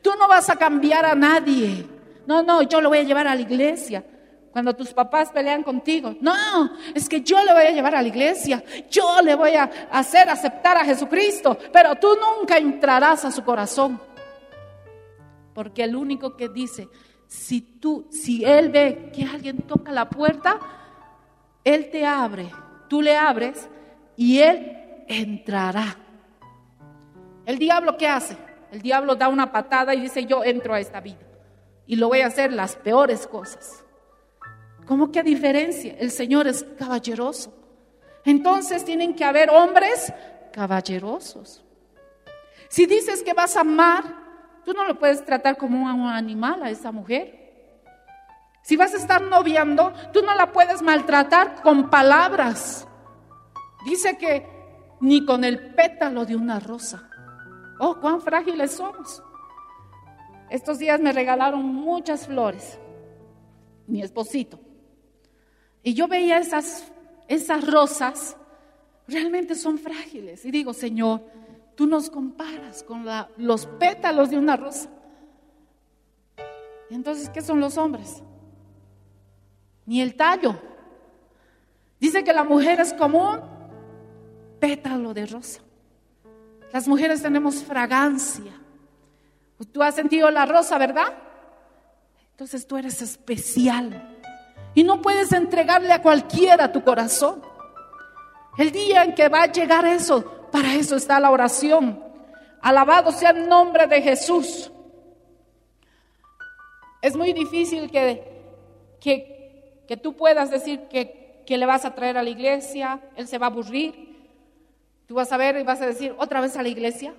Tú 0.02 0.10
no 0.18 0.26
vas 0.28 0.48
a 0.50 0.56
cambiar 0.56 1.04
a 1.04 1.14
nadie. 1.14 1.86
No, 2.26 2.42
no, 2.42 2.62
yo 2.62 2.80
lo 2.80 2.88
voy 2.88 2.98
a 2.98 3.02
llevar 3.02 3.26
a 3.28 3.34
la 3.34 3.40
iglesia 3.40 4.04
cuando 4.54 4.76
tus 4.76 4.94
papás 4.94 5.30
pelean 5.32 5.64
contigo. 5.64 6.14
No, 6.20 6.70
es 6.94 7.08
que 7.08 7.22
yo 7.22 7.42
le 7.42 7.52
voy 7.52 7.64
a 7.64 7.72
llevar 7.72 7.96
a 7.96 8.02
la 8.02 8.06
iglesia, 8.06 8.62
yo 8.88 9.20
le 9.20 9.34
voy 9.34 9.56
a 9.56 9.64
hacer 9.90 10.28
aceptar 10.30 10.76
a 10.76 10.84
Jesucristo, 10.84 11.58
pero 11.72 11.96
tú 11.96 12.06
nunca 12.14 12.56
entrarás 12.56 13.24
a 13.24 13.32
su 13.32 13.42
corazón. 13.42 14.00
Porque 15.52 15.82
el 15.82 15.96
único 15.96 16.36
que 16.36 16.48
dice, 16.48 16.88
si 17.26 17.62
tú, 17.62 18.06
si 18.12 18.44
él 18.44 18.68
ve 18.68 19.10
que 19.12 19.24
alguien 19.24 19.58
toca 19.62 19.90
la 19.90 20.08
puerta, 20.08 20.60
él 21.64 21.90
te 21.90 22.06
abre, 22.06 22.48
tú 22.88 23.02
le 23.02 23.16
abres 23.16 23.68
y 24.16 24.38
él 24.38 25.04
entrará. 25.08 25.96
El 27.46 27.58
diablo 27.58 27.96
qué 27.96 28.08
hace? 28.08 28.36
El 28.72 28.82
diablo 28.82 29.14
da 29.14 29.28
una 29.28 29.52
patada 29.52 29.94
y 29.94 30.00
dice, 30.00 30.24
"Yo 30.26 30.42
entro 30.42 30.74
a 30.74 30.80
esta 30.80 31.00
vida 31.00 31.20
y 31.86 31.96
lo 31.96 32.08
voy 32.08 32.20
a 32.20 32.26
hacer 32.26 32.52
las 32.52 32.76
peores 32.76 33.26
cosas." 33.26 33.84
¿Cómo 34.86 35.10
que 35.10 35.22
diferencia? 35.22 35.94
El 35.98 36.10
Señor 36.10 36.46
es 36.46 36.64
caballeroso. 36.78 37.52
Entonces 38.24 38.84
tienen 38.84 39.14
que 39.14 39.24
haber 39.24 39.50
hombres 39.50 40.12
caballerosos. 40.52 41.64
Si 42.68 42.86
dices 42.86 43.22
que 43.22 43.32
vas 43.32 43.56
a 43.56 43.60
amar, 43.60 44.04
tú 44.64 44.72
no 44.72 44.84
lo 44.84 44.98
puedes 44.98 45.24
tratar 45.24 45.56
como 45.56 45.84
un 45.84 46.06
animal 46.08 46.62
a 46.62 46.70
esa 46.70 46.90
mujer. 46.90 47.44
Si 48.62 48.76
vas 48.76 48.94
a 48.94 48.96
estar 48.96 49.20
noviando, 49.20 49.92
tú 50.12 50.22
no 50.22 50.34
la 50.34 50.50
puedes 50.50 50.80
maltratar 50.80 51.62
con 51.62 51.90
palabras. 51.90 52.88
Dice 53.84 54.16
que 54.16 54.46
ni 55.00 55.24
con 55.26 55.44
el 55.44 55.74
pétalo 55.74 56.24
de 56.24 56.34
una 56.34 56.60
rosa. 56.60 57.10
Oh, 57.78 57.96
cuán 58.00 58.20
frágiles 58.20 58.72
somos. 58.72 59.22
Estos 60.50 60.78
días 60.78 61.00
me 61.00 61.12
regalaron 61.12 61.64
muchas 61.64 62.26
flores, 62.26 62.78
mi 63.86 64.02
esposito. 64.02 64.60
Y 65.82 65.94
yo 65.94 66.06
veía 66.06 66.38
esas, 66.38 66.92
esas 67.28 67.66
rosas, 67.66 68.36
realmente 69.08 69.54
son 69.54 69.78
frágiles. 69.78 70.44
Y 70.44 70.50
digo, 70.50 70.72
Señor, 70.72 71.22
tú 71.74 71.86
nos 71.86 72.08
comparas 72.08 72.82
con 72.82 73.04
los 73.36 73.66
pétalos 73.66 74.30
de 74.30 74.38
una 74.38 74.56
rosa. 74.56 74.88
¿Y 76.88 76.94
entonces 76.94 77.28
qué 77.30 77.42
son 77.42 77.60
los 77.60 77.76
hombres? 77.76 78.22
Ni 79.86 80.00
el 80.00 80.14
tallo. 80.14 80.56
Dice 81.98 82.22
que 82.22 82.32
la 82.32 82.44
mujer 82.44 82.80
es 82.80 82.92
como 82.92 83.30
un 83.30 83.40
pétalo 84.60 85.12
de 85.12 85.26
rosa. 85.26 85.63
Las 86.74 86.88
mujeres 86.88 87.22
tenemos 87.22 87.62
fragancia. 87.62 88.50
Tú 89.72 89.80
has 89.80 89.94
sentido 89.94 90.28
la 90.32 90.44
rosa, 90.44 90.76
¿verdad? 90.76 91.14
Entonces 92.32 92.66
tú 92.66 92.76
eres 92.76 93.00
especial. 93.00 94.18
Y 94.74 94.82
no 94.82 95.00
puedes 95.00 95.32
entregarle 95.32 95.92
a 95.92 96.02
cualquiera 96.02 96.72
tu 96.72 96.82
corazón. 96.82 97.42
El 98.58 98.72
día 98.72 99.04
en 99.04 99.14
que 99.14 99.28
va 99.28 99.44
a 99.44 99.52
llegar 99.52 99.86
eso, 99.86 100.48
para 100.50 100.74
eso 100.74 100.96
está 100.96 101.20
la 101.20 101.30
oración. 101.30 102.02
Alabado 102.60 103.12
sea 103.12 103.30
el 103.30 103.48
nombre 103.48 103.86
de 103.86 104.02
Jesús. 104.02 104.72
Es 107.00 107.14
muy 107.14 107.32
difícil 107.32 107.88
que, 107.88 108.42
que, 109.00 109.84
que 109.86 109.96
tú 109.96 110.16
puedas 110.16 110.50
decir 110.50 110.88
que, 110.90 111.44
que 111.46 111.56
le 111.56 111.66
vas 111.66 111.84
a 111.84 111.94
traer 111.94 112.18
a 112.18 112.22
la 112.24 112.30
iglesia, 112.30 113.00
él 113.14 113.28
se 113.28 113.38
va 113.38 113.46
a 113.46 113.50
aburrir. 113.50 114.13
Tú 115.14 115.18
vas 115.18 115.30
a 115.30 115.36
ver 115.36 115.56
y 115.58 115.62
vas 115.62 115.80
a 115.80 115.86
decir, 115.86 116.12
otra 116.18 116.40
vez 116.40 116.56
a 116.56 116.62
la 116.64 116.68
iglesia. 116.68 117.14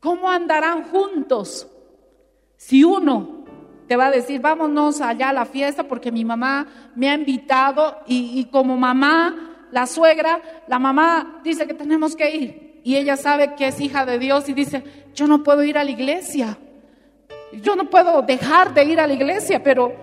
¿Cómo 0.00 0.28
andarán 0.28 0.82
juntos 0.90 1.68
si 2.56 2.82
uno 2.82 3.44
te 3.86 3.94
va 3.94 4.06
a 4.06 4.10
decir, 4.10 4.40
vámonos 4.40 5.00
allá 5.00 5.28
a 5.28 5.32
la 5.32 5.44
fiesta 5.44 5.84
porque 5.84 6.10
mi 6.10 6.24
mamá 6.24 6.66
me 6.96 7.08
ha 7.08 7.14
invitado 7.14 7.98
y, 8.08 8.44
como 8.46 8.76
mamá, 8.76 9.68
la 9.70 9.86
suegra, 9.86 10.42
la 10.66 10.80
mamá 10.80 11.40
dice 11.44 11.68
que 11.68 11.74
tenemos 11.74 12.16
que 12.16 12.34
ir. 12.34 12.80
y 12.82 12.96
ella 12.96 13.16
sabe 13.16 13.54
que 13.54 13.68
es 13.68 13.80
hija 13.80 14.04
de 14.04 14.18
Dios 14.18 14.48
y 14.48 14.52
dice, 14.52 14.82
yo 15.14 15.28
no 15.28 15.44
puedo 15.44 15.62
ir 15.62 15.78
a 15.78 15.84
la 15.84 15.92
iglesia, 15.92 16.58
yo 17.52 17.76
no 17.76 17.88
puedo 17.88 18.22
dejar 18.22 18.74
de 18.74 18.82
ir 18.82 18.98
a 18.98 19.06
la 19.06 19.14
iglesia, 19.14 19.62
pero 19.62 19.94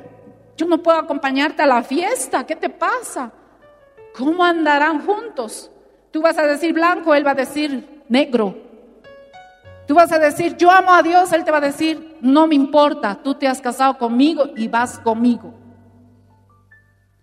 yo 0.55 0.65
no 0.65 0.81
puedo 0.81 0.99
acompañarte 0.99 1.61
a 1.61 1.67
la 1.67 1.83
fiesta, 1.83 2.45
¿qué 2.45 2.55
te 2.55 2.69
pasa? 2.69 3.33
¿Cómo 4.13 4.45
andarán 4.45 5.05
juntos? 5.05 5.71
Tú 6.15 6.21
vas 6.21 6.37
a 6.37 6.47
decir 6.47 6.71
blanco, 6.71 7.13
él 7.13 7.27
va 7.27 7.31
a 7.31 7.35
decir 7.35 8.05
negro. 8.07 8.55
Tú 9.85 9.95
vas 9.95 10.13
a 10.13 10.17
decir, 10.17 10.55
yo 10.55 10.71
amo 10.71 10.93
a 10.93 11.03
Dios, 11.03 11.33
él 11.33 11.43
te 11.43 11.51
va 11.51 11.57
a 11.57 11.59
decir, 11.59 12.17
no 12.21 12.47
me 12.47 12.55
importa, 12.55 13.19
tú 13.21 13.35
te 13.35 13.49
has 13.49 13.59
casado 13.59 13.97
conmigo 13.97 14.45
y 14.55 14.69
vas 14.69 14.97
conmigo. 14.99 15.53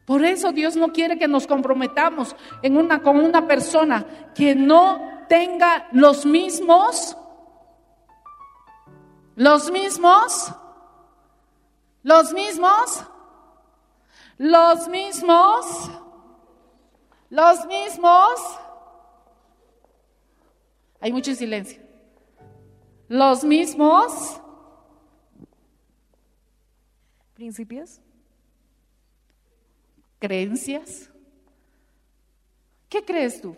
Por 0.04 0.22
eso 0.26 0.52
Dios 0.52 0.76
no 0.76 0.92
quiere 0.92 1.18
que 1.18 1.26
nos 1.26 1.46
comprometamos 1.46 2.36
en 2.60 2.76
una, 2.76 3.00
con 3.00 3.18
una 3.18 3.46
persona 3.46 4.04
que 4.34 4.54
no 4.54 5.24
tenga 5.26 5.88
los 5.92 6.26
mismos, 6.26 7.16
los 9.36 9.70
mismos, 9.70 10.52
los 12.02 12.34
mismos, 12.34 13.04
los 14.36 14.86
mismos, 14.86 15.90
los 17.30 17.64
mismos. 17.64 18.61
Hay 21.02 21.12
mucho 21.12 21.34
silencio. 21.34 21.82
Los 23.08 23.44
mismos 23.44 24.40
¿Principios? 27.34 28.00
creencias. 30.20 31.10
¿Qué 32.88 33.04
crees 33.04 33.40
tú? 33.40 33.56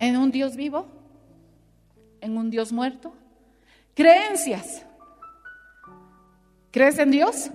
¿En 0.00 0.16
un 0.16 0.32
Dios 0.32 0.56
vivo? 0.56 0.88
¿En 2.20 2.36
un 2.36 2.50
Dios 2.50 2.72
muerto? 2.72 3.14
Creencias. 3.94 4.84
¿Crees 6.72 6.98
en 6.98 7.12
Dios? 7.12 7.50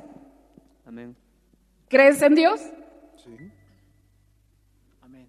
Amén. 0.85 1.13
¿Crees 1.89 2.21
en 2.21 2.35
Dios? 2.35 2.61
Sí. 3.21 3.51
Amén. 5.01 5.27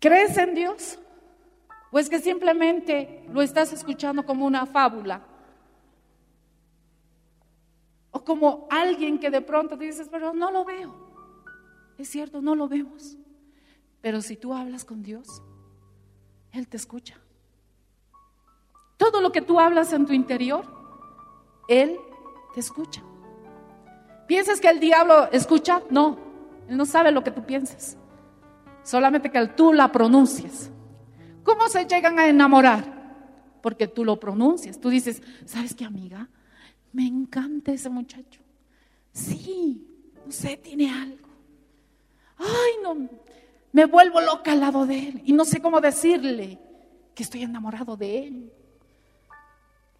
¿Crees 0.00 0.36
en 0.38 0.54
Dios? 0.54 0.98
¿O 1.92 1.98
es 1.98 2.08
que 2.08 2.20
simplemente 2.20 3.24
lo 3.30 3.42
estás 3.42 3.72
escuchando 3.72 4.24
como 4.24 4.46
una 4.46 4.64
fábula? 4.64 5.22
O 8.10 8.24
como 8.24 8.66
alguien 8.70 9.18
que 9.18 9.30
de 9.30 9.42
pronto 9.42 9.76
dices, 9.76 10.08
pero 10.10 10.32
no 10.32 10.50
lo 10.50 10.64
veo. 10.64 10.94
Es 11.98 12.08
cierto, 12.08 12.40
no 12.40 12.54
lo 12.54 12.66
vemos. 12.66 13.18
Pero 14.00 14.22
si 14.22 14.36
tú 14.36 14.54
hablas 14.54 14.86
con 14.86 15.02
Dios, 15.02 15.42
Él 16.52 16.66
te 16.66 16.78
escucha. 16.78 17.18
Todo 18.96 19.20
lo 19.20 19.32
que 19.32 19.42
tú 19.42 19.60
hablas 19.60 19.92
en 19.92 20.06
tu 20.06 20.14
interior, 20.14 20.64
Él 21.68 21.98
te 22.54 22.60
escucha. 22.60 23.02
¿Piensas 24.26 24.60
que 24.60 24.68
el 24.70 24.80
diablo 24.80 25.30
escucha? 25.32 25.82
No, 25.90 26.18
Él 26.68 26.76
no 26.78 26.86
sabe 26.86 27.10
lo 27.10 27.22
que 27.22 27.30
tú 27.30 27.44
piensas. 27.44 27.98
Solamente 28.82 29.30
que 29.30 29.46
tú 29.48 29.72
la 29.72 29.90
pronuncias. 29.90 30.70
¿Cómo 31.42 31.68
se 31.68 31.86
llegan 31.86 32.18
a 32.18 32.28
enamorar? 32.28 33.00
Porque 33.62 33.86
tú 33.86 34.04
lo 34.04 34.18
pronuncias. 34.18 34.80
Tú 34.80 34.88
dices, 34.88 35.22
¿sabes 35.44 35.74
qué, 35.74 35.84
amiga? 35.84 36.28
Me 36.92 37.06
encanta 37.06 37.72
ese 37.72 37.88
muchacho. 37.88 38.40
Sí, 39.12 39.86
no 40.24 40.32
sé, 40.32 40.56
tiene 40.56 40.90
algo. 40.90 41.28
Ay, 42.38 42.72
no, 42.82 43.08
me 43.72 43.84
vuelvo 43.84 44.20
loca 44.20 44.52
al 44.52 44.60
lado 44.60 44.86
de 44.86 44.98
él 45.08 45.22
y 45.24 45.32
no 45.32 45.44
sé 45.44 45.60
cómo 45.60 45.80
decirle 45.80 46.58
que 47.14 47.22
estoy 47.22 47.42
enamorado 47.42 47.96
de 47.96 48.26
él. 48.26 48.52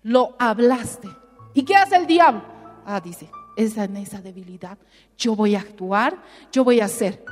Lo 0.02 0.34
hablaste. 0.38 1.08
¿Y 1.52 1.62
qué 1.64 1.76
hace 1.76 1.96
el 1.96 2.06
diablo? 2.06 2.42
Ah, 2.86 3.00
dice, 3.00 3.30
esa 3.56 3.84
en 3.84 3.96
esa 3.98 4.20
debilidad. 4.20 4.78
Yo 5.16 5.36
voy 5.36 5.54
a 5.54 5.60
actuar, 5.60 6.16
yo 6.50 6.64
voy 6.64 6.80
a 6.80 6.86
hacer. 6.86 7.22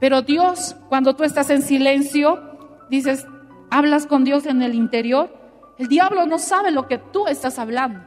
Pero 0.00 0.22
Dios, 0.22 0.76
cuando 0.88 1.14
tú 1.16 1.24
estás 1.24 1.50
en 1.50 1.62
silencio, 1.62 2.58
dices, 2.90 3.26
hablas 3.70 4.06
con 4.06 4.24
Dios 4.24 4.46
en 4.46 4.62
el 4.62 4.74
interior, 4.74 5.34
el 5.78 5.88
diablo 5.88 6.26
no 6.26 6.38
sabe 6.38 6.70
lo 6.70 6.86
que 6.86 6.98
tú 6.98 7.26
estás 7.26 7.58
hablando. 7.58 8.00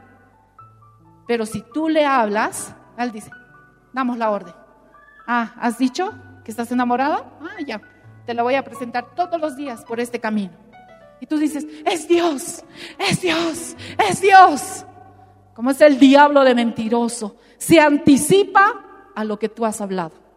Pero 1.26 1.44
si 1.44 1.62
tú 1.62 1.88
le 1.88 2.06
hablas, 2.06 2.74
él 2.96 3.12
dice, 3.12 3.30
damos 3.92 4.16
la 4.16 4.30
orden. 4.30 4.54
Ah, 5.26 5.54
¿has 5.60 5.76
dicho 5.76 6.12
que 6.44 6.50
estás 6.50 6.72
enamorada? 6.72 7.38
Ah, 7.42 7.62
ya, 7.66 7.80
te 8.24 8.32
la 8.32 8.42
voy 8.42 8.54
a 8.54 8.64
presentar 8.64 9.14
todos 9.14 9.40
los 9.40 9.56
días 9.56 9.84
por 9.84 10.00
este 10.00 10.20
camino. 10.20 10.52
Y 11.20 11.26
tú 11.26 11.36
dices, 11.36 11.66
es 11.84 12.08
Dios, 12.08 12.64
es 12.98 13.20
Dios, 13.20 13.76
es 14.08 14.20
Dios. 14.20 14.86
Como 15.54 15.70
es 15.70 15.80
el 15.80 15.98
diablo 15.98 16.44
de 16.44 16.54
mentiroso, 16.54 17.36
se 17.58 17.80
anticipa 17.80 19.10
a 19.14 19.24
lo 19.24 19.38
que 19.38 19.48
tú 19.48 19.66
has 19.66 19.80
hablado. 19.80 20.27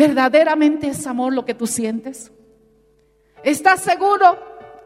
¿Verdaderamente 0.00 0.88
es 0.88 1.06
amor 1.06 1.34
lo 1.34 1.44
que 1.44 1.52
tú 1.52 1.66
sientes? 1.66 2.32
¿Estás 3.42 3.80
seguro 3.80 4.38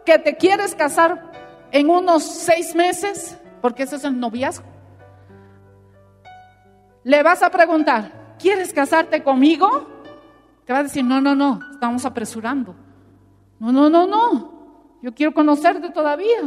que 0.04 0.18
te 0.18 0.36
quieres 0.36 0.74
casar 0.74 1.30
en 1.70 1.88
unos 1.88 2.24
seis 2.24 2.74
meses? 2.74 3.38
Porque 3.62 3.84
eso 3.84 3.94
es 3.94 4.02
el 4.02 4.18
noviazgo. 4.18 4.66
Le 7.04 7.22
vas 7.22 7.44
a 7.44 7.50
preguntar, 7.50 8.34
¿quieres 8.40 8.72
casarte 8.72 9.22
conmigo? 9.22 9.86
Te 10.64 10.72
va 10.72 10.80
a 10.80 10.82
decir, 10.82 11.04
no, 11.04 11.20
no, 11.20 11.36
no, 11.36 11.60
estamos 11.70 12.04
apresurando. 12.04 12.74
No, 13.60 13.70
no, 13.70 13.88
no, 13.88 14.08
no, 14.08 14.98
yo 15.00 15.14
quiero 15.14 15.32
conocerte 15.32 15.90
todavía. 15.90 16.42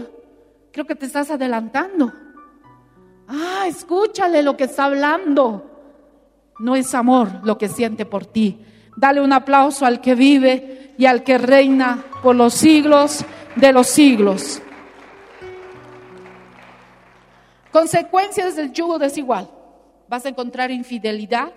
Creo 0.74 0.86
que 0.86 0.96
te 0.96 1.06
estás 1.06 1.32
adelantando. 1.32 2.12
Ah, 3.30 3.64
escúchale 3.66 4.44
lo 4.44 4.58
que 4.58 4.66
está 4.66 4.84
hablando. 4.84 5.77
No 6.60 6.76
es 6.76 6.94
amor 6.96 7.30
lo 7.44 7.58
que 7.58 7.70
siente 7.70 8.06
por 8.06 8.26
ti. 8.26 8.60
Dale 8.96 9.22
un 9.22 9.32
aplauso 9.32 9.86
al 9.86 10.02
que 10.02 10.16
vive 10.16 10.94
y 10.98 11.06
al 11.06 11.24
que 11.24 11.38
reina 11.38 12.04
por 12.24 12.36
los 12.36 12.54
siglos 12.54 13.24
de 13.56 13.72
los 13.72 13.88
siglos. 13.88 14.62
Consecuencias 17.72 18.56
del 18.56 18.72
yugo 18.72 18.98
desigual. 18.98 19.50
Vas 20.10 20.26
a 20.26 20.30
encontrar 20.30 20.72
infidelidad, 20.72 21.52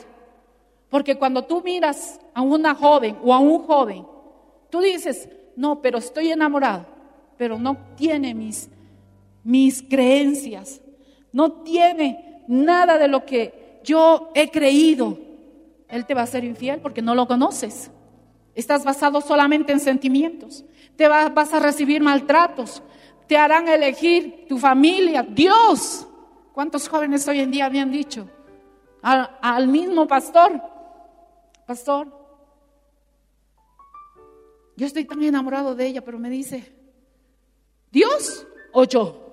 porque 0.91 1.17
cuando 1.17 1.45
tú 1.45 1.63
miras 1.63 2.21
a 2.35 2.43
una 2.43 2.75
joven 2.75 3.17
o 3.23 3.33
a 3.33 3.39
un 3.39 3.63
joven, 3.63 4.05
tú 4.69 4.81
dices, 4.81 5.29
no, 5.57 5.81
pero 5.81 5.99
estoy 5.99 6.31
enamorado, 6.31 6.85
pero 7.39 7.59
no 7.59 7.77
tiene 7.97 8.35
mis, 8.35 8.69
mis 9.45 9.83
creencias, 9.83 10.81
no 11.33 11.53
tiene 11.63 12.43
nada 12.49 12.99
de 12.99 13.09
lo 13.09 13.25
que 13.25 13.60
yo 13.85 14.31
he 14.35 14.51
creído. 14.51 15.19
Él 15.89 16.07
te 16.07 16.15
va 16.15 16.23
a 16.23 16.27
ser 16.27 16.45
infiel 16.45 16.81
porque 16.81 17.03
no 17.03 17.15
lo 17.15 17.27
conoces. 17.27 17.91
Estás 18.55 18.85
basado 18.85 19.21
solamente 19.21 19.73
en 19.73 19.81
sentimientos. 19.81 20.65
Te 20.97 21.09
va- 21.09 21.29
vas 21.29 21.53
a 21.55 21.59
recibir 21.61 22.03
maltratos. 22.03 22.83
Te 23.27 23.37
harán 23.37 23.69
elegir 23.69 24.47
tu 24.49 24.59
familia, 24.59 25.23
Dios. 25.23 26.07
¿Cuántos 26.53 26.89
jóvenes 26.89 27.27
hoy 27.29 27.41
en 27.41 27.51
día 27.51 27.67
habían 27.67 27.91
dicho? 27.91 28.29
Al, 29.03 29.31
al 29.41 29.67
mismo 29.69 30.07
pastor, 30.07 30.61
pastor, 31.67 32.09
yo 34.77 34.87
estoy 34.87 35.05
tan 35.05 35.23
enamorado 35.23 35.75
de 35.75 35.87
ella, 35.87 36.03
pero 36.05 36.19
me 36.19 36.29
dice, 36.31 36.73
¿Dios 37.91 38.47
o 38.73 38.85
yo? 38.85 39.27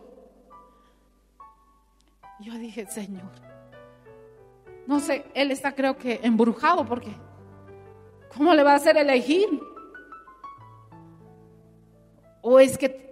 Yo 2.39 2.53
dije, 2.53 2.85
Señor, 2.85 3.31
no 4.87 5.01
sé, 5.01 5.25
él 5.33 5.51
está 5.51 5.75
creo 5.75 5.97
que 5.97 6.21
embrujado 6.23 6.85
porque 6.85 7.11
¿cómo 8.35 8.53
le 8.53 8.63
va 8.63 8.71
a 8.71 8.75
hacer 8.75 8.97
elegir? 8.97 9.47
¿O 12.41 12.59
es 12.59 12.77
que, 12.77 13.05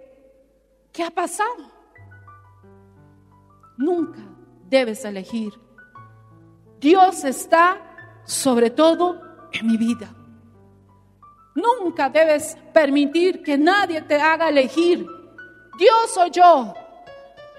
qué 0.90 1.04
ha 1.04 1.10
pasado? 1.10 1.70
Nunca 3.76 4.20
debes 4.68 5.04
elegir. 5.04 5.52
Dios 6.80 7.24
está 7.24 7.78
sobre 8.24 8.70
todo 8.70 9.20
en 9.52 9.66
mi 9.66 9.76
vida. 9.76 10.14
Nunca 11.54 12.08
debes 12.08 12.56
permitir 12.72 13.42
que 13.42 13.58
nadie 13.58 14.00
te 14.00 14.14
haga 14.14 14.48
elegir. 14.48 15.06
Dios 15.78 16.16
o 16.16 16.26
yo. 16.28 16.74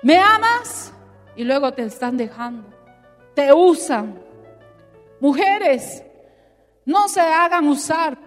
¿Me 0.01 0.17
amas? 0.17 0.91
Y 1.35 1.43
luego 1.43 1.71
te 1.71 1.83
están 1.83 2.17
dejando. 2.17 2.76
Te 3.37 3.53
usan. 3.53 4.19
Mujeres, 5.19 6.03
no 6.85 7.07
se 7.07 7.21
hagan 7.21 7.67
usar. 7.67 8.17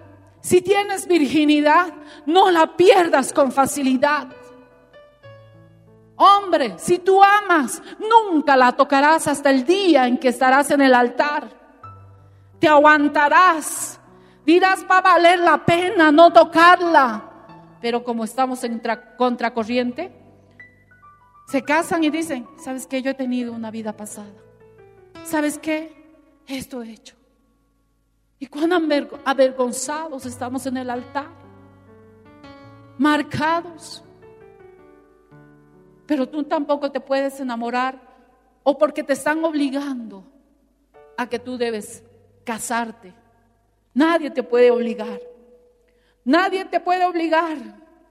Si 0.41 0.63
tienes 0.63 1.09
virginidad, 1.09 1.93
no 2.27 2.49
la 2.53 2.77
pierdas 2.77 3.33
con 3.33 3.51
facilidad. 3.51 4.29
Hombre, 6.15 6.75
si 6.79 7.01
tú 7.01 7.21
amas, 7.25 7.83
nunca 7.99 8.57
la 8.57 8.71
tocarás 8.71 9.27
hasta 9.27 9.51
el 9.51 9.65
día 9.65 10.07
en 10.07 10.17
que 10.17 10.29
estarás 10.29 10.71
en 10.71 10.81
el 10.81 10.95
altar. 10.95 11.49
Te 12.61 12.69
aguantarás 12.69 14.01
Dirás, 14.47 14.87
va 14.89 14.99
a 14.99 15.03
valer 15.03 15.41
la 15.41 15.65
pena 15.65 16.13
no 16.13 16.33
tocarla. 16.33 17.25
Pero 17.81 18.05
como 18.05 18.23
estamos 18.23 18.63
en 18.63 18.81
tra- 18.81 19.17
contracorriente, 19.17 20.13
se 21.49 21.63
casan 21.63 22.05
y 22.05 22.11
dicen, 22.11 22.47
¿sabes 22.63 22.87
qué? 22.87 23.03
Yo 23.03 23.11
he 23.11 23.15
tenido 23.15 23.53
una 23.53 23.73
vida 23.73 23.97
pasada. 23.97 24.31
¿Sabes 25.31 25.59
qué? 25.59 25.93
Esto 26.49 26.83
he 26.83 26.91
hecho. 26.91 27.15
Y 28.41 28.47
cuán 28.47 28.73
avergo- 28.73 29.21
avergonzados 29.25 30.27
estamos 30.27 30.67
en 30.67 30.77
el 30.77 30.91
altar, 30.91 31.29
marcados. 32.99 34.03
Pero 36.05 36.29
tú 36.29 36.43
tampoco 36.43 36.91
te 36.91 36.99
puedes 37.01 37.39
enamorar 37.39 38.01
o 38.65 38.77
porque 38.77 39.05
te 39.05 39.13
están 39.13 39.45
obligando 39.45 40.25
a 41.17 41.29
que 41.29 41.39
tú 41.39 41.57
debes 41.57 42.03
casarte. 42.45 43.15
Nadie 43.95 44.31
te 44.33 44.43
puede 44.43 44.73
obligar. 44.73 45.21
Nadie 46.25 46.65
te 46.65 46.81
puede 46.81 47.05
obligar. 47.05 47.57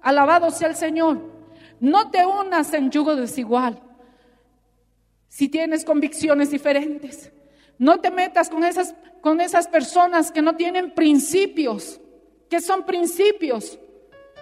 Alabado 0.02 0.52
sea 0.52 0.70
el 0.70 0.76
Señor. 0.78 1.20
No 1.82 2.10
te 2.12 2.26
unas 2.26 2.74
en 2.74 2.90
yugo 2.90 3.18
desigual. 3.18 3.82
Si 5.30 5.48
tienes 5.48 5.86
convicciones 5.86 6.50
diferentes, 6.50 7.32
no 7.78 8.00
te 8.02 8.12
metas 8.12 8.50
con 8.50 8.64
esas, 8.64 8.96
con 9.22 9.40
esas 9.40 9.68
personas 9.68 10.32
que 10.32 10.42
no 10.42 10.56
tienen 10.56 10.94
principios, 10.94 12.02
que 12.50 12.60
son 12.60 12.84
principios, 12.84 13.80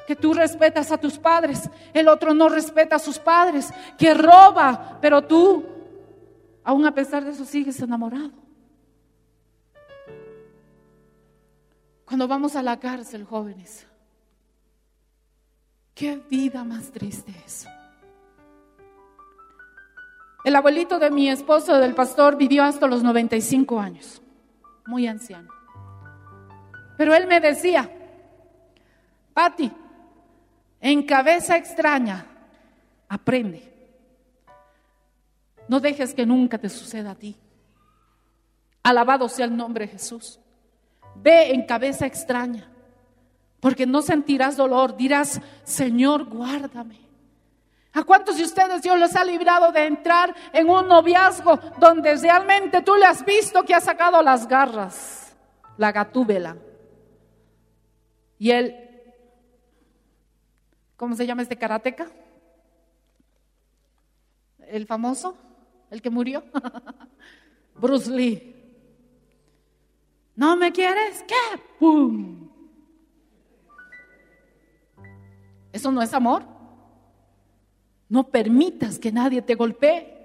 que 0.07 0.15
tú 0.15 0.33
respetas 0.33 0.91
a 0.91 0.97
tus 0.97 1.19
padres, 1.19 1.69
el 1.93 2.07
otro 2.07 2.33
no 2.33 2.47
respeta 2.47 2.95
a 2.95 2.99
sus 2.99 3.19
padres, 3.19 3.69
que 3.97 4.13
roba, 4.13 4.97
pero 5.01 5.21
tú, 5.21 5.65
aún 6.63 6.85
a 6.85 6.95
pesar 6.95 7.25
de 7.25 7.31
eso, 7.31 7.43
sigues 7.43 7.79
enamorado. 7.81 8.31
Cuando 12.05 12.25
vamos 12.29 12.55
a 12.55 12.63
la 12.63 12.79
cárcel, 12.79 13.25
jóvenes, 13.25 13.85
qué 15.93 16.15
vida 16.29 16.63
más 16.63 16.89
triste 16.91 17.33
es. 17.45 17.67
El 20.47 20.55
abuelito 20.55 20.97
de 20.97 21.11
mi 21.11 21.29
esposo, 21.29 21.77
del 21.77 21.93
pastor, 21.93 22.37
vivió 22.37 22.63
hasta 22.63 22.87
los 22.87 23.03
95 23.03 23.81
años, 23.81 24.21
muy 24.85 25.05
anciano. 25.05 25.51
Pero 26.97 27.13
él 27.13 27.27
me 27.27 27.41
decía, 27.41 27.91
Patti, 29.33 29.69
en 30.79 31.03
cabeza 31.03 31.57
extraña, 31.57 32.25
aprende. 33.09 33.61
No 35.67 35.81
dejes 35.81 36.13
que 36.13 36.25
nunca 36.25 36.57
te 36.57 36.69
suceda 36.69 37.11
a 37.11 37.15
ti. 37.15 37.35
Alabado 38.83 39.27
sea 39.27 39.47
el 39.47 39.57
nombre 39.57 39.85
de 39.85 39.91
Jesús. 39.91 40.39
Ve 41.17 41.51
en 41.51 41.65
cabeza 41.65 42.05
extraña, 42.05 42.71
porque 43.59 43.85
no 43.85 44.01
sentirás 44.01 44.55
dolor, 44.55 44.95
dirás, 44.95 45.41
Señor, 45.65 46.23
guárdame. 46.23 47.06
¿A 47.93 48.03
cuántos 48.03 48.37
de 48.37 48.43
ustedes 48.43 48.81
Dios 48.81 48.99
los 48.99 49.15
ha 49.15 49.23
librado 49.23 49.71
de 49.71 49.85
entrar 49.85 50.35
en 50.53 50.69
un 50.69 50.87
noviazgo 50.87 51.57
donde 51.79 52.15
realmente 52.15 52.81
tú 52.81 52.95
le 52.95 53.05
has 53.05 53.25
visto 53.25 53.63
que 53.63 53.73
ha 53.73 53.81
sacado 53.81 54.21
las 54.21 54.47
garras, 54.47 55.35
la 55.77 55.91
gatúbela? 55.91 56.57
Y 58.37 58.51
él, 58.51 58.75
¿cómo 60.95 61.15
se 61.15 61.25
llama 61.25 61.41
este 61.41 61.57
karateca? 61.57 62.07
El 64.67 64.85
famoso, 64.85 65.35
el 65.89 66.01
que 66.01 66.09
murió, 66.09 66.43
Bruce 67.75 68.11
Lee. 68.11 68.53
¿No 70.35 70.55
me 70.55 70.71
quieres? 70.71 71.23
¿Qué? 71.27 71.57
¡Pum! 71.79 72.47
¿Eso 75.73 75.91
no 75.91 76.01
es 76.01 76.13
amor? 76.13 76.56
No 78.09 78.29
permitas 78.29 78.99
que 78.99 79.11
nadie 79.11 79.41
te 79.41 79.55
golpee. 79.55 80.15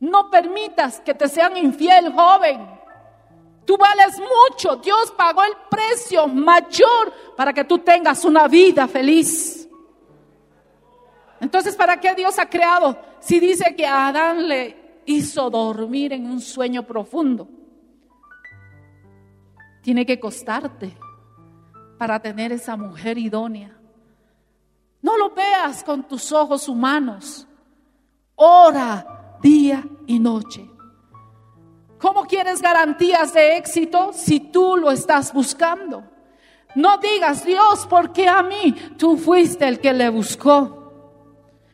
No 0.00 0.30
permitas 0.30 1.00
que 1.00 1.14
te 1.14 1.28
sean 1.28 1.56
infiel, 1.56 2.12
joven. 2.12 2.80
Tú 3.64 3.76
vales 3.76 4.18
mucho. 4.18 4.76
Dios 4.76 5.12
pagó 5.16 5.42
el 5.44 5.52
precio 5.70 6.26
mayor 6.26 7.12
para 7.36 7.52
que 7.52 7.64
tú 7.64 7.78
tengas 7.78 8.24
una 8.24 8.48
vida 8.48 8.88
feliz. 8.88 9.68
Entonces, 11.40 11.76
¿para 11.76 12.00
qué 12.00 12.14
Dios 12.14 12.38
ha 12.38 12.48
creado? 12.48 12.98
Si 13.20 13.40
dice 13.40 13.74
que 13.74 13.86
a 13.86 14.08
Adán 14.08 14.48
le 14.48 15.02
hizo 15.06 15.48
dormir 15.50 16.12
en 16.12 16.26
un 16.26 16.40
sueño 16.40 16.86
profundo. 16.86 17.48
Tiene 19.82 20.04
que 20.04 20.20
costarte 20.20 20.96
para 21.98 22.20
tener 22.20 22.52
esa 22.52 22.76
mujer 22.76 23.18
idónea. 23.18 23.79
No 25.02 25.16
lo 25.16 25.30
veas 25.30 25.82
con 25.82 26.06
tus 26.06 26.32
ojos 26.32 26.68
humanos. 26.68 27.46
Ora 28.34 29.38
día 29.42 29.84
y 30.06 30.18
noche. 30.18 30.68
¿Cómo 31.98 32.24
quieres 32.24 32.62
garantías 32.62 33.34
de 33.34 33.56
éxito 33.56 34.12
si 34.12 34.40
tú 34.40 34.76
lo 34.76 34.90
estás 34.90 35.32
buscando? 35.32 36.02
No 36.74 36.98
digas, 36.98 37.44
Dios, 37.44 37.86
¿por 37.86 38.12
qué 38.12 38.28
a 38.28 38.42
mí? 38.42 38.74
Tú 38.96 39.16
fuiste 39.16 39.66
el 39.66 39.80
que 39.80 39.92
le 39.92 40.08
buscó. 40.08 40.80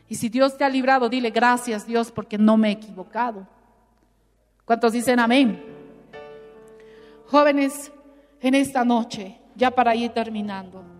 Y 0.08 0.14
si 0.14 0.28
Dios 0.28 0.56
te 0.56 0.64
ha 0.64 0.68
librado, 0.68 1.08
dile 1.08 1.30
gracias, 1.30 1.86
Dios, 1.86 2.10
porque 2.10 2.38
no 2.38 2.56
me 2.56 2.68
he 2.68 2.72
equivocado. 2.72 3.46
¿Cuántos 4.64 4.92
dicen 4.92 5.20
amén? 5.20 5.62
Jóvenes, 7.26 7.92
en 8.40 8.54
esta 8.54 8.84
noche, 8.84 9.38
ya 9.54 9.70
para 9.70 9.94
ir 9.94 10.10
terminando. 10.10 10.95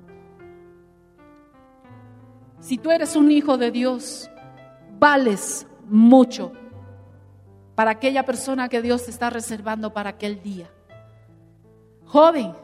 Si 2.67 2.79
tú 2.79 2.91
eres 2.91 3.15
un 3.15 3.31
hijo 3.31 3.59
de 3.59 3.71
Dios, 3.71 4.29
vales 4.99 5.69
mucho 5.85 6.51
para 7.77 7.93
aquella 7.93 8.25
persona 8.25 8.69
que 8.69 8.83
Dios 8.83 9.05
te 9.05 9.13
está 9.13 9.31
reservando 9.31 9.93
para 9.93 10.11
aquel 10.11 10.43
día. 10.43 10.69
Joven, 12.07 12.57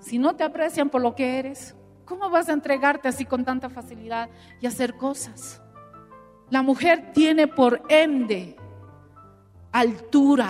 si 0.00 0.18
no 0.18 0.34
te 0.34 0.44
aprecian 0.44 0.88
por 0.88 1.02
lo 1.02 1.14
que 1.14 1.38
eres, 1.38 1.76
¿cómo 2.06 2.30
vas 2.30 2.48
a 2.48 2.54
entregarte 2.54 3.06
así 3.08 3.26
con 3.26 3.44
tanta 3.44 3.68
facilidad 3.68 4.30
y 4.62 4.66
hacer 4.66 4.96
cosas? 4.96 5.60
La 6.48 6.62
mujer 6.62 7.12
tiene 7.12 7.48
por 7.48 7.82
ende 7.90 8.56
altura. 9.72 10.48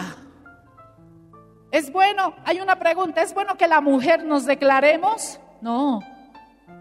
¿Es 1.73 1.91
bueno? 1.91 2.37
Hay 2.45 2.61
una 2.61 2.79
pregunta, 2.79 3.23
¿es 3.23 3.35
bueno 3.35 3.57
que 3.57 3.67
la 3.67 3.81
mujer 3.81 4.25
nos 4.25 4.47
declaremos? 4.47 5.41
No. 5.61 5.99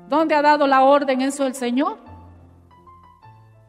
¿Dónde 0.10 0.36
ha 0.36 0.42
dado 0.42 0.68
la 0.68 0.84
orden 0.84 1.22
eso 1.22 1.46
el 1.46 1.54
Señor? 1.54 1.98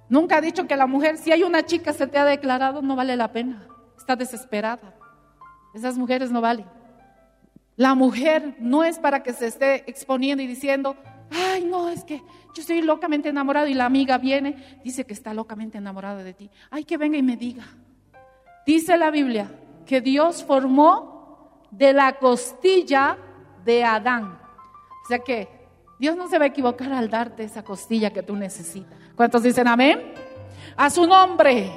Nunca 0.08 0.38
ha 0.38 0.40
dicho 0.40 0.66
que 0.66 0.76
la 0.76 0.86
mujer, 0.86 1.18
si 1.18 1.32
hay 1.32 1.42
una 1.42 1.64
chica 1.64 1.92
se 1.92 2.06
te 2.06 2.18
ha 2.18 2.24
declarado, 2.24 2.80
no 2.80 2.96
vale 2.96 3.16
la 3.16 3.32
pena. 3.32 3.66
Está 3.96 4.16
desesperada. 4.16 4.94
Esas 5.74 5.98
mujeres 5.98 6.30
no 6.30 6.40
valen. 6.40 6.66
La 7.76 7.94
mujer 7.94 8.56
no 8.58 8.84
es 8.84 8.98
para 8.98 9.22
que 9.22 9.32
se 9.32 9.46
esté 9.46 9.88
exponiendo 9.88 10.42
y 10.42 10.46
diciendo, 10.46 10.96
ay, 11.30 11.64
no, 11.64 11.88
es 11.88 12.04
que 12.04 12.18
yo 12.54 12.60
estoy 12.62 12.82
locamente 12.82 13.28
enamorado 13.28 13.66
y 13.66 13.74
la 13.74 13.84
amiga 13.84 14.18
viene, 14.18 14.80
dice 14.82 15.04
que 15.04 15.12
está 15.12 15.34
locamente 15.34 15.78
enamorada 15.78 16.24
de 16.24 16.34
ti. 16.34 16.50
Ay, 16.70 16.84
que 16.84 16.96
venga 16.96 17.18
y 17.18 17.22
me 17.22 17.36
diga. 17.36 17.64
Dice 18.66 18.96
la 18.96 19.10
Biblia 19.10 19.50
que 19.86 20.00
Dios 20.00 20.42
formó 20.42 21.66
de 21.70 21.92
la 21.92 22.18
costilla 22.18 23.18
de 23.64 23.84
Adán. 23.84 24.38
O 25.04 25.08
sea 25.08 25.18
que 25.20 25.57
Dios 25.98 26.16
no 26.16 26.28
se 26.28 26.38
va 26.38 26.44
a 26.44 26.48
equivocar 26.48 26.92
al 26.92 27.08
darte 27.10 27.42
esa 27.42 27.64
costilla 27.64 28.12
que 28.12 28.22
tú 28.22 28.36
necesitas. 28.36 28.96
¿Cuántos 29.16 29.42
dicen 29.42 29.66
amén? 29.66 30.12
A 30.76 30.90
su 30.90 31.04
nombre. 31.06 31.72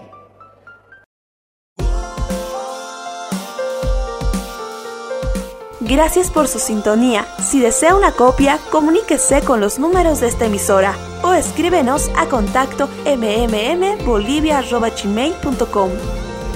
Gracias 5.80 6.30
por 6.30 6.48
su 6.48 6.60
sintonía. 6.60 7.26
Si 7.42 7.60
desea 7.60 7.96
una 7.96 8.12
copia, 8.12 8.60
comuníquese 8.72 9.42
con 9.42 9.60
los 9.60 9.80
números 9.80 10.20
de 10.22 10.28
esta 10.28 10.46
emisora 10.46 10.94
o 11.24 11.34
escríbenos 11.34 12.12
a 12.16 12.28
contacto 12.28 12.88
mmmbolivia.gmail.com. 13.06 15.90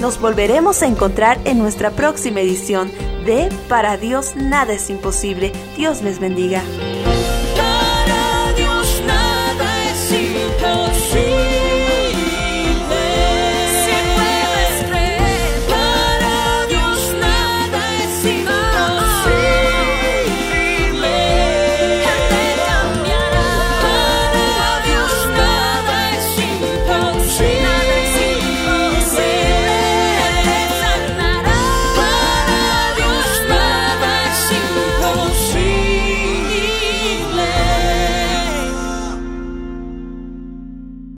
Nos 0.00 0.20
volveremos 0.20 0.82
a 0.82 0.86
encontrar 0.86 1.40
en 1.44 1.58
nuestra 1.58 1.90
próxima 1.90 2.40
edición 2.40 2.92
de 3.24 3.48
Para 3.68 3.96
Dios 3.96 4.36
nada 4.36 4.74
es 4.74 4.88
imposible. 4.88 5.50
Dios 5.76 6.02
les 6.02 6.20
bendiga. 6.20 6.62